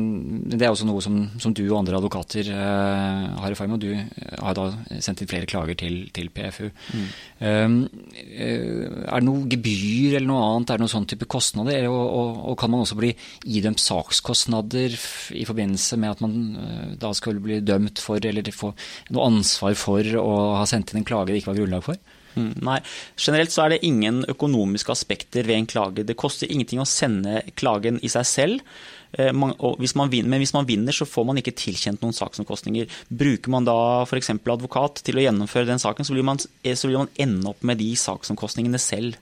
det 0.48 0.64
er 0.64 0.72
også 0.72 0.88
noe 0.88 1.04
som, 1.04 1.18
som 1.42 1.52
du 1.52 1.66
og 1.66 1.82
andre 1.82 2.00
advokater 2.00 2.48
eh, 2.48 3.26
har 3.42 3.52
erfaring 3.52 3.74
med. 3.74 3.84
Du 3.84 4.40
har 4.40 4.56
da 4.56 4.70
sendt 5.04 5.20
inn 5.20 5.30
flere 5.30 5.50
klager 5.50 5.76
til, 5.76 6.06
til 6.16 6.32
PFU. 6.32 6.70
Mm. 6.96 7.06
Um, 7.36 7.76
er 8.16 9.12
det 9.12 9.24
noe 9.26 9.44
gebyr 9.52 10.16
eller 10.16 10.28
noe 10.30 10.48
annet, 10.48 10.72
er 10.72 10.80
det 10.80 10.86
noen 10.86 10.94
sånn 10.94 11.08
type 11.12 11.28
kostnader? 11.28 11.90
Og, 11.92 12.00
og, 12.00 12.42
og, 12.52 12.56
kan 12.56 12.72
man 12.72 12.86
også 12.86 12.96
bli 12.96 13.12
idømt 13.52 13.82
sakskostnader 13.84 14.96
i 15.36 15.44
forbindelse 15.44 16.00
med 16.00 16.16
at 16.16 16.24
man 16.24 16.96
da 16.96 17.12
skal 17.16 17.36
bli 17.42 17.60
dømt 17.60 18.00
for 18.00 18.16
eller 18.16 18.48
få 18.56 18.72
noe 19.12 19.28
ansvar 19.28 19.76
for 19.76 20.16
å 20.22 20.36
ha 20.56 20.64
sendt 20.68 20.94
inn 20.94 21.02
en 21.02 21.08
klage 21.08 21.34
det 21.34 21.42
ikke 21.42 21.52
var 21.52 21.60
grunnlag 21.60 21.84
for? 21.84 22.15
Mm, 22.36 22.52
nei, 22.68 22.80
generelt 23.16 23.54
så 23.54 23.64
er 23.64 23.74
det 23.74 23.84
ingen 23.88 24.20
økonomiske 24.28 24.92
aspekter 24.92 25.46
ved 25.48 25.56
en 25.56 25.68
klage. 25.70 26.04
Det 26.04 26.18
koster 26.20 26.50
ingenting 26.52 26.82
å 26.82 26.88
sende 26.88 27.40
klagen 27.56 28.00
i 28.04 28.12
seg 28.12 28.28
selv. 28.28 28.76
Eh, 29.16 29.32
hvis 29.32 29.96
vinner, 30.12 30.28
men 30.28 30.42
hvis 30.42 30.52
man 30.52 30.68
vinner, 30.68 30.92
så 30.92 31.08
får 31.08 31.28
man 31.28 31.40
ikke 31.40 31.56
tilkjent 31.56 32.02
noen 32.04 32.16
saksomkostninger. 32.16 32.90
Bruker 33.08 33.54
man 33.54 33.68
da 33.68 33.78
f.eks. 34.04 34.34
advokat 34.36 35.00
til 35.06 35.16
å 35.16 35.24
gjennomføre 35.24 35.70
den 35.70 35.80
saken, 35.80 36.04
så 36.04 36.16
vil, 36.16 36.26
man, 36.26 36.40
så 36.40 36.92
man 36.92 37.12
ende 37.16 37.52
opp 37.52 37.64
med 37.64 37.80
de 37.80 37.94
saksomkostningene 37.96 38.80
selv. 38.82 39.16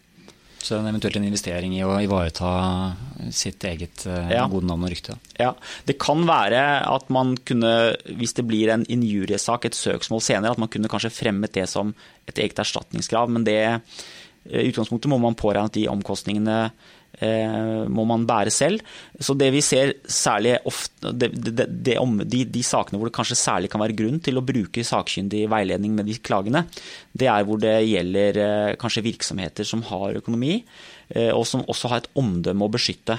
Så 0.65 0.79
det 0.79 0.81
er 0.81 0.95
eventuelt 0.95 1.19
en 1.21 1.27
investering 1.29 1.75
i 1.77 1.83
å 1.85 1.93
ivareta 2.01 2.51
sitt 3.35 3.65
eget 3.69 4.07
eh, 4.09 4.33
ja. 4.33 4.47
gode 4.49 4.65
navn 4.65 4.87
og 4.87 4.93
rykte? 4.95 5.19
Ja. 5.37 5.51
Det 5.85 5.99
kan 6.01 6.25
være 6.25 6.62
at 6.89 7.11
man 7.12 7.35
kunne, 7.45 7.73
hvis 8.17 8.33
det 8.39 8.47
blir 8.49 8.73
en 8.73 8.87
injuriesak, 8.89 9.69
et 9.69 9.77
søksmål 9.77 10.25
senere, 10.25 10.57
at 10.57 10.62
man 10.62 10.73
kunne 10.73 10.89
kanskje 10.89 11.12
fremmet 11.12 11.53
det 11.59 11.69
som 11.69 11.93
et 12.25 12.41
eget 12.41 12.65
erstatningskrav. 12.65 13.29
Men 13.35 13.45
det, 13.45 13.61
i 14.49 14.67
utgangspunktet 14.71 15.12
må 15.12 15.21
man 15.21 15.37
påregne 15.37 15.69
at 15.69 15.77
de 15.77 15.85
omkostningene 15.93 16.59
Eh, 16.65 16.93
må 17.21 18.05
man 18.09 18.25
bære 18.27 18.51
selv. 18.53 18.83
Så 19.21 19.37
det 19.39 19.51
vi 19.55 19.61
ser 19.65 19.93
særlig 20.11 20.57
ofte, 20.67 21.12
det, 21.12 21.31
det, 21.37 21.67
det, 21.71 21.97
de, 22.31 22.41
de, 22.51 22.62
sakene 22.67 22.99
hvor 22.99 23.11
det 23.11 23.17
kanskje 23.17 23.39
særlig 23.39 23.71
kan 23.73 23.83
være 23.83 23.97
grunn 23.99 24.19
til 24.25 24.41
å 24.41 24.45
bruke 24.45 24.85
sakkyndig 24.85 25.45
veiledning 25.53 25.95
med 25.97 26.09
de 26.11 26.17
klagene, 26.25 26.65
det 27.12 27.29
er 27.31 27.47
hvor 27.47 27.61
det 27.62 27.77
gjelder 27.87 28.41
eh, 28.43 28.73
kanskje 28.81 29.05
virksomheter 29.07 29.69
som 29.69 29.85
har 29.91 30.19
økonomi, 30.21 30.59
eh, 31.15 31.31
og 31.31 31.47
som 31.49 31.65
også 31.69 31.93
har 31.93 32.03
et 32.03 32.11
omdømme 32.19 32.67
å 32.67 32.75
beskytte. 32.75 33.19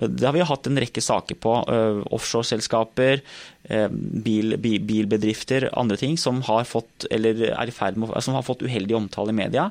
Det 0.00 0.26
har 0.26 0.36
vi 0.36 0.46
hatt 0.48 0.68
en 0.70 0.80
rekke 0.80 1.02
saker 1.04 1.36
på. 1.40 1.54
Offshoreselskaper, 2.16 3.20
bil, 4.24 4.56
bilbedrifter, 4.60 5.68
andre 5.76 5.98
ting 6.00 6.16
som 6.18 6.40
har 6.48 6.64
fått, 6.68 7.06
er 7.12 7.20
med, 7.20 8.14
som 8.24 8.38
har 8.38 8.46
fått 8.46 8.64
uheldig 8.64 8.96
omtale 8.96 9.34
i 9.34 9.38
media. 9.42 9.68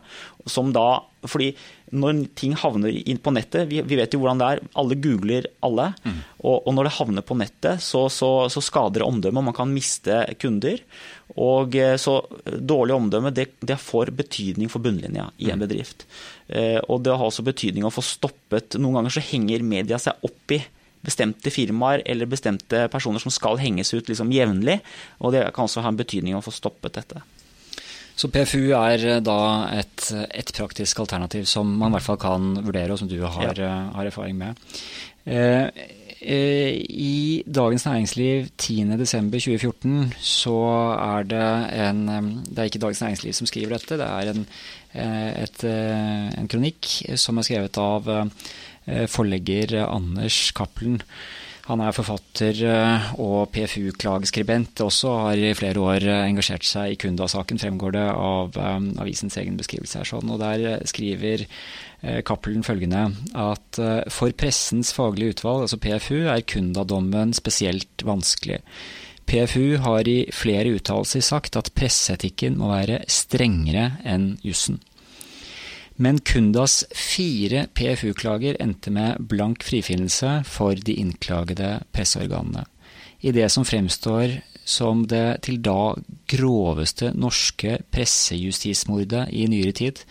Som 0.49 0.69
da, 0.75 1.01
fordi 1.27 1.53
når 1.95 2.23
ting 2.37 2.53
havner 2.59 2.93
inn 2.93 3.19
på 3.21 3.33
nettet, 3.33 3.67
vi, 3.69 3.81
vi, 3.85 3.97
vet 3.97 4.13
jo 4.13 4.21
hvordan 4.21 4.41
det 4.41 4.49
er, 4.53 4.61
alle 4.79 4.97
googler 5.01 5.47
alle. 5.65 5.89
Mm. 6.03 6.19
Og, 6.39 6.55
og, 6.57 6.69
når 6.77 6.87
det 6.87 6.95
havner 6.99 7.25
på 7.25 7.37
nettet, 7.39 7.83
så, 7.83 8.05
så, 8.13 8.31
så 8.51 8.63
skader 8.63 9.01
det 9.01 9.07
omdømmet, 9.07 9.47
man 9.49 9.57
kan 9.57 9.73
miste 9.73 10.21
kunder. 10.41 10.81
Og 11.39 11.75
eh, 11.77 11.95
så 12.01 12.19
dårlig 12.45 12.95
omdømme 12.95 13.33
det, 13.35 13.49
det 13.65 13.79
får 13.81 14.13
betydning 14.17 14.69
for 14.71 14.83
bunnlinja 14.85 15.29
i 15.37 15.49
en 15.49 15.59
mm. 15.59 15.65
bedrift. 15.65 16.05
Eh, 16.47 16.77
og 16.85 17.03
det 17.05 17.13
har 17.13 17.25
også 17.25 17.45
betydning 17.47 17.85
å 17.85 17.93
få 17.93 18.01
stoppet 18.05 18.79
Noen 18.81 18.97
ganger 18.97 19.13
så 19.13 19.21
henger 19.21 19.65
media 19.65 19.99
seg 20.01 20.18
opp 20.25 20.55
i 20.55 20.61
bestemte 21.05 21.51
firmaer 21.53 22.03
eller 22.05 22.27
bestemte 22.29 22.87
personer 22.91 23.23
som 23.23 23.31
skal 23.31 23.59
henges 23.61 23.93
ut 23.93 24.09
liksom 24.11 24.33
jevnlig. 24.35 24.79
Og 25.23 25.33
det 25.35 25.45
kan 25.55 25.67
også 25.67 25.83
ha 25.85 25.91
en 25.93 25.99
betydning 25.99 26.37
å 26.37 26.43
få 26.43 26.53
stoppet 26.55 26.99
dette. 26.99 27.23
Så 28.19 28.27
PFU 28.27 28.73
er 28.75 29.05
eh, 29.07 29.21
da 29.23 29.39
et, 29.71 30.09
et, 30.11 30.51
praktisk 30.57 30.99
alternativ 31.05 31.45
som 31.47 31.69
man 31.79 31.93
i 31.93 31.97
hvert 31.97 32.07
fall 32.09 32.19
kan 32.19 32.51
vurdere, 32.65 32.91
og 32.91 32.99
som 32.99 33.07
du 33.07 33.21
har, 33.23 33.53
ja. 33.55 33.69
Eh, 33.69 33.93
har 33.95 34.09
erfaring 34.09 34.35
med. 34.35 34.59
Eh, 35.23 35.69
eh, 36.19 36.73
I 36.75 37.45
Dagens 37.47 37.85
Næringsliv 37.87 38.49
10.12.2014 38.59 40.17
så 40.19 40.57
er 40.97 41.29
det 41.31 41.47
en 41.79 42.03
Det 42.43 42.59
er 42.59 42.67
ikke 42.67 42.83
Dagens 42.83 43.05
Næringsliv 43.05 43.39
som 43.39 43.47
skriver 43.47 43.77
dette, 43.77 44.01
det 44.01 44.09
er 44.09 44.33
en, 44.33 44.43
et, 44.99 45.63
en 45.63 46.51
kronikk 46.51 46.91
som 47.15 47.39
er 47.39 47.47
skrevet 47.47 47.79
av 47.79 48.09
forlegger 49.11 49.75
Anders 49.85 50.49
Cappelen. 50.57 51.01
Han 51.69 51.83
er 51.85 51.93
forfatter 51.93 52.59
eh, 52.65 53.09
og 53.21 53.51
PFU-klageskribent 53.53 54.81
også, 54.81 55.11
har 55.27 55.37
i 55.37 55.51
flere 55.57 55.83
år 55.83 56.05
eh, 56.07 56.23
engasjert 56.25 56.65
seg 56.65 56.95
i 56.95 56.97
Kunda-saken, 56.97 57.61
fremgår 57.61 57.93
det 57.93 58.05
av 58.09 58.57
avisens 59.03 59.37
egen 59.37 59.59
beskrivelse. 59.59 60.01
her 60.01 60.09
sånn, 60.09 60.33
og 60.33 60.41
Der 60.41 60.81
skriver 60.89 61.45
Cappelen 62.25 62.63
følgende 62.63 63.09
at 63.35 63.77
for 64.15 64.31
pressens 64.39 64.93
faglige 64.95 65.35
utvalg, 65.35 65.65
altså 65.65 65.81
PFU, 65.83 66.29
er 66.31 66.45
Kunda-dommen 66.47 67.35
spesielt 67.35 68.05
vanskelig. 68.07 68.61
PFU 69.29 69.77
har 69.83 70.07
i 70.09 70.23
flere 70.33 70.71
uttalelser 70.79 71.21
sagt 71.21 71.59
at 71.59 71.69
presseetikken 71.77 72.55
må 72.57 72.71
være 72.71 73.03
strengere 73.11 73.91
enn 74.07 74.31
jussen. 74.41 74.79
Men 75.99 76.21
Kundas 76.23 76.85
fire 76.95 77.65
PFU-klager 77.75 78.55
endte 78.63 78.91
med 78.95 79.19
blank 79.31 79.65
frifinnelse 79.67 80.39
for 80.47 80.79
de 80.79 80.95
innklagede 81.01 81.81
presseorganene. 81.91 82.63
I 83.19 83.33
det 83.35 83.49
som 83.51 83.67
fremstår 83.67 84.37
som 84.69 85.03
det 85.11 85.41
til 85.43 85.57
da 85.65 85.95
groveste 86.31 87.11
norske 87.17 87.81
pressejustismordet 87.91 89.27
i 89.35 89.47
nyere 89.51 89.75
tid, 89.75 90.03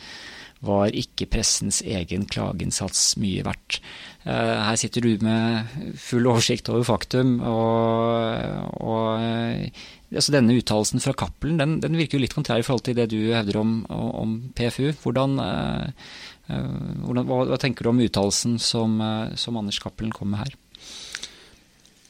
var 0.60 0.90
ikke 0.90 1.28
pressens 1.30 1.78
egen 1.86 2.24
klageinnsats 2.26 3.12
mye 3.22 3.44
verdt. 3.46 3.78
Eh, 4.26 4.56
her 4.66 4.76
sitter 4.76 5.04
du 5.06 5.22
med 5.22 5.94
full 6.02 6.26
oversikt 6.26 6.68
over 6.72 6.82
faktum, 6.88 7.38
og, 7.46 8.82
og 8.82 9.22
altså 10.16 10.32
denne 10.32 10.56
uttalelsen 10.56 11.02
fra 11.04 11.12
Cappelen 11.18 11.60
den, 11.60 11.76
den, 11.84 11.98
virker 11.98 12.16
jo 12.16 12.24
litt 12.24 12.36
kontrær 12.36 12.62
i 12.62 12.64
forhold 12.64 12.86
til 12.86 12.96
det 12.96 13.10
du 13.12 13.18
hevder 13.34 13.60
om, 13.60 13.82
om 13.92 14.38
PFU. 14.56 14.92
Hvordan, 15.02 15.36
eh, 15.42 16.06
eh, 16.48 16.70
hvordan, 17.04 17.28
hva, 17.28 17.42
hva, 17.50 17.58
tenker 17.60 17.84
du 17.84 17.92
om 17.92 18.00
uttalelsen 18.06 18.56
som, 18.62 18.96
eh, 19.04 19.36
som 19.40 19.60
Anders 19.60 19.80
Cappelen 19.82 20.14
kom 20.16 20.32
med 20.32 20.46
her? 20.46 20.56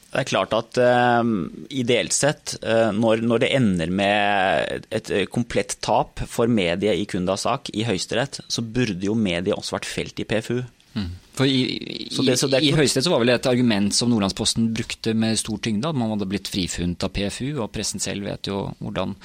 Det 0.09 0.23
er 0.23 0.25
klart 0.25 0.55
at 0.57 0.77
uh, 0.81 1.21
ideelt 1.69 2.15
sett, 2.15 2.55
uh, 2.63 2.89
når, 2.97 3.19
når, 3.29 3.43
det 3.43 3.49
ender 3.53 3.91
med 3.93 4.87
et 4.89 5.11
komplett 5.29 5.75
tap 5.85 6.23
for 6.25 6.49
mediet 6.49 6.97
i 6.97 7.05
Kundas 7.05 7.43
sak 7.45 7.69
i 7.77 7.85
Høyesterett, 7.85 8.39
så 8.49 8.63
burde 8.65 9.05
jo 9.05 9.13
mediet 9.13 9.53
også 9.53 9.75
vært 9.75 9.89
felt 9.91 10.23
i 10.23 10.25
PFU. 10.25 10.63
Mm. 10.95 11.09
For 11.39 11.47
I, 11.47 11.59
i, 11.77 12.07
så 12.11 12.25
det, 12.27 12.35
så 12.41 12.49
det 12.51 12.59
i 12.65 12.73
Høyesterett 12.75 13.07
var 13.11 13.21
vel 13.21 13.31
et 13.31 13.47
argument 13.47 13.95
som 13.95 14.09
Nordlandsposten 14.11 14.71
brukte 14.75 15.13
med 15.15 15.39
stor 15.39 15.61
tyngde, 15.63 15.87
at 15.87 15.99
man 15.99 16.11
hadde 16.11 16.27
blitt 16.31 16.51
frifunnet 16.51 17.05
av 17.05 17.13
PFU, 17.15 17.61
og 17.63 17.71
pressen 17.75 18.03
selv 18.03 18.27
vet 18.27 18.49
jo 18.51 18.65
hvordan, 18.81 19.15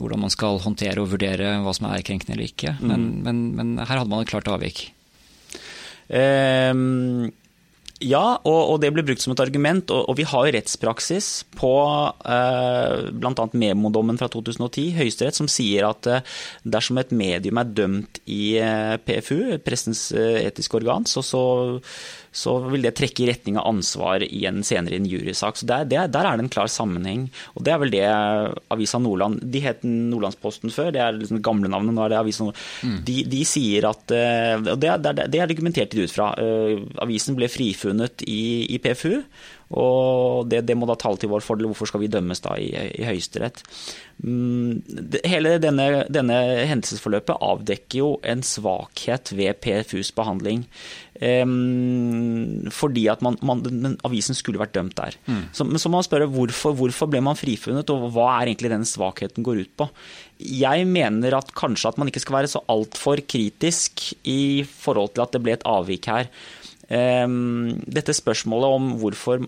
hvordan 0.00 0.24
man 0.24 0.34
skal 0.34 0.58
håndtere 0.64 1.04
og 1.04 1.12
vurdere 1.14 1.54
hva 1.62 1.76
som 1.76 1.86
er 1.90 2.02
krenkende 2.06 2.34
eller 2.34 2.50
ikke. 2.50 2.74
Men, 2.82 3.06
mm. 3.06 3.22
men, 3.28 3.46
men 3.60 3.72
her 3.84 4.00
hadde 4.00 4.10
man 4.10 4.26
et 4.26 4.32
klart 4.34 4.50
avvik. 4.50 4.88
Um 6.10 7.32
ja, 8.02 8.40
og, 8.42 8.60
og, 8.72 8.80
det 8.82 8.90
ble 8.94 9.04
brukt 9.06 9.22
som 9.22 9.32
et 9.34 9.42
argument. 9.44 9.92
Og, 9.94 10.08
og 10.10 10.16
vi 10.18 10.26
har 10.26 10.46
jo 10.46 10.54
rettspraksis 10.56 11.28
på 11.54 11.72
eh, 12.26 13.10
bl.a. 13.14 13.46
Memo-dommen 13.54 14.18
fra 14.18 14.28
2010, 14.32 14.88
Høyesterett, 14.98 15.38
som 15.38 15.50
sier 15.50 15.86
at 15.86 16.10
eh, 16.10 16.34
dersom 16.66 16.98
et 16.98 17.14
medium 17.14 17.62
er 17.62 17.70
dømt 17.70 18.20
i 18.26 18.56
eh, 18.58 18.96
PFU, 18.98 19.56
pressens 19.64 20.08
eh, 20.16 20.42
etiske 20.42 20.80
organ, 20.80 21.06
så, 21.06 21.22
så 21.22 21.44
så 22.34 22.56
vil 22.66 22.82
det 22.82 22.96
trekke 22.98 23.22
i 23.22 23.28
retning 23.30 23.58
av 23.60 23.68
ansvar 23.70 24.24
i 24.26 24.42
en 24.48 24.64
senere 24.66 24.98
en 24.98 25.06
jurysak. 25.06 25.60
Så 25.60 25.68
der, 25.70 25.86
der, 25.86 26.10
der, 26.10 26.26
er 26.26 26.38
det 26.38 26.46
en 26.48 26.52
klar 26.52 26.70
sammenheng. 26.70 27.28
Og 27.54 27.64
det 27.66 27.74
er 27.74 27.80
vel 27.82 27.94
det 27.94 28.04
Avisa 28.74 28.98
Nordland 28.98 29.38
De 29.54 29.62
het 29.62 29.84
Nordlandsposten 29.86 30.72
før, 30.74 30.90
det 30.94 31.02
er 31.04 31.14
liksom 31.14 31.38
det 31.38 31.46
gamle 31.46 31.70
navnet. 31.70 31.94
nå 31.94 32.04
er 32.04 32.14
det 32.14 32.18
Avisa 32.18 32.48
Nordland. 32.48 32.64
Mm. 32.82 32.98
De, 33.06 33.16
de, 33.30 33.42
sier 33.46 33.86
at 33.86 34.14
eh, 34.16 34.56
Og 34.58 34.80
det, 34.82 34.92
det, 35.04 35.28
det 35.30 35.40
er 35.40 35.46
argumentert 35.46 35.94
ut 35.94 36.14
fra. 36.14 36.32
Eh, 36.42 36.82
avisen 37.04 37.38
ble 37.38 37.50
frifunnet 37.52 38.26
i, 38.26 38.66
i 38.74 38.80
PFU. 38.82 39.20
Og 39.74 40.46
det, 40.50 40.62
det, 40.68 40.76
må 40.78 40.86
da 40.86 40.96
tale 40.98 41.18
til 41.18 41.32
vår 41.32 41.42
fordel. 41.44 41.66
Hvorfor 41.70 41.90
skal 41.90 42.04
vi 42.04 42.10
dømmes 42.12 42.42
da 42.44 42.54
i, 42.60 42.68
i 42.94 43.06
Høyesterett? 43.06 43.62
Mm, 44.22 44.84
hele 45.26 45.56
denne, 45.62 46.04
denne, 46.12 46.36
hendelsesforløpet 46.70 47.42
avdekker 47.42 47.98
jo 47.98 48.10
en 48.22 48.44
svakhet 48.46 49.34
ved 49.34 49.58
PFUs 49.64 50.12
behandling. 50.14 50.62
Um, 51.14 52.66
fordi 52.74 53.06
at 53.10 53.22
man, 53.24 53.38
man, 53.46 53.62
den, 53.66 53.96
avisen 54.06 54.38
skulle 54.38 54.62
vært 54.62 54.74
dømt 54.76 54.96
der. 54.98 55.18
Mm. 55.26 55.44
Så, 55.54 55.66
så 55.82 55.90
man 55.90 56.06
spørre 56.06 56.30
hvorfor, 56.30 56.74
hvorfor 56.78 57.10
ble 57.10 57.22
man 57.24 57.38
frifunnet, 57.38 57.90
og 57.90 58.10
hva 58.14 58.30
er 58.36 58.52
egentlig 58.52 58.70
denne 58.72 58.88
svakheten 58.88 59.46
går 59.46 59.64
ut 59.64 59.72
på? 59.78 59.88
Jeg 60.38 60.86
mener 60.90 61.38
at 61.38 61.54
kanskje 61.56 61.90
at 61.90 61.98
man 61.98 62.10
ikke 62.10 62.22
skal 62.22 62.40
være 62.40 62.50
så 62.54 62.62
altfor 62.70 63.22
kritisk 63.26 64.10
i 64.30 64.66
forhold 64.66 65.14
til 65.14 65.26
at 65.26 65.34
det 65.34 65.42
ble 65.42 65.58
et 65.58 65.66
avvik 65.66 66.10
her. 66.10 66.30
Ehm, 66.92 67.80
dette 67.88 68.12
spørsmålet 68.16 68.76
om 68.76 68.88
hvorfor, 69.00 69.44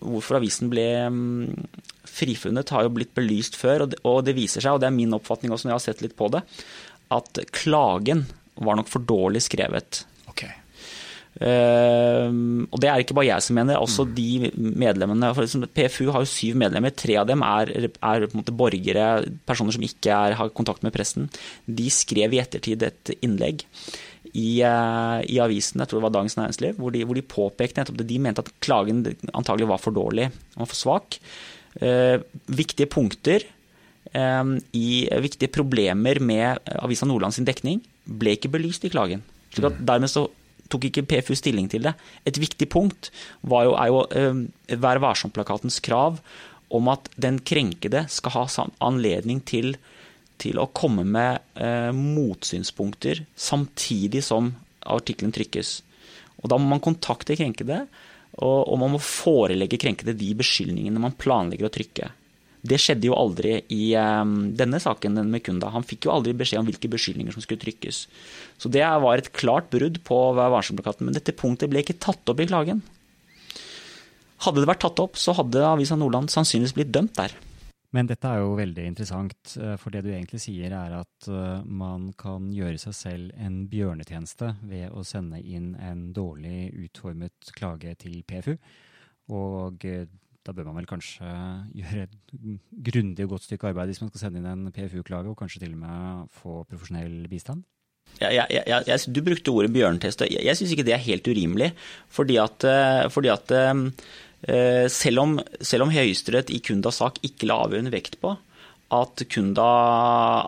hvorfor 0.00 0.38
avisen 0.38 0.70
ble 0.72 0.86
mm, 1.12 1.66
frifunnet, 2.08 2.72
har 2.72 2.86
jo 2.86 2.94
blitt 2.96 3.14
belyst 3.16 3.58
før, 3.60 3.88
og 4.08 4.22
det 4.26 4.36
viser 4.38 4.64
seg, 4.64 4.76
og 4.76 4.82
det 4.82 4.88
er 4.88 4.96
min 4.96 5.16
oppfatning 5.16 5.52
også 5.52 5.68
når 5.68 5.74
jeg 5.74 5.80
har 5.80 5.88
sett 5.88 6.06
litt 6.06 6.16
på 6.18 6.30
det, 6.32 6.44
at 7.14 7.42
klagen 7.54 8.24
var 8.58 8.78
nok 8.78 8.88
for 8.90 9.04
dårlig 9.04 9.44
skrevet. 9.44 10.02
Okay. 10.32 10.50
Uh, 11.38 12.66
og 12.66 12.80
det 12.82 12.88
er 12.90 13.04
ikke 13.04 13.14
bare 13.14 13.28
jeg 13.28 13.44
som 13.46 13.54
mener, 13.60 13.78
også 13.78 14.08
mm. 14.08 14.14
de 14.16 14.72
medlemmene 14.80 15.30
PFU 15.76 16.08
har 16.10 16.24
jo 16.24 16.30
syv 16.30 16.58
medlemmer, 16.58 16.96
tre 16.96 17.14
av 17.20 17.28
dem 17.28 17.44
er, 17.46 17.70
er 17.86 18.26
borgere, 18.48 19.06
personer 19.46 19.76
som 19.76 19.84
ikke 19.86 20.10
er, 20.16 20.38
har 20.40 20.50
kontakt 20.56 20.82
med 20.86 20.96
pressen. 20.96 21.28
De 21.68 21.86
skrev 21.94 22.34
i 22.34 22.42
ettertid 22.42 22.82
et 22.88 23.14
innlegg 23.20 23.62
i, 24.32 24.60
uh, 24.64 25.18
i 25.24 25.38
avisen, 25.42 25.80
jeg 25.80 25.90
tror 25.90 26.00
det 26.00 26.06
var 26.06 26.16
Dagens 26.16 26.36
Næringsliv, 26.38 26.80
hvor 26.80 26.94
de, 26.94 27.04
hvor 27.06 27.18
de 27.18 27.24
påpekte 27.24 27.80
nettopp 27.80 28.00
det. 28.00 28.08
De 28.10 28.18
mente 28.22 28.44
at 28.44 28.50
klagen 28.64 29.04
antagelig 29.32 29.70
var 29.70 29.80
for 29.82 29.96
dårlig 29.96 30.28
og 30.56 30.66
for 30.66 30.78
svak. 30.78 31.20
Eh, 31.78 32.18
viktige 32.48 32.88
punkter 32.90 33.44
i 34.72 34.88
viktige 35.20 35.52
problemer 35.52 36.16
med 36.24 36.62
Avisa 36.80 37.06
Nordland 37.06 37.34
sin 37.36 37.44
dekning 37.44 37.82
ble 38.08 38.32
ikke 38.34 38.48
belyst 38.54 38.86
i 38.88 38.90
klagen. 38.90 39.20
slik 39.52 39.68
at 39.68 39.76
mm. 39.76 39.84
Dermed 39.84 40.10
så 40.10 40.22
tok 40.72 40.86
ikke 40.88 41.04
PFU 41.08 41.34
stilling 41.36 41.68
til 41.70 41.84
det. 41.86 41.94
Et 42.28 42.40
viktig 42.40 42.68
punkt 42.72 43.10
jo, 43.44 43.74
er 43.74 43.90
jo 43.92 44.04
eh, 44.12 44.78
Vær 44.80 45.00
varsom-plakatens 45.04 45.80
krav 45.84 46.22
om 46.74 46.88
at 46.92 47.08
den 47.16 47.38
krenkede 47.40 48.04
skal 48.12 48.34
ha 48.34 48.66
anledning 48.84 49.40
til, 49.40 49.76
til 50.40 50.60
å 50.60 50.68
komme 50.74 51.04
med 51.06 51.40
eh, 51.58 51.90
motsynspunkter 51.94 53.24
samtidig 53.38 54.22
som 54.26 54.52
artikkelen 54.88 55.34
trykkes. 55.34 55.72
Og 56.42 56.52
Da 56.52 56.58
må 56.60 56.70
man 56.70 56.84
kontakte 56.84 57.36
krenkede, 57.38 57.84
og, 58.38 58.60
og 58.70 58.78
man 58.80 58.94
må 58.94 59.02
forelegge 59.02 59.80
krenkede 59.80 60.14
de 60.16 60.30
beskyldningene 60.38 61.02
man 61.02 61.16
planlegger 61.18 61.68
å 61.68 61.74
trykke. 61.74 62.12
Det 62.68 62.78
skjedde 62.82 63.06
jo 63.06 63.16
aldri 63.16 63.54
i 63.74 63.92
eh, 63.98 64.34
denne 64.58 64.80
saken 64.82 65.20
med 65.30 65.44
Kunda. 65.46 65.70
Han 65.74 65.86
fikk 65.86 66.08
jo 66.08 66.14
aldri 66.14 66.34
beskjed 66.36 66.62
om 66.62 66.68
hvilke 66.68 66.90
beskyldninger 66.90 67.34
som 67.34 67.44
skulle 67.44 67.62
trykkes. 67.62 68.04
Så 68.58 68.70
det 68.72 68.82
var 68.82 69.18
et 69.18 69.32
klart 69.34 69.70
brudd 69.74 70.00
på 70.06 70.20
Vær 70.38 70.54
varsom-plakaten. 70.54 71.06
Men 71.06 71.18
dette 71.18 71.36
punktet 71.36 71.70
ble 71.70 71.84
ikke 71.84 72.00
tatt 72.02 72.30
opp 72.30 72.42
i 72.42 72.48
klagen. 72.50 72.82
Hadde 74.44 74.62
det 74.62 74.70
vært 74.70 74.84
tatt 74.86 75.00
opp, 75.02 75.18
så 75.18 75.34
hadde 75.34 75.66
Avisa 75.66 75.98
Nordland 75.98 76.30
sannsynligvis 76.30 76.76
blitt 76.76 76.92
dømt 76.94 77.16
der. 77.18 77.34
Men 77.96 78.08
dette 78.08 78.28
er 78.28 78.42
jo 78.42 78.56
veldig 78.58 78.84
interessant, 78.84 79.54
eh, 79.56 79.74
for 79.80 79.94
det 79.94 80.02
du 80.04 80.10
egentlig 80.12 80.42
sier 80.44 80.74
er 80.76 80.98
at 80.98 81.28
eh, 81.32 81.64
man 81.64 82.10
kan 82.20 82.50
gjøre 82.52 82.80
seg 82.82 82.96
selv 82.96 83.40
en 83.40 83.62
bjørnetjeneste 83.70 84.50
ved 84.68 84.92
å 84.92 85.04
sende 85.08 85.40
inn 85.40 85.72
en 85.80 86.10
dårlig 86.16 86.68
utformet 86.84 87.52
klage 87.56 87.94
til 88.04 88.20
PFU. 88.28 88.58
Og 89.32 89.88
eh, 89.88 90.04
da 90.44 90.54
bør 90.56 90.68
man 90.68 90.78
vel 90.82 90.88
kanskje 90.88 91.32
gjøre 91.80 92.04
et 92.04 92.36
grundig 92.90 93.24
og 93.24 93.34
godt 93.34 93.48
stykke 93.48 93.72
arbeid 93.72 93.90
hvis 93.90 94.04
man 94.04 94.12
skal 94.12 94.26
sende 94.26 94.42
inn 94.42 94.52
en 94.52 94.68
PFU-klage, 94.72 95.32
og 95.32 95.40
kanskje 95.40 95.64
til 95.64 95.74
og 95.76 95.82
med 95.86 96.30
få 96.36 96.60
profesjonell 96.68 97.24
bistand? 97.32 97.64
Ja, 98.20 98.30
ja, 98.32 98.46
ja, 98.48 98.80
du 98.80 99.18
brukte 99.20 99.52
ordet 99.52 99.68
bjørnetest. 99.72 100.24
Jeg, 100.24 100.40
jeg 100.44 100.56
syns 100.56 100.70
ikke 100.72 100.84
det 100.88 100.94
er 100.96 101.04
helt 101.04 101.28
urimelig. 101.28 101.74
Fordi 102.08 102.38
at, 102.40 102.64
fordi 103.12 103.28
at 103.28 103.52
selv 104.38 105.18
om, 105.18 105.32
selv 105.66 105.82
om 105.82 105.90
Høyesterett 105.90 106.52
i 106.54 106.60
Kundas 106.62 107.00
sak 107.02 107.16
ikke 107.26 107.48
la 107.50 107.56
avgjørende 107.64 107.90
vekt 107.90 108.20
på 108.22 108.36
at, 108.94 109.20
Kunda, 109.28 109.64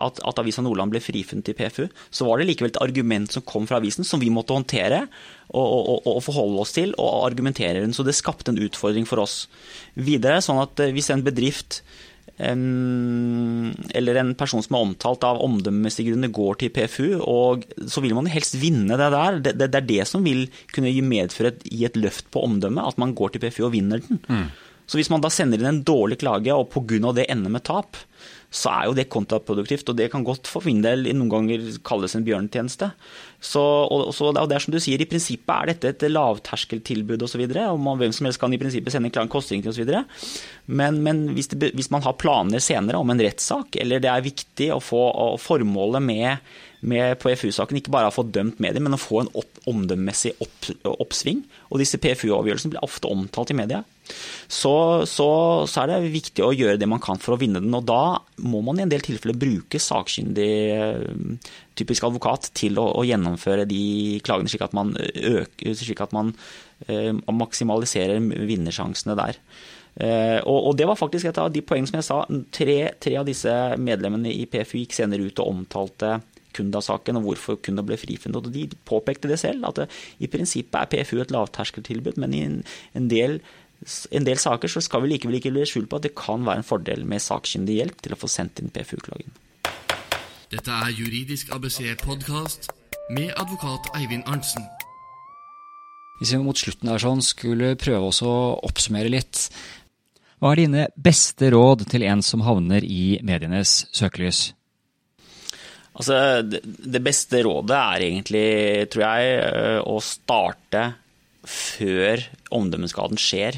at, 0.01 0.19
at, 0.25 0.39
Avisa 0.41 0.63
Nordland 0.65 0.93
ble 0.93 1.01
frifunnet 1.03 1.51
i 1.51 1.55
PFU, 1.57 1.85
så 2.09 2.25
var 2.25 2.41
det 2.41 2.47
likevel 2.49 2.71
et 2.71 2.79
argument 2.81 3.29
som 3.29 3.45
kom 3.45 3.67
fra 3.69 3.77
avisen 3.77 4.07
som 4.07 4.21
vi 4.21 4.31
måtte 4.33 4.55
håndtere 4.55 5.03
og, 5.51 5.61
og, 5.61 6.07
og 6.09 6.21
forholde 6.25 6.63
oss 6.63 6.73
til 6.73 6.95
og 6.97 7.27
argumentere 7.27 7.83
rundt. 7.83 7.97
Så 7.97 8.05
det 8.07 8.17
skapte 8.17 8.53
en 8.53 8.61
utfordring 8.63 9.05
for 9.09 9.21
oss. 9.21 9.45
Videre 9.93 10.41
sånn 10.41 10.61
at 10.63 10.81
eh, 10.81 10.93
hvis 10.95 11.11
en 11.13 11.25
bedrift 11.25 11.81
eller 12.41 14.19
en 14.21 14.33
person 14.39 14.63
som 14.65 14.77
er 14.77 14.85
omtalt 14.87 15.25
av 15.27 15.41
omdømmemessige 15.45 16.11
grunner, 16.11 16.33
går 16.33 16.59
til 16.61 16.73
PFU, 16.73 17.07
og 17.21 17.67
så 17.91 18.03
vil 18.03 18.15
man 18.17 18.29
helst 18.31 18.57
vinne 18.61 18.97
det 18.97 19.11
der. 19.13 19.39
Det, 19.45 19.55
det, 19.59 19.69
det 19.73 19.81
er 19.81 19.89
det 19.91 20.09
som 20.09 20.25
vil 20.25 20.47
kunne 20.73 20.93
medføre 21.05 21.53
et, 21.53 21.63
gi 21.69 21.85
et 21.87 21.99
løft 21.99 22.31
på 22.33 22.43
omdømmet, 22.47 22.93
at 22.93 23.01
man 23.01 23.15
går 23.17 23.35
til 23.35 23.45
PFU 23.45 23.65
og 23.67 23.73
vinner 23.75 24.03
den. 24.03 24.21
Mm. 24.27 24.49
Så 24.91 24.99
hvis 24.99 25.07
man 25.11 25.23
da 25.23 25.29
sender 25.31 25.61
inn 25.61 25.69
en 25.69 25.83
dårlig 25.87 26.17
klage, 26.19 26.51
og 26.51 26.67
pga. 26.73 27.13
det 27.15 27.29
ender 27.31 27.53
med 27.53 27.63
tap, 27.63 27.95
så 28.51 28.71
er 28.73 28.87
jo 28.89 28.95
det 28.97 29.05
kontraproduktivt. 29.07 29.87
Og 29.87 29.95
det 29.95 30.09
kan 30.11 30.25
godt 30.27 30.49
for 30.51 30.67
min 30.67 30.81
del 30.83 31.05
noen 31.15 31.29
ganger 31.31 31.69
kalles 31.87 32.17
en 32.17 32.25
bjørnetjeneste. 32.27 32.89
Så, 33.39 33.61
og, 33.61 34.09
og, 34.11 34.49
det 34.51 34.57
er 34.57 34.65
som 34.65 34.75
du 34.75 34.81
sier, 34.83 34.99
i 34.99 35.07
prinsippet 35.07 35.53
er 35.55 35.71
dette 35.71 35.93
et 35.93 36.11
lavterskeltilbud 36.11 37.23
osv. 37.23 37.45
Hvem 37.47 38.17
som 38.17 38.27
helst 38.27 38.41
kan 38.41 38.51
i 38.51 38.59
prinsippet 38.59 38.91
sende 38.91 39.07
en 39.07 39.15
klage, 39.15 39.31
til, 39.31 39.61
ingenting 39.61 39.71
osv. 39.71 40.35
Men, 40.67 40.99
men 41.05 41.23
hvis, 41.37 41.47
det, 41.53 41.71
hvis, 41.77 41.91
man 41.93 42.03
har 42.03 42.19
planer 42.19 42.59
senere 42.59 42.99
om 42.99 43.15
en 43.15 43.23
rettssak, 43.23 43.79
eller 43.79 44.03
det 44.03 44.11
er 44.11 44.27
viktig 44.27 44.73
å 44.75 44.83
få 44.83 45.05
formålet 45.39 46.03
med 46.03 46.51
med 46.81 47.19
PFU-saken 47.21 47.77
ikke 47.77 47.91
bare 47.93 48.09
å 48.09 48.13
få 48.15 48.23
dømt 48.33 48.57
medier, 48.57 48.81
men 48.81 48.97
å 48.97 48.97
få 48.97 49.19
en 49.21 49.27
opp, 49.37 49.59
omdømmemessig 49.69 50.31
opp, 50.41 50.71
oppsving. 50.89 51.43
Og 51.69 51.77
disse 51.77 51.99
PFU-avgjørelsene 52.01 52.73
blir 52.73 52.85
ofte 52.87 53.11
omtalt 53.11 53.53
i 53.53 53.57
media 53.59 53.83
så, 54.51 54.73
så, 55.09 55.27
så, 55.69 55.83
er 55.83 55.91
det 55.91 56.13
viktig 56.13 56.45
å 56.45 56.53
gjøre 56.55 56.79
det 56.81 56.89
man 56.89 57.01
kan 57.03 57.19
for 57.21 57.35
å 57.35 57.39
vinne 57.41 57.61
den. 57.63 57.73
Og 57.77 57.85
da 57.89 58.19
må 58.43 58.63
man 58.65 58.79
i 58.79 58.85
en 58.85 58.91
del 58.91 59.03
tilfeller 59.05 59.37
bruke 59.39 59.81
sakkyndig, 59.81 60.51
eh, 60.75 61.51
typisk 61.79 62.07
advokat, 62.07 62.51
til 62.57 62.79
å, 62.81 62.87
å, 62.99 63.05
gjennomføre 63.07 63.67
de 63.69 63.83
klagene, 64.25 64.51
slik 64.51 64.65
at 64.67 64.75
man, 64.77 64.95
øker, 64.97 65.75
slik 65.77 66.03
at 66.03 66.15
man 66.15 66.33
eh, 66.87 67.11
maksimaliserer 67.31 68.19
vinnersjansene 68.21 69.17
der. 69.19 69.39
Uh, 69.91 70.39
og, 70.47 70.69
og, 70.69 70.75
det 70.79 70.85
var 70.87 70.95
faktisk 70.95 71.27
et 71.27 71.39
av 71.41 71.49
de 71.51 71.59
poengene 71.67 71.89
som 71.89 71.97
jeg 71.99 72.07
sa. 72.07 72.19
Tre, 72.55 72.75
tre 73.03 73.17
av 73.19 73.25
disse 73.27 73.51
medlemmene 73.75 74.31
i 74.31 74.45
PFU 74.47 74.77
gikk 74.79 74.95
senere 74.95 75.25
ut 75.27 75.41
og 75.43 75.49
omtalte 75.51 76.13
Kunda-saken 76.55 77.19
og 77.19 77.27
hvorfor 77.27 77.59
Kunda 77.63 77.83
ble 77.85 77.97
frifunnet. 77.99 78.39
Og 78.39 78.53
de 78.55 78.67
påpekte 78.87 79.29
det 79.31 79.39
selv, 79.41 79.65
at 79.69 79.81
det, 79.81 79.87
i 80.23 80.29
prinsippet 80.31 80.79
er 80.79 80.91
PFU 80.91 81.21
et 81.23 81.33
lavterskeltilbud, 81.33 82.19
men 82.21 82.35
i 82.35 82.43
en, 82.47 82.57
en 82.97 83.09
del 83.11 83.39
en 84.11 84.27
del 84.27 84.37
saker 84.37 84.69
så 84.69 84.81
skal 84.83 85.03
vi 85.03 85.15
likevel 85.15 85.39
ikke 85.39 85.53
bli 85.53 85.65
skjul 85.65 85.87
på 85.89 85.97
at 85.97 86.05
det 86.05 86.13
kan 86.17 86.43
være 86.45 86.61
en 86.61 86.67
fordel 86.67 87.05
med 87.09 87.23
sakkyndig 87.23 87.79
hjelp 87.79 88.03
til 88.05 88.13
å 88.13 88.19
få 88.19 88.29
sendt 88.29 88.61
inn 88.61 88.69
PFU-klagen. 88.73 89.33
Dette 90.51 90.77
er 90.83 90.93
Juridisk 90.93 91.53
ABC-podkast 91.55 92.69
med 93.15 93.31
advokat 93.39 93.89
Eivind 93.97 94.27
Arntzen. 94.29 94.65
Hvis 96.19 96.35
vi 96.35 96.41
mot 96.43 96.57
slutten 96.59 96.91
der 96.91 97.01
sånn 97.01 97.23
skulle 97.25 97.73
prøve 97.81 98.11
oss 98.11 98.21
å 98.21 98.33
oppsummere 98.67 99.09
litt, 99.09 99.47
hva 100.41 100.51
er 100.53 100.61
dine 100.61 100.87
beste 100.93 101.49
råd 101.53 101.87
til 101.89 102.05
en 102.05 102.21
som 102.25 102.43
havner 102.45 102.85
i 102.85 103.17
medienes 103.25 103.87
søkelys? 103.95 104.51
Altså, 105.97 106.41
det 106.45 107.01
beste 107.03 107.41
rådet 107.45 107.77
er 107.77 108.05
egentlig, 108.05 108.45
tror 108.93 109.03
jeg, 109.07 109.81
å 109.85 109.97
starte 110.05 110.85
før 111.47 112.23
omdømmeskaden 112.53 113.19
skjer. 113.21 113.57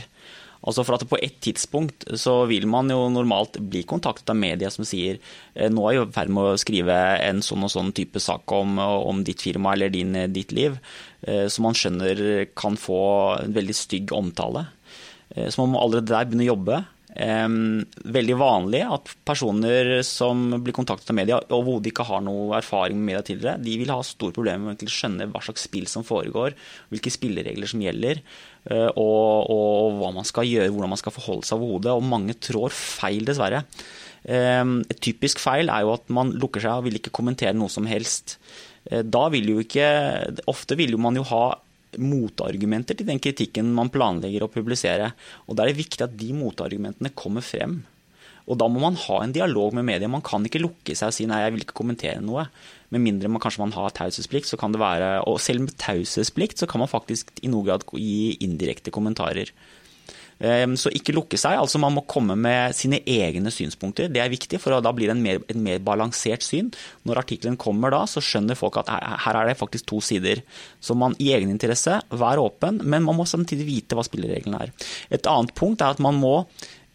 Altså 0.64 0.86
for 0.88 0.96
at 0.96 1.08
På 1.10 1.20
et 1.20 1.40
tidspunkt 1.44 2.06
så 2.20 2.36
vil 2.48 2.68
man 2.72 2.92
jo 2.92 3.10
normalt 3.12 3.60
bli 3.60 3.84
kontaktet 3.88 4.32
av 4.32 4.40
media 4.40 4.72
som 4.74 4.88
sier 4.88 5.20
eh, 5.20 5.70
nå 5.72 5.84
er 5.88 5.98
jeg 5.98 6.08
i 6.08 6.14
ferd 6.16 6.32
med 6.34 6.54
å 6.54 6.62
skrive 6.62 7.00
en 7.24 7.42
sånn 7.46 7.66
og 7.68 7.74
sånn 7.74 7.92
type 7.96 8.22
sak 8.24 8.52
om, 8.56 8.80
om 8.80 9.24
ditt 9.28 9.44
firma 9.44 9.76
eller 9.76 9.92
din, 9.94 10.16
ditt 10.32 10.56
liv, 10.56 10.80
eh, 11.28 11.46
som 11.52 11.68
man 11.68 11.78
skjønner 11.78 12.24
kan 12.56 12.80
få 12.80 13.04
en 13.42 13.56
veldig 13.56 13.76
stygg 13.76 14.16
omtale. 14.16 14.68
Eh, 15.36 15.50
så 15.50 15.64
man 15.64 15.74
må 15.74 15.84
allerede 15.84 16.14
der 16.14 16.30
begynne 16.30 16.48
å 16.48 16.54
jobbe 16.54 16.84
veldig 17.14 18.36
vanlig 18.40 18.80
at 18.90 19.12
personer 19.26 20.00
som 20.08 20.48
blir 20.64 20.74
kontaktet 20.74 21.12
av 21.14 21.18
media 21.18 21.38
og 21.38 21.54
overhodet 21.60 21.92
ikke 21.92 22.08
har 22.08 22.24
noe 22.26 22.58
erfaring 22.58 22.98
med 22.98 23.12
media 23.12 23.22
tidligere, 23.28 23.62
de 23.62 23.76
vil 23.78 23.94
ha 23.94 24.00
store 24.02 24.34
problemer 24.34 24.72
med 24.72 24.82
å 24.82 24.90
skjønne 24.90 25.28
hva 25.30 25.44
slags 25.46 25.68
spill 25.68 25.86
som 25.92 26.06
foregår, 26.08 26.58
hvilke 26.90 27.14
spilleregler 27.14 27.70
som 27.70 27.84
gjelder, 27.86 28.24
eh, 28.66 28.90
og, 28.90 29.52
og 29.54 30.00
hva 30.00 30.10
man 30.18 30.26
skal 30.26 30.50
gjøre, 30.50 30.74
hvordan 30.74 30.96
man 30.96 31.04
skal 31.04 31.14
forholde 31.14 31.46
seg 31.46 31.62
overhodet. 31.62 31.94
Og 31.94 32.10
mange 32.16 32.38
trår 32.42 32.74
feil, 32.74 33.22
dessverre. 33.30 33.62
Et 34.24 35.00
typisk 35.04 35.42
feil 35.44 35.68
er 35.68 35.84
jo 35.84 35.98
at 35.98 36.08
man 36.16 36.30
lukker 36.40 36.64
seg 36.64 36.80
og 36.80 36.86
vil 36.88 36.96
ikke 37.02 37.12
kommentere 37.14 37.58
noe 37.58 37.70
som 37.70 37.86
helst. 37.90 38.38
Eh, 38.90 39.04
da 39.04 39.28
vil 39.32 39.54
jo 39.54 39.62
ikke 39.64 39.88
Ofte 40.52 40.78
vil 40.80 40.96
jo 40.96 41.02
man 41.02 41.16
jo 41.20 41.26
ha 41.30 41.46
motargumenter 42.02 42.98
til 42.98 43.08
den 43.08 43.22
kritikken 43.24 43.72
man 43.76 43.92
planlegger 43.94 44.46
å 44.46 44.52
publisere. 44.52 45.12
Og 45.48 45.58
Da 45.58 45.64
er 45.64 45.74
det 45.74 45.82
viktig 45.82 46.06
at 46.06 46.16
de 46.18 46.32
motargumentene 46.38 47.14
kommer 47.16 47.46
frem. 47.46 47.82
Og 48.48 48.58
Da 48.60 48.68
må 48.68 48.82
man 48.84 48.96
ha 49.00 49.22
en 49.24 49.32
dialog 49.32 49.74
med 49.74 49.86
media. 49.88 50.08
Man 50.08 50.22
kan 50.26 50.44
ikke 50.44 50.62
lukke 50.62 50.96
seg 50.96 51.12
og 51.12 51.16
si 51.16 51.28
nei, 51.30 51.44
jeg 51.44 51.54
vil 51.54 51.66
ikke 51.66 51.80
kommentere 51.80 52.22
noe. 52.22 52.48
Med 52.92 53.02
mindre 53.02 53.32
man 53.32 53.42
kanskje 53.42 53.64
man 53.64 53.76
har 53.78 53.94
taushetsplikt, 53.96 54.50
så 54.50 54.60
kan 54.60 54.74
det 54.74 54.82
være 54.84 55.24
Og 55.28 55.40
selv 55.40 55.64
med 55.64 55.78
taushetsplikt 55.78 56.60
så 56.60 56.68
kan 56.68 56.84
man 56.84 56.92
faktisk 56.92 57.32
i 57.42 57.48
noen 57.48 57.66
grad 57.66 57.88
gi 57.94 58.38
indirekte 58.44 58.92
kommentarer. 58.92 59.50
Ehm, 60.40 60.76
så 60.80 60.92
ikke 60.94 61.16
lukke 61.16 61.40
seg. 61.40 61.58
altså 61.60 61.82
Man 61.82 61.96
må 61.98 62.06
komme 62.10 62.36
med 62.40 62.76
sine 62.78 63.02
egne 63.06 63.52
synspunkter. 63.54 64.10
Det 64.12 64.22
er 64.24 64.32
viktig, 64.34 64.60
for 64.62 64.76
da 64.84 64.94
blir 64.96 65.12
det 65.12 65.18
en 65.18 65.24
mer, 65.24 65.42
et 65.48 65.60
mer 65.60 65.82
balansert 65.84 66.46
syn. 66.46 66.72
Når 67.08 67.24
artikkelen 67.24 67.58
kommer 67.62 67.94
da, 67.94 68.04
så 68.10 68.24
skjønner 68.24 68.60
folk 68.60 68.80
at 68.82 68.92
her 68.92 69.40
er 69.40 69.52
det 69.52 69.60
faktisk 69.60 69.88
to 69.90 70.02
sider. 70.04 70.44
Så 70.84 70.98
man 70.98 71.18
i 71.20 71.34
egeninteresse, 71.36 72.00
vær 72.12 72.42
åpen, 72.42 72.82
men 72.84 73.06
man 73.06 73.20
må 73.20 73.28
samtidig 73.30 73.68
vite 73.68 73.98
hva 73.98 74.06
spillereglene 74.06 74.66
er. 74.66 74.74
Et 75.14 75.30
annet 75.30 75.54
punkt 75.58 75.84
er 75.84 75.94
at 75.94 76.04
man 76.04 76.18
må 76.20 76.40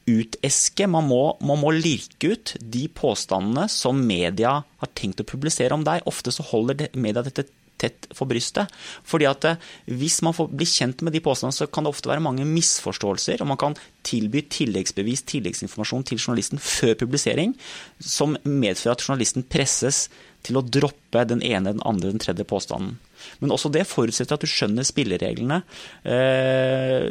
uteske, 0.08 0.86
man 0.88 1.04
må, 1.08 1.22
man 1.44 1.60
må 1.60 1.72
lirke 1.76 2.32
ut 2.32 2.54
de 2.60 2.86
påstandene 2.88 3.66
som 3.72 3.98
media 4.08 4.54
har 4.64 4.92
tenkt 4.96 5.20
å 5.20 5.28
publisere 5.28 5.76
om 5.76 5.84
deg. 5.84 6.06
Ofte 6.08 6.32
så 6.34 6.46
holder 6.48 6.88
media 6.96 7.24
dette 7.26 7.44
tett 7.80 8.08
for 8.16 8.30
brystet. 8.30 8.70
Fordi 9.06 9.28
at 9.30 9.44
eh, 9.48 9.60
Hvis 9.86 10.20
man 10.26 10.36
får 10.36 10.50
bli 10.52 10.66
kjent 10.68 11.02
med 11.06 11.14
de 11.14 11.22
påstandene, 11.24 11.56
så 11.56 11.68
kan 11.70 11.86
det 11.86 11.92
ofte 11.94 12.10
være 12.10 12.24
mange 12.24 12.46
misforståelser. 12.48 13.42
og 13.42 13.50
Man 13.52 13.60
kan 13.60 13.76
tilby 14.06 14.42
tilleggsbevis, 14.50 15.24
tilleggsinformasjon 15.28 16.06
til 16.08 16.18
journalisten 16.18 16.62
før 16.62 16.94
publisering, 16.98 17.54
som 18.00 18.36
medfører 18.44 18.96
at 18.96 19.04
journalisten 19.04 19.46
presses 19.46 20.06
til 20.46 20.58
å 20.58 20.64
droppe 20.64 21.24
den 21.28 21.42
ene, 21.42 21.74
den 21.74 21.84
andre, 21.88 22.12
den 22.12 22.22
tredje 22.22 22.46
påstanden. 22.48 22.96
Men 23.42 23.52
også 23.54 23.70
det 23.74 23.86
forutsetter 23.90 24.36
at 24.36 24.44
du 24.44 24.50
skjønner 24.50 24.86
spillereglene. 24.86 25.62
Eh, 26.06 27.08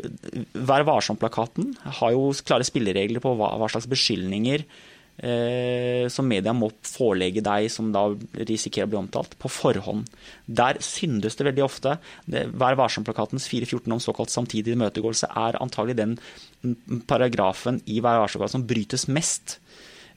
Vær 0.68 0.86
varsom-plakaten 0.88 1.74
har 2.00 2.16
jo 2.16 2.30
klare 2.48 2.68
spilleregler 2.68 3.24
på 3.24 3.36
hva, 3.38 3.54
hva 3.60 3.70
slags 3.72 3.90
beskyldninger 3.92 4.64
som 5.18 6.28
media 6.30 6.54
må 6.54 6.68
forelegge 6.86 7.42
deg, 7.42 7.72
som 7.74 7.88
da 7.90 8.04
risikerer 8.38 8.86
å 8.86 8.92
bli 8.92 9.00
omtalt, 9.00 9.34
på 9.42 9.50
forhånd. 9.50 10.12
Der 10.46 10.78
syndes 10.86 11.40
det 11.40 11.48
veldig 11.48 11.64
ofte. 11.66 11.96
Vær 12.30 12.78
varsom-plakatens 12.78 13.48
4.14 13.50 13.96
om 13.96 14.04
såkalt 14.04 14.30
samtidig 14.30 14.76
imøtegåelse 14.76 15.32
er 15.34 15.58
antagelig 15.64 15.98
den 15.98 16.18
paragrafen 17.10 17.82
i 17.90 17.98
Vær 17.98 18.22
varsom-plakaten 18.22 18.60
som 18.60 18.70
brytes 18.70 19.08
mest. 19.10 19.58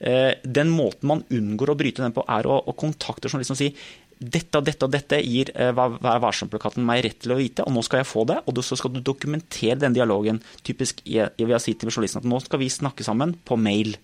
Eh, 0.00 0.36
den 0.44 0.70
måten 0.72 1.10
man 1.10 1.24
unngår 1.28 1.74
å 1.74 1.80
bryte 1.80 2.04
den 2.04 2.14
på, 2.16 2.24
er 2.24 2.48
å, 2.48 2.60
å 2.60 2.76
kontakte 2.78 3.28
journalisten 3.28 3.58
og 3.58 3.60
si 3.60 3.72
dette 4.20 4.60
og 4.60 4.66
dette 4.66 4.84
og 4.84 4.92
dette 4.92 5.18
gir 5.24 5.48
eh, 5.54 5.72
Vær 5.72 6.20
varsom-plakaten 6.20 6.84
meg 6.84 7.06
rett 7.06 7.22
til 7.24 7.32
å 7.32 7.38
vite, 7.40 7.64
og 7.64 7.72
nå 7.72 7.84
skal 7.84 8.02
jeg 8.02 8.10
få 8.10 8.26
det. 8.28 8.40
Og 8.48 8.60
så 8.64 8.76
skal 8.76 8.92
du 8.94 9.00
dokumentere 9.04 9.78
den 9.80 9.96
dialogen. 9.96 10.42
Typisk 10.66 11.00
jeg 11.08 11.32
å 11.32 11.60
si 11.62 11.76
til 11.76 11.92
journalisten 11.92 12.22
at 12.22 12.28
nå 12.28 12.40
skal 12.44 12.60
vi 12.60 12.72
snakke 12.72 13.06
sammen 13.06 13.36
på 13.44 13.56
mail. 13.60 13.96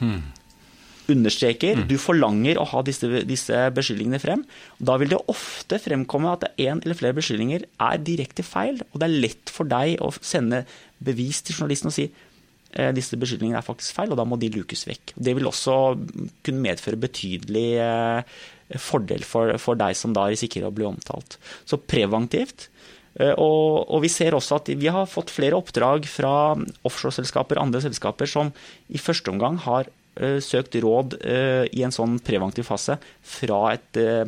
Hmm. 0.00 0.24
Understreker. 1.12 1.78
Mm. 1.78 1.86
Du 1.90 1.94
forlanger 2.02 2.58
å 2.58 2.66
ha 2.72 2.82
disse, 2.86 3.08
disse 3.28 3.66
beskyldningene 3.74 4.18
frem. 4.22 4.42
Da 4.82 4.96
vil 4.98 5.12
det 5.12 5.20
ofte 5.30 5.78
fremkomme 5.82 6.32
at 6.34 6.48
en 6.50 6.80
eller 6.82 6.98
flere 6.98 7.16
beskyldninger 7.18 7.66
er 7.66 8.00
direkte 8.02 8.42
feil, 8.46 8.80
og 8.90 9.00
det 9.00 9.06
er 9.06 9.20
lett 9.28 9.52
for 9.54 9.70
deg 9.70 10.00
å 10.02 10.10
sende 10.18 10.64
bevis 10.98 11.44
til 11.46 11.60
journalisten 11.60 11.92
og 11.92 11.94
si 11.94 12.08
eh, 12.08 12.90
disse 12.96 13.18
beskyldningene 13.20 13.60
er 13.62 13.66
faktisk 13.66 13.94
feil, 14.00 14.10
og 14.10 14.18
da 14.18 14.26
må 14.26 14.38
de 14.40 14.50
lukes 14.56 14.82
vekk. 14.88 15.14
Det 15.14 15.36
vil 15.38 15.46
også 15.46 15.78
kunne 16.46 16.64
medføre 16.64 16.98
betydelig 17.06 17.68
eh, 17.84 18.38
fordel 18.82 19.22
for, 19.22 19.54
for 19.62 19.78
deg 19.78 19.94
som 19.98 20.16
da 20.16 20.26
risikerer 20.32 20.72
å 20.72 20.74
bli 20.74 20.88
omtalt. 20.88 21.38
Så 21.68 21.78
preventivt. 21.78 22.66
Eh, 23.16 23.32
og, 23.32 23.86
og, 23.88 24.00
vi 24.04 24.10
ser 24.12 24.36
også 24.36 24.58
at 24.60 24.70
vi 24.76 24.90
har 24.92 25.08
fått 25.08 25.32
flere 25.32 25.56
oppdrag 25.58 26.08
fra 26.10 26.56
offshoreselskaper, 26.86 27.60
andre 27.60 27.80
selskaper, 27.84 28.28
som 28.28 28.52
i 28.92 29.00
første 29.00 29.32
omgang 29.32 29.58
har 29.64 29.88
uh, 30.20 30.38
søkt 30.44 30.76
råd 30.82 31.18
uh, 31.22 31.64
i 31.72 31.84
en 31.86 31.94
sånn 31.94 32.18
preventiv 32.24 32.68
fase 32.68 32.98
fra 33.24 33.62
et 33.72 34.00
uh, 34.00 34.26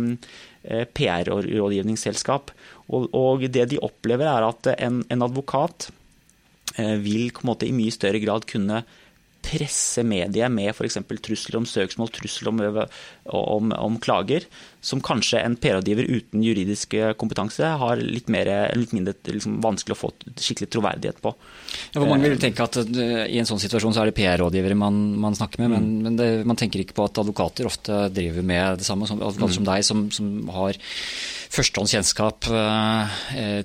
PR-rådgivningsselskap. 0.96 2.52
Og, 2.88 3.10
og, 3.12 3.44
det 3.52 3.68
de 3.74 3.82
opplever, 3.84 4.28
er 4.28 4.48
at 4.48 4.72
en, 4.78 5.02
en 5.08 5.24
advokat 5.28 5.90
vil 6.78 7.32
på 7.34 7.42
en 7.42 7.48
måte 7.48 7.66
i 7.66 7.72
mye 7.74 7.90
større 7.90 8.20
grad 8.22 8.44
kunne 8.46 8.82
presse 9.44 10.02
mediet 10.04 10.50
med 10.52 10.70
f.eks. 10.74 10.98
trusler 11.24 11.58
om 11.60 11.66
søksmål, 11.68 12.10
trusler 12.12 12.50
om, 12.50 12.60
om, 13.38 13.70
om, 13.72 13.98
klager, 14.02 14.44
som 14.84 15.00
kanskje 15.04 15.40
en 15.40 15.56
PR-rådgiver 15.60 16.08
uten 16.08 16.42
juridisk 16.44 16.96
kompetanse 17.20 17.70
har 17.80 18.02
litt, 18.02 18.28
mer, 18.32 18.50
litt 18.76 18.92
mindre 18.96 19.14
liksom, 19.28 19.58
vanskelig 19.64 19.96
å 19.96 20.00
få 20.02 20.12
skikkelig 20.36 20.70
troverdighet 20.74 21.22
på. 21.24 21.32
Ja, 21.94 22.00
hvor 22.00 22.10
mange 22.10 22.28
vil 22.30 22.42
tenke 22.42 22.66
at 22.66 22.78
uh, 22.82 23.24
I 23.24 23.40
en 23.40 23.48
sånn 23.48 23.62
situasjon 23.62 23.96
så 23.96 24.04
er 24.04 24.10
det 24.10 24.18
PR-rådgivere 24.18 24.78
man, 24.78 25.00
man, 25.22 25.38
snakker 25.38 25.64
med, 25.64 25.72
mm. 25.72 25.78
men, 25.78 25.88
men 26.04 26.20
det, 26.20 26.28
man 26.48 26.60
tenker 26.60 26.84
ikke 26.84 26.98
på 26.98 27.08
at 27.08 27.22
advokater 27.22 27.70
ofte 27.70 28.04
driver 28.14 28.46
med 28.46 28.82
det 28.82 28.88
samme. 28.88 29.08
Som, 29.08 29.22
advokater 29.22 29.54
mm. 29.54 29.58
som 29.60 29.68
deg, 29.72 29.86
som, 29.86 30.06
som 30.14 30.54
har 30.58 30.78
førstehånds 31.52 31.94
kjennskap 31.96 32.48
uh, 32.52 33.18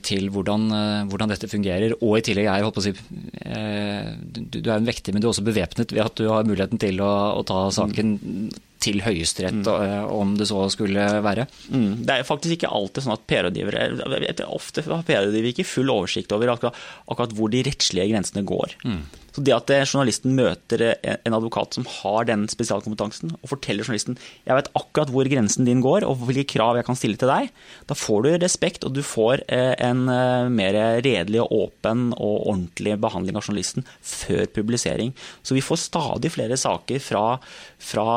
til 0.05 0.29
hvordan, 0.33 0.67
uh, 0.71 0.99
hvordan, 1.11 1.33
dette 1.33 1.49
fungerer, 1.51 1.95
og 1.99 2.17
i 2.19 2.25
tillegg 2.25 2.49
er 2.51 2.67
å 2.67 2.83
si, 2.83 2.93
du, 2.93 4.41
du, 4.55 4.61
er 4.67 4.77
en 4.77 4.87
vekter, 4.87 5.13
men 5.13 5.23
du 5.23 5.27
er 5.27 5.33
også 5.33 5.45
bevæpnet 5.45 5.93
ved 5.93 6.05
at 6.05 6.19
du 6.19 6.29
har 6.31 6.47
muligheten 6.47 6.81
til 6.81 7.01
å, 7.03 7.13
å 7.39 7.43
ta 7.47 7.65
saken 7.75 8.17
til 8.83 9.01
Høyesterett, 9.05 9.63
mm. 9.63 10.11
om 10.11 10.35
det 10.39 10.49
så 10.49 10.65
skulle 10.73 11.07
være. 11.23 11.47
Mm. 11.71 12.03
Det 12.03 12.17
er 12.19 12.27
faktisk 12.27 12.57
ikke 12.57 12.71
alltid 12.75 13.05
sånn 13.05 13.15
at 13.15 13.25
PR-rådgivere 13.29 14.47
Ofte 14.53 14.83
har 14.85 15.05
PR-rådgivere 15.07 15.53
ikke 15.53 15.67
full 15.67 15.91
oversikt 15.93 16.33
over 16.35 16.51
akkurat, 16.53 16.79
akkurat, 17.07 17.35
hvor 17.37 17.51
de 17.53 17.63
rettslige 17.65 18.09
grensene 18.11 18.45
går. 18.47 18.77
Mm. 18.83 19.03
Så 19.33 19.41
det 19.41 19.53
at 19.55 19.71
journalisten 19.89 20.35
møter 20.37 20.83
en 21.01 21.35
advokat 21.35 21.73
som 21.73 21.87
har 21.89 22.27
den 22.29 22.45
spesialkompetansen, 22.51 23.33
og 23.39 23.49
forteller 23.49 23.85
journalisten 23.85 24.19
jeg 24.45 24.57
vet 24.57 24.69
akkurat 24.77 25.09
hvor 25.13 25.27
grensen 25.29 25.65
din 25.65 25.81
går 25.83 26.05
og 26.05 26.21
hvilke 26.27 26.45
krav 26.53 26.77
jeg 26.77 26.85
kan 26.85 26.97
stille 26.99 27.17
til 27.19 27.31
deg, 27.31 27.49
da 27.89 27.97
får 27.97 28.25
du 28.25 28.29
respekt, 28.43 28.85
og 28.85 28.93
du 28.93 29.01
får 29.05 29.45
eh, 29.47 29.73
en 29.81 30.05
eh, 30.11 30.51
mer 30.53 30.77
redelig 31.05 31.41
og 31.41 31.55
åpen 31.63 32.11
og 32.13 32.45
ordentlig 32.51 32.97
behandling 33.01 33.39
av 33.39 33.47
journalisten 33.47 33.87
før 34.05 34.45
publisering. 34.53 35.13
Så 35.41 35.57
vi 35.57 35.65
får 35.65 35.81
stadig 35.87 36.33
flere 36.35 36.59
saker 36.59 37.01
fra, 37.01 37.25
fra, 37.81 38.07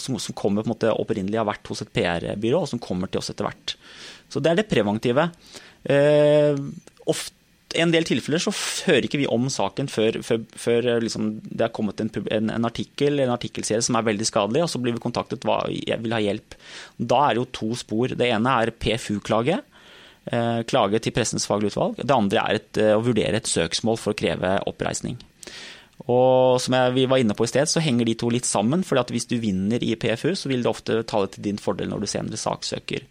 som, 0.00 0.18
som, 0.22 0.36
kommer 0.36 0.64
på 0.64 0.70
en 0.70 0.74
måte 0.74 0.92
opprinnelig 0.94 1.40
har 1.40 1.48
vært 1.48 1.70
hos 1.70 1.84
et 1.84 1.92
PR-byrå, 1.94 2.64
og 2.64 2.70
som 2.70 2.82
kommer 2.82 3.10
til 3.10 3.22
oss 3.22 3.32
etter 3.32 3.48
hvert. 3.48 3.76
Så 4.32 4.42
det 4.42 4.52
er 4.52 4.60
det 4.60 4.68
preventive. 4.70 5.28
Eh, 5.84 6.60
ofte 7.10 7.42
en 7.74 7.90
del 7.90 8.06
tilfeller 8.06 8.38
så 8.42 8.52
hører 8.86 9.06
ikke 9.08 9.18
vi 9.18 9.28
om 9.30 9.48
saken 9.50 9.88
før, 9.90 10.20
før, 10.26 10.42
før 10.58 10.88
eh, 10.92 11.02
liksom 11.02 11.28
det 11.44 11.66
er 11.66 11.74
kommet 11.74 12.00
en, 12.02 12.10
en, 12.22 12.52
en, 12.54 12.66
artikkel 12.68 13.22
en 13.24 13.34
artikkelserie 13.34 13.82
som 13.84 13.98
er 13.98 14.06
veldig 14.06 14.28
skadelig, 14.28 14.64
og 14.64 14.72
så 14.72 14.80
blir 14.82 14.96
vi 14.96 15.02
kontaktet 15.02 15.46
hva 15.46 15.60
vil 15.68 16.14
ha 16.14 16.22
hjelp. 16.22 16.56
Da 16.98 17.24
er 17.26 17.34
det 17.34 17.42
jo 17.42 17.52
to 17.60 17.70
spor. 17.78 18.14
Det 18.14 18.30
ene 18.30 18.58
er 18.62 18.74
PFU-klage. 18.78 19.60
Eh, 20.24 20.60
klage 20.70 21.02
til 21.04 21.12
Pressens 21.12 21.44
faglige 21.48 21.74
utvalg. 21.74 21.98
Det 22.00 22.16
andre 22.16 22.44
er 22.44 22.60
et, 22.60 22.78
eh, 22.80 22.94
å 22.96 23.04
vurdere 23.04 23.36
et 23.36 23.50
søksmål 23.50 23.98
for 24.00 24.14
å 24.14 24.18
kreve 24.18 24.56
oppreisning. 24.70 25.18
Og 26.04 26.60
som 26.60 26.74
jeg, 26.76 26.94
vi 26.96 27.06
var 27.08 27.22
inne 27.22 27.36
på 27.38 27.46
i 27.46 27.50
sted, 27.50 27.70
så 27.70 27.82
henger 27.82 28.08
de 28.08 28.16
to 28.18 28.28
litt 28.32 28.48
sammen. 28.48 28.82
for 28.84 28.98
hvis 29.14 29.28
du 29.30 29.38
vinner 29.38 29.82
i 29.82 29.94
PFU, 29.94 30.34
så 30.34 30.50
vil 30.50 30.62
det 30.62 30.70
ofte 30.70 31.02
tale 31.02 31.28
til 31.28 31.44
din 31.44 31.58
fordel 31.58 31.88
når 31.88 32.00
du 32.02 32.06
senere 32.10 32.36
saksøker. 32.36 33.06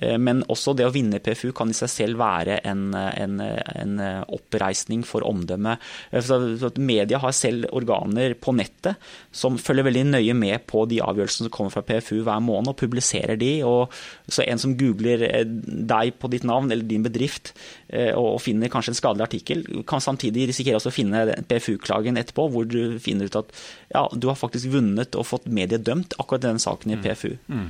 Eh, 0.00 0.18
men 0.18 0.42
også 0.50 0.74
det 0.76 0.86
å 0.88 0.92
vinne 0.94 1.20
PFU 1.22 1.50
kan 1.56 1.70
i 1.70 1.76
seg 1.76 1.90
selv 1.92 2.22
være 2.22 2.58
en, 2.68 2.84
en, 2.96 3.40
en 3.42 4.00
oppreisning 4.32 5.04
for 5.06 5.26
omdømmet. 5.28 5.82
Eh, 6.12 6.72
media 6.80 7.20
har 7.22 7.36
selv 7.36 7.68
organer 7.76 8.36
på 8.40 8.54
nettet 8.56 9.00
som 9.34 9.58
følger 9.60 9.88
veldig 9.88 10.06
nøye 10.14 10.36
med 10.38 10.66
på 10.70 10.86
de 10.90 11.02
avgjørelsene 11.04 11.48
som 11.48 11.54
kommer 11.54 11.74
fra 11.74 11.84
PFU 11.86 12.22
hver 12.22 12.42
måned, 12.44 12.72
og 12.72 12.80
publiserer 12.80 13.38
de. 13.40 13.52
Og 13.68 13.92
så 14.32 14.46
en 14.46 14.62
som 14.62 14.76
googler 14.78 15.26
eh, 15.28 15.44
deg 15.46 16.16
på 16.20 16.32
ditt 16.32 16.46
navn 16.48 16.72
eller 16.72 16.88
din 16.88 17.04
bedrift 17.04 17.52
og 17.92 18.38
finner 18.40 18.70
kanskje 18.72 18.94
en 18.94 18.96
skadelig 18.96 19.24
artikkel, 19.26 19.62
kan 19.88 20.00
samtidig 20.00 20.46
risikere 20.48 20.78
å 20.80 20.92
finne 20.92 21.34
PFU-klagen 21.48 22.16
etterpå, 22.16 22.46
hvor 22.54 22.64
du 22.64 22.96
finner 23.02 23.28
ut 23.28 23.36
at 23.42 23.50
ja, 23.92 24.06
du 24.16 24.30
har 24.30 24.38
faktisk 24.38 24.70
vunnet 24.72 25.18
og 25.18 25.26
fått 25.28 25.50
mediet 25.52 25.84
dømt 25.84 26.16
akkurat 26.16 26.46
den 26.46 26.62
saken 26.62 26.94
i 26.94 26.98
PFU. 27.02 27.34
Mm. 27.52 27.66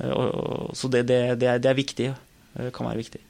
Eh, 0.00 0.72
så 0.74 0.90
det, 0.92 1.06
det, 1.08 1.20
det, 1.40 1.50
er, 1.50 1.62
det 1.62 1.70
er 1.70 1.78
viktig. 1.78 2.12
Det 2.56 2.72
kan 2.74 2.88
være 2.88 3.04
viktig. 3.04 3.22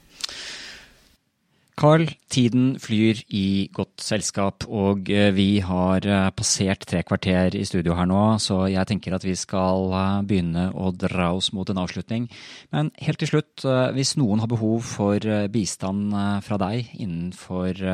Carl, 1.77 2.07
tiden 2.33 2.71
flyr 2.81 3.19
i 3.37 3.69
godt 3.69 4.01
selskap, 4.01 4.65
og 4.65 5.11
eh, 5.13 5.29
vi 5.35 5.59
har 5.61 6.07
eh, 6.09 6.29
passert 6.33 6.87
tre 6.89 7.03
kvarter 7.05 7.53
i 7.53 7.65
studio 7.69 7.93
her 7.93 8.09
nå, 8.09 8.21
så 8.41 8.63
jeg 8.71 8.89
tenker 8.89 9.13
at 9.13 9.27
vi 9.27 9.35
skal 9.37 9.93
begynne 10.25 10.71
å 10.73 10.89
dra 10.95 11.29
oss 11.37 11.51
mot 11.53 11.69
en 11.69 11.83
avslutning. 11.83 12.25
Men 12.73 12.89
helt 12.97 13.21
til 13.21 13.35
slutt, 13.35 13.67
hvis 13.93 14.15
noen 14.17 14.41
har 14.41 14.49
behov 14.49 14.81
for 14.89 15.21
bistand 15.53 16.17
fra 16.47 16.57
deg 16.65 16.89
innenfor 16.97 17.85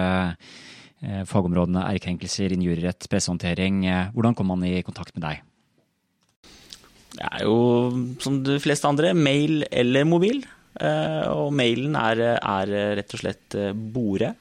fagområdene 1.28 1.84
ærekrenkelser, 1.90 2.56
injurierett, 2.56 3.10
pressehåndtering, 3.12 3.84
hvordan 4.16 4.38
kommer 4.40 4.56
man 4.56 4.70
i 4.72 4.80
kontakt 4.88 5.12
med 5.18 5.28
deg? 5.28 5.44
Det 7.14 7.26
er 7.30 7.44
jo 7.46 7.58
som 8.24 8.40
de 8.46 8.58
fleste 8.62 8.90
andre, 8.90 9.14
mail 9.14 9.66
eller 9.70 10.08
mobil. 10.10 10.42
Eh, 10.82 11.26
og 11.30 11.54
mailen 11.54 11.98
er, 12.00 12.24
er 12.40 12.74
rett 13.00 13.14
og 13.14 13.22
slett 13.22 13.58
eh, 13.60 13.74
bore, 13.74 14.34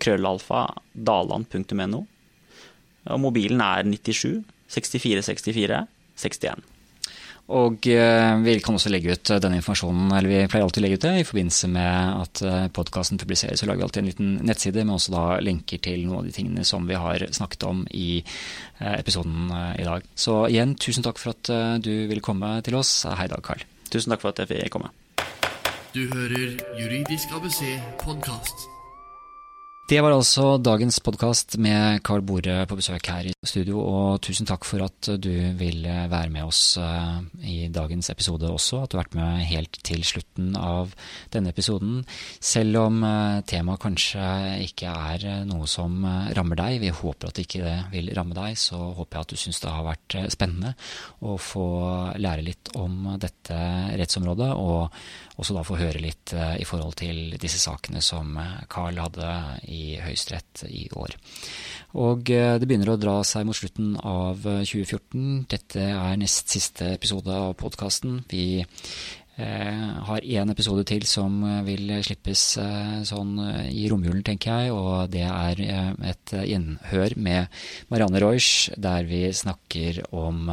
krøllalfa, 0.00 0.64
daland.no. 0.94 2.02
Og 3.10 3.20
mobilen 3.20 3.60
er 3.64 3.84
97 3.88 4.40
64 4.70 5.24
64 5.26 5.84
61. 6.20 6.69
Og 7.50 7.86
eh, 7.90 8.34
vi 8.44 8.56
kan 8.62 8.76
også 8.78 8.92
legge 8.92 9.16
ut 9.16 9.32
denne 9.42 9.58
informasjonen, 9.58 10.12
eller 10.14 10.30
vi 10.30 10.42
pleier 10.50 10.66
alltid 10.66 10.82
å 10.82 10.86
legge 10.86 11.00
ut 11.00 11.06
det 11.06 11.14
i 11.18 11.26
forbindelse 11.26 11.70
med 11.74 12.20
at 12.20 12.42
podkasten 12.76 13.18
publiseres. 13.18 13.58
Så 13.58 13.66
lager 13.66 13.82
vi 13.82 13.88
alltid 13.88 14.02
en 14.04 14.10
liten 14.12 14.32
nettside 14.46 14.84
med 14.84 14.96
også 14.96 15.16
da 15.16 15.24
lenker 15.42 15.82
til 15.82 16.04
noen 16.06 16.20
av 16.20 16.28
de 16.28 16.36
tingene 16.36 16.66
som 16.68 16.86
vi 16.86 16.98
har 16.98 17.26
snakket 17.34 17.66
om 17.66 17.82
i 17.90 18.22
Eh, 18.80 18.98
episoden 18.98 19.50
eh, 19.50 19.80
i 19.82 19.84
dag. 19.84 20.02
Så 20.14 20.46
igjen, 20.48 20.74
tusen 20.80 21.04
takk 21.04 21.20
for 21.20 21.34
at 21.34 21.52
eh, 21.52 21.76
du 21.84 21.92
ville 22.08 22.24
komme 22.24 22.54
til 22.64 22.78
oss. 22.80 23.04
Hei 23.04 23.28
dag, 23.28 23.44
Karl. 23.44 23.66
Tusen 23.92 24.14
takk 24.14 24.24
for 24.24 24.32
at 24.32 24.40
jeg 24.40 24.48
fikk 24.54 24.72
komme. 24.72 24.92
Du 25.92 26.06
hører 26.08 26.56
Juridisk 26.78 27.34
ABC 27.36 27.64
podkast. 28.00 28.79
Det 29.90 29.98
var 29.98 30.14
altså 30.14 30.52
dagens 30.62 31.00
podkast 31.02 31.56
med 31.58 32.04
Carl 32.06 32.22
Bore 32.22 32.60
på 32.70 32.76
besøk 32.78 33.08
her 33.10 33.26
i 33.26 33.32
studio, 33.42 33.80
og 33.82 34.20
tusen 34.22 34.46
takk 34.46 34.62
for 34.62 34.84
at 34.84 35.08
du 35.18 35.32
vil 35.58 35.80
være 35.82 36.30
med 36.30 36.46
oss 36.46 36.76
eh, 36.78 37.16
i 37.42 37.56
dagens 37.74 38.12
episode 38.12 38.46
også, 38.46 38.84
at 38.84 38.92
du 38.92 38.94
har 38.94 39.02
vært 39.02 39.16
med 39.18 39.42
helt 39.48 39.80
til 39.82 40.04
slutten 40.06 40.52
av 40.54 40.92
denne 41.34 41.50
episoden. 41.50 42.04
Selv 42.38 42.78
om 42.84 43.00
eh, 43.02 43.40
temaet 43.50 43.82
kanskje 43.82 44.28
ikke 44.68 44.92
er 45.10 45.26
eh, 45.26 45.40
noe 45.48 45.66
som 45.66 46.06
rammer 46.38 46.62
deg, 46.62 46.76
vi 46.84 46.94
håper 46.94 47.32
at 47.32 47.42
ikke 47.42 47.64
det 47.66 47.74
vil 47.90 48.12
ramme 48.14 48.38
deg, 48.38 48.54
så 48.62 48.78
håper 48.94 49.18
jeg 49.18 49.26
at 49.26 49.34
du 49.34 49.42
syns 49.42 49.58
det 49.66 49.74
har 49.74 49.88
vært 49.88 50.18
spennende 50.30 50.76
å 51.26 51.34
få 51.34 51.66
lære 52.14 52.46
litt 52.46 52.70
om 52.78 53.16
dette 53.18 53.58
rettsområdet, 53.98 54.52
og 54.54 55.42
også 55.42 55.58
da 55.58 55.66
få 55.66 55.82
høre 55.82 56.06
litt 56.06 56.36
i 56.36 56.66
forhold 56.68 56.94
til 57.00 57.34
disse 57.40 57.58
sakene 57.58 57.98
som 58.04 58.36
Carl 58.70 58.98
hadde 59.00 59.30
i 59.72 59.79
Høyesterett 60.02 60.64
i 60.68 60.86
år. 60.96 61.16
Og 62.00 62.30
eh, 62.34 62.56
det 62.60 62.68
begynner 62.68 62.92
å 62.94 63.00
dra 63.00 63.20
seg 63.26 63.46
mot 63.48 63.56
slutten 63.56 63.94
av 63.96 64.44
2014. 64.44 65.46
Dette 65.50 65.88
er 65.92 66.20
nest 66.20 66.52
siste 66.52 66.94
episode 66.96 67.34
av 67.34 67.56
podkasten. 67.60 68.22
Vi 68.30 68.62
har 69.40 70.20
én 70.20 70.50
episode 70.52 70.82
til 70.84 71.06
som 71.08 71.38
vil 71.64 71.94
slippes 72.04 72.42
sånn 73.08 73.30
i 73.72 73.86
romjulen, 73.88 74.20
tenker 74.26 74.66
jeg. 74.66 74.74
Og 74.74 75.06
det 75.14 75.22
er 75.24 75.62
et 76.10 76.34
innhør 76.42 77.14
med 77.16 77.62
Marianne 77.88 78.20
Reusch, 78.20 78.68
der 78.76 79.08
vi 79.08 79.22
snakker 79.32 80.02
om 80.12 80.50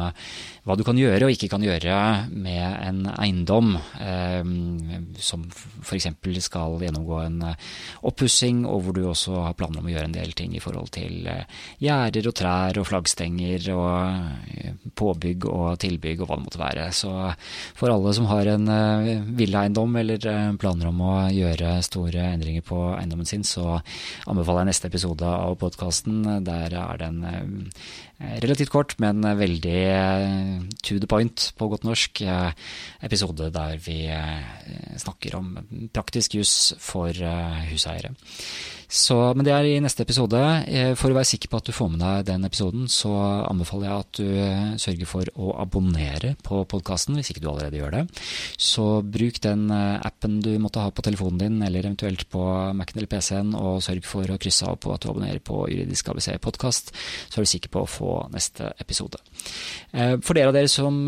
hva 0.68 0.76
du 0.76 0.84
kan 0.84 0.98
gjøre 1.00 1.24
og 1.24 1.32
ikke 1.32 1.48
kan 1.48 1.62
gjøre 1.64 1.98
med 2.28 2.64
en 2.84 3.04
eiendom 3.14 3.70
eh, 4.04 4.42
som 5.16 5.46
f.eks. 5.48 6.08
skal 6.44 6.76
gjennomgå 6.82 7.20
en 7.22 7.38
eh, 7.48 7.68
oppussing, 8.08 8.64
og 8.68 8.82
hvor 8.84 8.96
du 8.96 9.06
også 9.08 9.46
har 9.46 9.56
planer 9.56 9.80
om 9.80 9.88
å 9.88 9.92
gjøre 9.92 10.10
en 10.10 10.16
del 10.18 10.34
ting 10.36 10.52
i 10.56 10.60
forhold 10.60 10.90
til 10.92 11.24
eh, 11.30 11.46
gjerder 11.80 12.28
og 12.28 12.36
trær 12.36 12.80
og 12.82 12.88
flaggstenger 12.90 13.70
og 13.72 14.52
eh, 14.52 14.74
påbygg 14.98 15.46
og 15.48 15.78
tilbygg 15.80 16.20
og 16.20 16.28
hva 16.28 16.38
det 16.38 16.46
måtte 16.46 16.60
være. 16.60 16.88
Så 16.92 17.14
for 17.78 17.94
alle 17.94 18.12
som 18.16 18.28
har 18.28 18.52
en 18.52 18.68
villaeiendom 19.38 19.96
eller 20.02 20.28
planer 20.60 20.90
om 20.90 21.00
å 21.00 21.14
gjøre 21.32 21.78
store 21.86 22.28
endringer 22.34 22.66
på 22.66 22.82
eiendommen 22.98 23.28
sin, 23.28 23.46
så 23.46 23.78
anbefaler 24.28 24.66
jeg 24.66 24.72
neste 24.74 24.92
episode 24.92 25.32
av 25.48 25.56
podkasten. 25.60 26.20
Der 26.44 26.76
er 26.76 27.00
det 27.00 27.08
en 27.08 27.24
relativt 28.18 28.72
kort, 28.74 28.96
men 28.98 29.22
veldig 29.22 29.76
eh, 29.92 30.62
to 30.82 30.98
the 30.98 31.06
point 31.10 31.52
på 31.58 31.68
godt 31.70 31.84
norsk 31.86 32.22
eh, 32.26 32.50
episode 33.06 33.50
der 33.54 33.78
vi 33.84 34.00
snakker 34.98 35.38
om 35.38 35.54
praktisk 35.94 36.34
juss 36.34 36.74
for 36.82 37.14
huseiere. 37.70 38.10
Så, 38.88 39.18
men 39.36 39.44
det 39.44 39.52
er 39.52 39.66
i 39.68 39.80
neste 39.84 40.00
episode. 40.00 40.38
Eh, 40.64 40.94
for 40.96 41.12
å 41.12 41.16
være 41.18 41.28
sikker 41.28 41.50
på 41.52 41.58
at 41.60 41.66
du 41.68 41.74
får 41.76 41.90
med 41.92 42.00
deg 42.00 42.28
den 42.30 42.46
episoden, 42.48 42.86
så 42.88 43.10
anbefaler 43.44 43.84
jeg 43.84 44.04
at 44.04 44.16
du 44.16 44.28
eh, 44.40 44.70
sørger 44.80 45.10
for 45.10 45.28
å 45.36 45.50
abonnere 45.60 46.30
på 46.44 46.62
podkasten, 46.72 47.18
hvis 47.18 47.28
ikke 47.34 47.42
du 47.44 47.50
allerede 47.50 47.76
gjør 47.76 47.98
det. 47.98 48.02
Så 48.56 48.86
bruk 49.04 49.42
den 49.44 49.66
eh, 49.74 49.98
appen 50.08 50.38
du 50.40 50.54
måtte 50.62 50.80
ha 50.80 50.88
på 50.88 51.04
telefonen 51.04 51.42
din, 51.42 51.58
eller 51.66 51.84
eventuelt 51.84 52.24
på 52.32 52.40
Mac-en 52.78 53.02
eller 53.02 53.10
PC-en, 53.12 53.52
og 53.60 53.82
sørg 53.84 54.08
for 54.08 54.32
å 54.32 54.38
krysse 54.40 54.72
av 54.72 54.80
på 54.80 54.94
at 54.94 55.04
du 55.04 55.10
abonnerer 55.12 55.44
på 55.44 55.66
Juridisk 55.68 56.08
ABC 56.14 56.30
podkast, 56.40 56.94
så 57.28 57.42
er 57.42 57.44
du 57.44 57.52
sikker 57.52 57.74
på 57.74 57.84
å 57.84 57.92
få 57.92 58.14
neste 58.32 58.72
episode. 58.80 59.20
For 59.92 60.36
dere 60.36 60.50
av 60.50 60.56
dere 60.56 60.70
som 60.70 61.04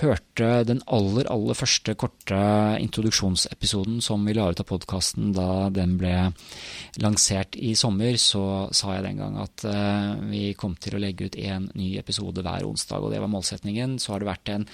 hørte 0.00 0.50
den 0.66 0.82
aller, 0.90 1.28
aller 1.30 1.58
første 1.58 1.94
korte 1.98 2.40
introduksjonsepisoden 2.82 4.00
som 4.04 4.26
vi 4.26 4.34
la 4.34 4.48
ut 4.50 4.62
av 4.62 4.68
podkasten 4.68 5.32
da 5.36 5.68
den 5.74 5.96
ble 6.00 6.30
lansert 7.02 7.19
i 7.60 7.72
sommer, 7.78 8.16
så 8.20 8.42
sa 8.74 8.94
jeg 8.94 9.04
den 9.04 9.20
gang 9.20 9.36
at 9.42 9.64
uh, 9.68 10.16
vi 10.30 10.52
kom 10.58 10.76
til 10.80 10.96
å 10.96 11.00
legge 11.02 11.28
ut 11.28 11.36
en 11.40 11.68
ny 11.76 11.92
episode 12.00 12.42
hver 12.44 12.64
onsdag, 12.66 13.02
og 13.02 13.12
det 13.12 13.20
var 13.22 13.30
målsetningen. 13.30 13.98
Så 14.00 14.14
har 14.14 14.22
det 14.22 14.30
vært 14.30 14.52
en 14.54 14.66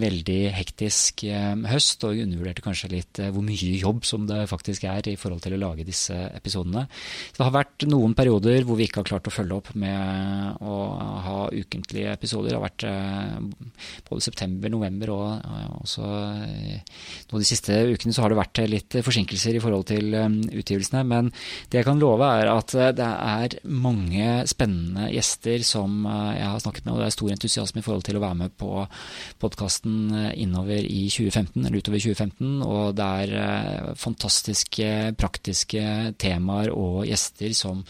veldig 0.00 0.38
hektisk 0.56 1.24
uh, 1.28 1.56
høst, 1.70 2.04
og 2.06 2.14
jeg 2.14 2.28
undervurderte 2.28 2.64
kanskje 2.64 2.92
litt 2.94 3.20
uh, 3.22 3.30
hvor 3.34 3.44
mye 3.46 3.72
jobb 3.80 4.04
som 4.08 4.26
det 4.28 4.44
faktisk 4.50 4.86
er 4.90 5.10
i 5.10 5.16
forhold 5.20 5.42
til 5.44 5.56
å 5.56 5.60
lage 5.62 5.86
disse 5.88 6.16
episodene. 6.36 6.86
Så 7.30 7.40
det 7.40 7.48
har 7.48 7.56
vært 7.58 7.88
noen 7.90 8.16
perioder 8.18 8.66
hvor 8.68 8.78
vi 8.80 8.88
ikke 8.88 9.02
har 9.02 9.10
klart 9.12 9.30
å 9.30 9.34
følge 9.34 9.58
opp 9.58 9.72
med 9.78 10.62
å 10.62 10.78
ha 11.26 11.38
ukentlige 11.50 12.14
episoder. 12.14 12.52
Det 12.52 12.58
har 12.58 12.66
vært 12.66 12.86
både 14.08 14.24
september, 14.24 14.72
november 14.72 15.12
og 15.14 15.80
også 15.80 16.06
nå 17.30 17.40
de 17.40 17.46
siste 17.46 17.74
ukene 17.90 18.14
så 18.14 18.24
har 18.24 18.32
det 18.32 18.38
vært 18.40 18.62
litt 18.70 18.96
forsinkelser 19.04 19.56
i 19.56 19.62
forhold 19.62 19.86
til 19.90 20.14
utgivelsene. 20.14 21.02
men 21.06 21.30
det 21.70 21.79
jeg 21.80 21.86
kan 21.88 22.00
love, 22.00 22.26
er 22.26 22.50
at 22.52 22.74
eh, 22.76 22.90
det 22.96 23.06
er 23.06 23.54
mange 23.72 24.26
spennende 24.50 25.08
gjester 25.14 25.62
som 25.64 26.04
eh, 26.04 26.36
jeg 26.36 26.48
har 26.52 26.62
snakket 26.62 26.86
med, 26.86 26.92
og 26.92 27.00
det 27.00 27.06
er 27.08 27.14
stor 27.14 27.32
entusiasme 27.34 27.80
i 27.80 27.86
forhold 27.86 28.04
til 28.06 28.18
å 28.18 28.22
være 28.24 28.38
med 28.42 28.54
på 28.60 28.84
podkasten 29.40 29.96
eh, 30.12 30.32
innover 30.44 30.84
i 30.84 31.06
2015, 31.08 31.64
eller 31.64 31.80
utover 31.80 32.04
2015. 32.04 32.52
Og 32.66 32.98
det 32.98 33.08
er 33.24 33.94
fantastiske, 34.00 34.90
praktiske 35.20 35.84
temaer 36.20 36.74
og 36.74 37.06
gjester 37.08 37.56
som 37.56 37.84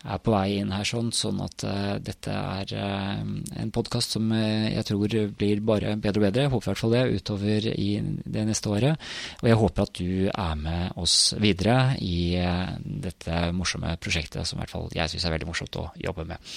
er 0.00 0.20
på 0.24 0.32
vei 0.32 0.60
inn 0.60 0.72
her, 0.72 0.86
sånn, 0.88 1.10
sånn 1.12 1.40
at 1.44 1.64
uh, 1.68 1.96
dette 2.00 2.32
er 2.32 2.72
uh, 2.72 3.20
en 3.60 3.72
podkast 3.74 4.16
som 4.16 4.30
uh, 4.32 4.68
jeg 4.70 4.86
tror 4.88 5.16
blir 5.36 5.60
bare 5.66 5.96
bedre 6.00 6.22
og 6.22 6.26
bedre. 6.26 6.44
Jeg 6.46 6.52
håper 6.54 6.68
i 6.68 6.70
hvert 6.70 6.80
fall 6.80 6.94
det 6.96 7.20
utover 7.20 7.66
i 7.74 7.88
det 8.24 8.44
neste 8.48 8.72
året. 8.72 9.10
Og 9.42 9.50
jeg 9.50 9.58
håper 9.60 9.84
at 9.84 10.00
du 10.00 10.30
er 10.30 10.54
med 10.60 11.00
oss 11.00 11.16
videre 11.40 11.76
i 12.00 12.40
dette 12.80 13.50
morsomme 13.56 13.92
prosjektet 14.00 14.48
som 14.48 14.58
i 14.58 14.62
hvert 14.62 14.72
fall 14.72 14.88
jeg 14.96 15.12
syns 15.12 15.26
er 15.26 15.34
veldig 15.34 15.48
morsomt 15.50 15.78
å 15.80 15.86
jobbe 16.00 16.26
med. 16.30 16.50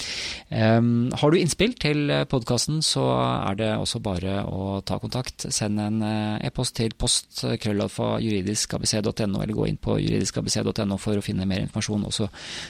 Um, 0.49 1.11
har 1.19 1.33
du 1.33 1.39
innspill 1.39 1.75
til 1.79 2.13
podkasten, 2.31 2.79
så 2.85 3.05
er 3.17 3.59
det 3.59 3.71
også 3.75 3.99
bare 4.03 4.39
å 4.47 4.79
ta 4.87 4.99
kontakt. 5.03 5.49
Send 5.53 5.81
en 5.83 5.99
e-post 6.43 6.77
til 6.79 6.95
post 6.95 7.43
krøllalfa 7.61 8.15
juridiskabc.no, 8.23 9.43
eller 9.43 9.55
gå 9.57 9.67
inn 9.67 9.81
på 9.81 9.97
juridiskabc.no 9.99 10.99
for 11.01 11.19
å 11.19 11.25
finne 11.25 11.47
mer 11.49 11.65
informasjon, 11.65 12.07
også 12.07 12.29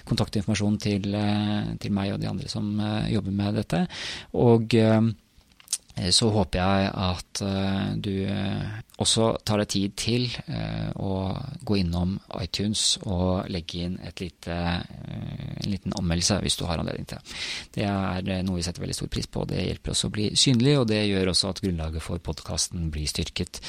kontaktinformasjon 0.10 0.63
informasjon 0.64 0.78
til, 0.80 1.14
eh, 1.16 1.78
til 1.80 1.92
meg 1.92 2.14
og 2.14 2.22
de 2.22 2.30
andre 2.30 2.48
som 2.48 2.80
eh, 2.80 3.14
jobber 3.14 3.32
med 3.32 3.56
dette. 3.56 3.88
Og 4.34 4.74
eh, 4.76 5.02
så 6.10 6.30
håper 6.30 6.60
jeg 6.60 6.90
at 6.90 7.42
du 8.02 8.26
også 9.02 9.30
tar 9.46 9.62
det 9.62 9.70
tid 9.74 9.96
til 9.98 10.28
å 11.02 11.14
gå 11.66 11.78
innom 11.80 12.16
iTunes 12.40 13.00
og 13.04 13.50
legge 13.52 13.86
inn 13.88 13.96
lite, 14.20 14.54
en 14.54 15.70
liten 15.70 15.96
anmeldelse 15.98 16.38
hvis 16.44 16.60
du 16.60 16.66
har 16.70 16.82
anledning 16.82 17.08
til 17.10 17.18
det. 17.18 17.38
Det 17.74 17.88
er 17.88 18.46
noe 18.46 18.60
vi 18.60 18.66
setter 18.66 18.84
veldig 18.84 18.98
stor 18.98 19.12
pris 19.12 19.28
på. 19.28 19.46
Det 19.50 19.64
hjelper 19.64 19.96
oss 19.96 20.06
å 20.06 20.12
bli 20.14 20.30
synlig, 20.40 20.78
og 20.80 20.88
det 20.92 21.02
gjør 21.10 21.34
også 21.34 21.54
at 21.54 21.64
grunnlaget 21.66 22.06
for 22.06 22.22
podkasten 22.24 22.92
blir 22.94 23.10
styrket. 23.10 23.64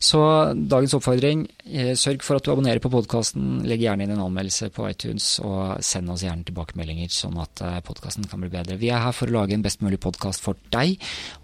Så 0.00 0.22
dagens 0.54 0.96
oppfordring 0.96 1.46
Eh, 1.70 1.92
sørg 1.94 2.24
for 2.26 2.38
at 2.38 2.46
du 2.46 2.50
abonnerer 2.50 2.82
på 2.82 2.90
podkasten. 2.90 3.60
Legg 3.68 3.84
gjerne 3.84 4.02
inn 4.06 4.14
en 4.14 4.24
anmeldelse 4.24 4.70
på 4.74 4.88
iTunes, 4.90 5.26
og 5.44 5.78
send 5.86 6.10
oss 6.10 6.24
gjerne 6.24 6.46
tilbakemeldinger, 6.48 7.10
sånn 7.14 7.38
at 7.42 7.62
eh, 7.62 7.78
podkasten 7.86 8.26
kan 8.30 8.42
bli 8.42 8.50
bedre. 8.52 8.78
Vi 8.80 8.90
er 8.90 9.04
her 9.04 9.14
for 9.14 9.30
å 9.30 9.36
lage 9.36 9.54
en 9.54 9.64
best 9.64 9.84
mulig 9.84 10.00
podkast 10.02 10.42
for 10.42 10.58
deg, 10.74 10.96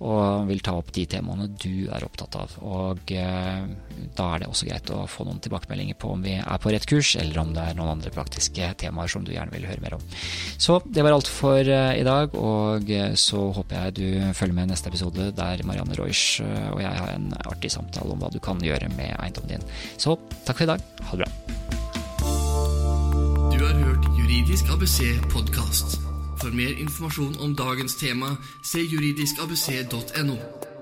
og 0.02 0.48
vil 0.50 0.64
ta 0.66 0.74
opp 0.78 0.90
de 0.96 1.06
temaene 1.10 1.48
du 1.62 1.86
er 1.86 2.06
opptatt 2.06 2.38
av. 2.40 2.56
Og 2.66 3.14
eh, 3.14 3.25
da 4.16 4.26
er 4.32 4.42
det 4.42 4.48
også 4.50 4.68
greit 4.68 4.90
å 4.94 5.02
få 5.10 5.26
noen 5.26 5.40
tilbakemeldinger 5.44 5.98
på 6.00 6.12
om 6.14 6.24
vi 6.24 6.36
er 6.38 6.60
på 6.62 6.72
rett 6.72 6.86
kurs, 6.88 7.14
eller 7.20 7.40
om 7.42 7.52
det 7.56 7.64
er 7.64 7.76
noen 7.78 7.96
andre 7.96 8.12
praktiske 8.14 8.70
temaer 8.80 9.10
som 9.12 9.24
du 9.26 9.32
gjerne 9.34 9.52
vil 9.54 9.66
høre 9.68 9.82
mer 9.84 9.96
om. 9.98 10.04
Så 10.58 10.78
det 10.86 11.04
var 11.04 11.16
alt 11.16 11.30
for 11.30 11.60
i 11.60 12.06
dag, 12.06 12.36
og 12.36 12.92
så 13.20 13.42
håper 13.56 13.76
jeg 13.76 13.96
du 13.98 14.06
følger 14.36 14.56
med 14.56 14.68
i 14.68 14.72
neste 14.74 14.92
episode, 14.92 15.30
der 15.36 15.64
Marianne 15.68 15.98
Reusch 15.98 16.40
og 16.40 16.80
jeg 16.82 16.92
har 17.00 17.12
en 17.14 17.32
artig 17.46 17.70
samtale 17.72 18.12
om 18.12 18.22
hva 18.22 18.30
du 18.32 18.38
kan 18.42 18.60
gjøre 18.62 18.90
med 18.96 19.14
eiendommen 19.18 19.56
din. 19.56 19.66
Så 19.96 20.16
takk 20.44 20.58
for 20.58 20.66
i 20.66 20.70
dag. 20.72 20.84
Ha 21.08 21.16
det 21.16 21.24
bra. 21.24 21.30
Du 23.52 23.58
har 23.64 23.74
hørt 23.82 24.04
Juridisk 24.18 24.72
ABC 24.72 25.00
podkast. 25.32 26.00
For 26.40 26.52
mer 26.52 26.76
informasjon 26.80 27.36
om 27.40 27.56
dagens 27.56 27.96
tema, 27.96 28.36
se 28.62 28.84
juridiskabc.no. 28.84 30.75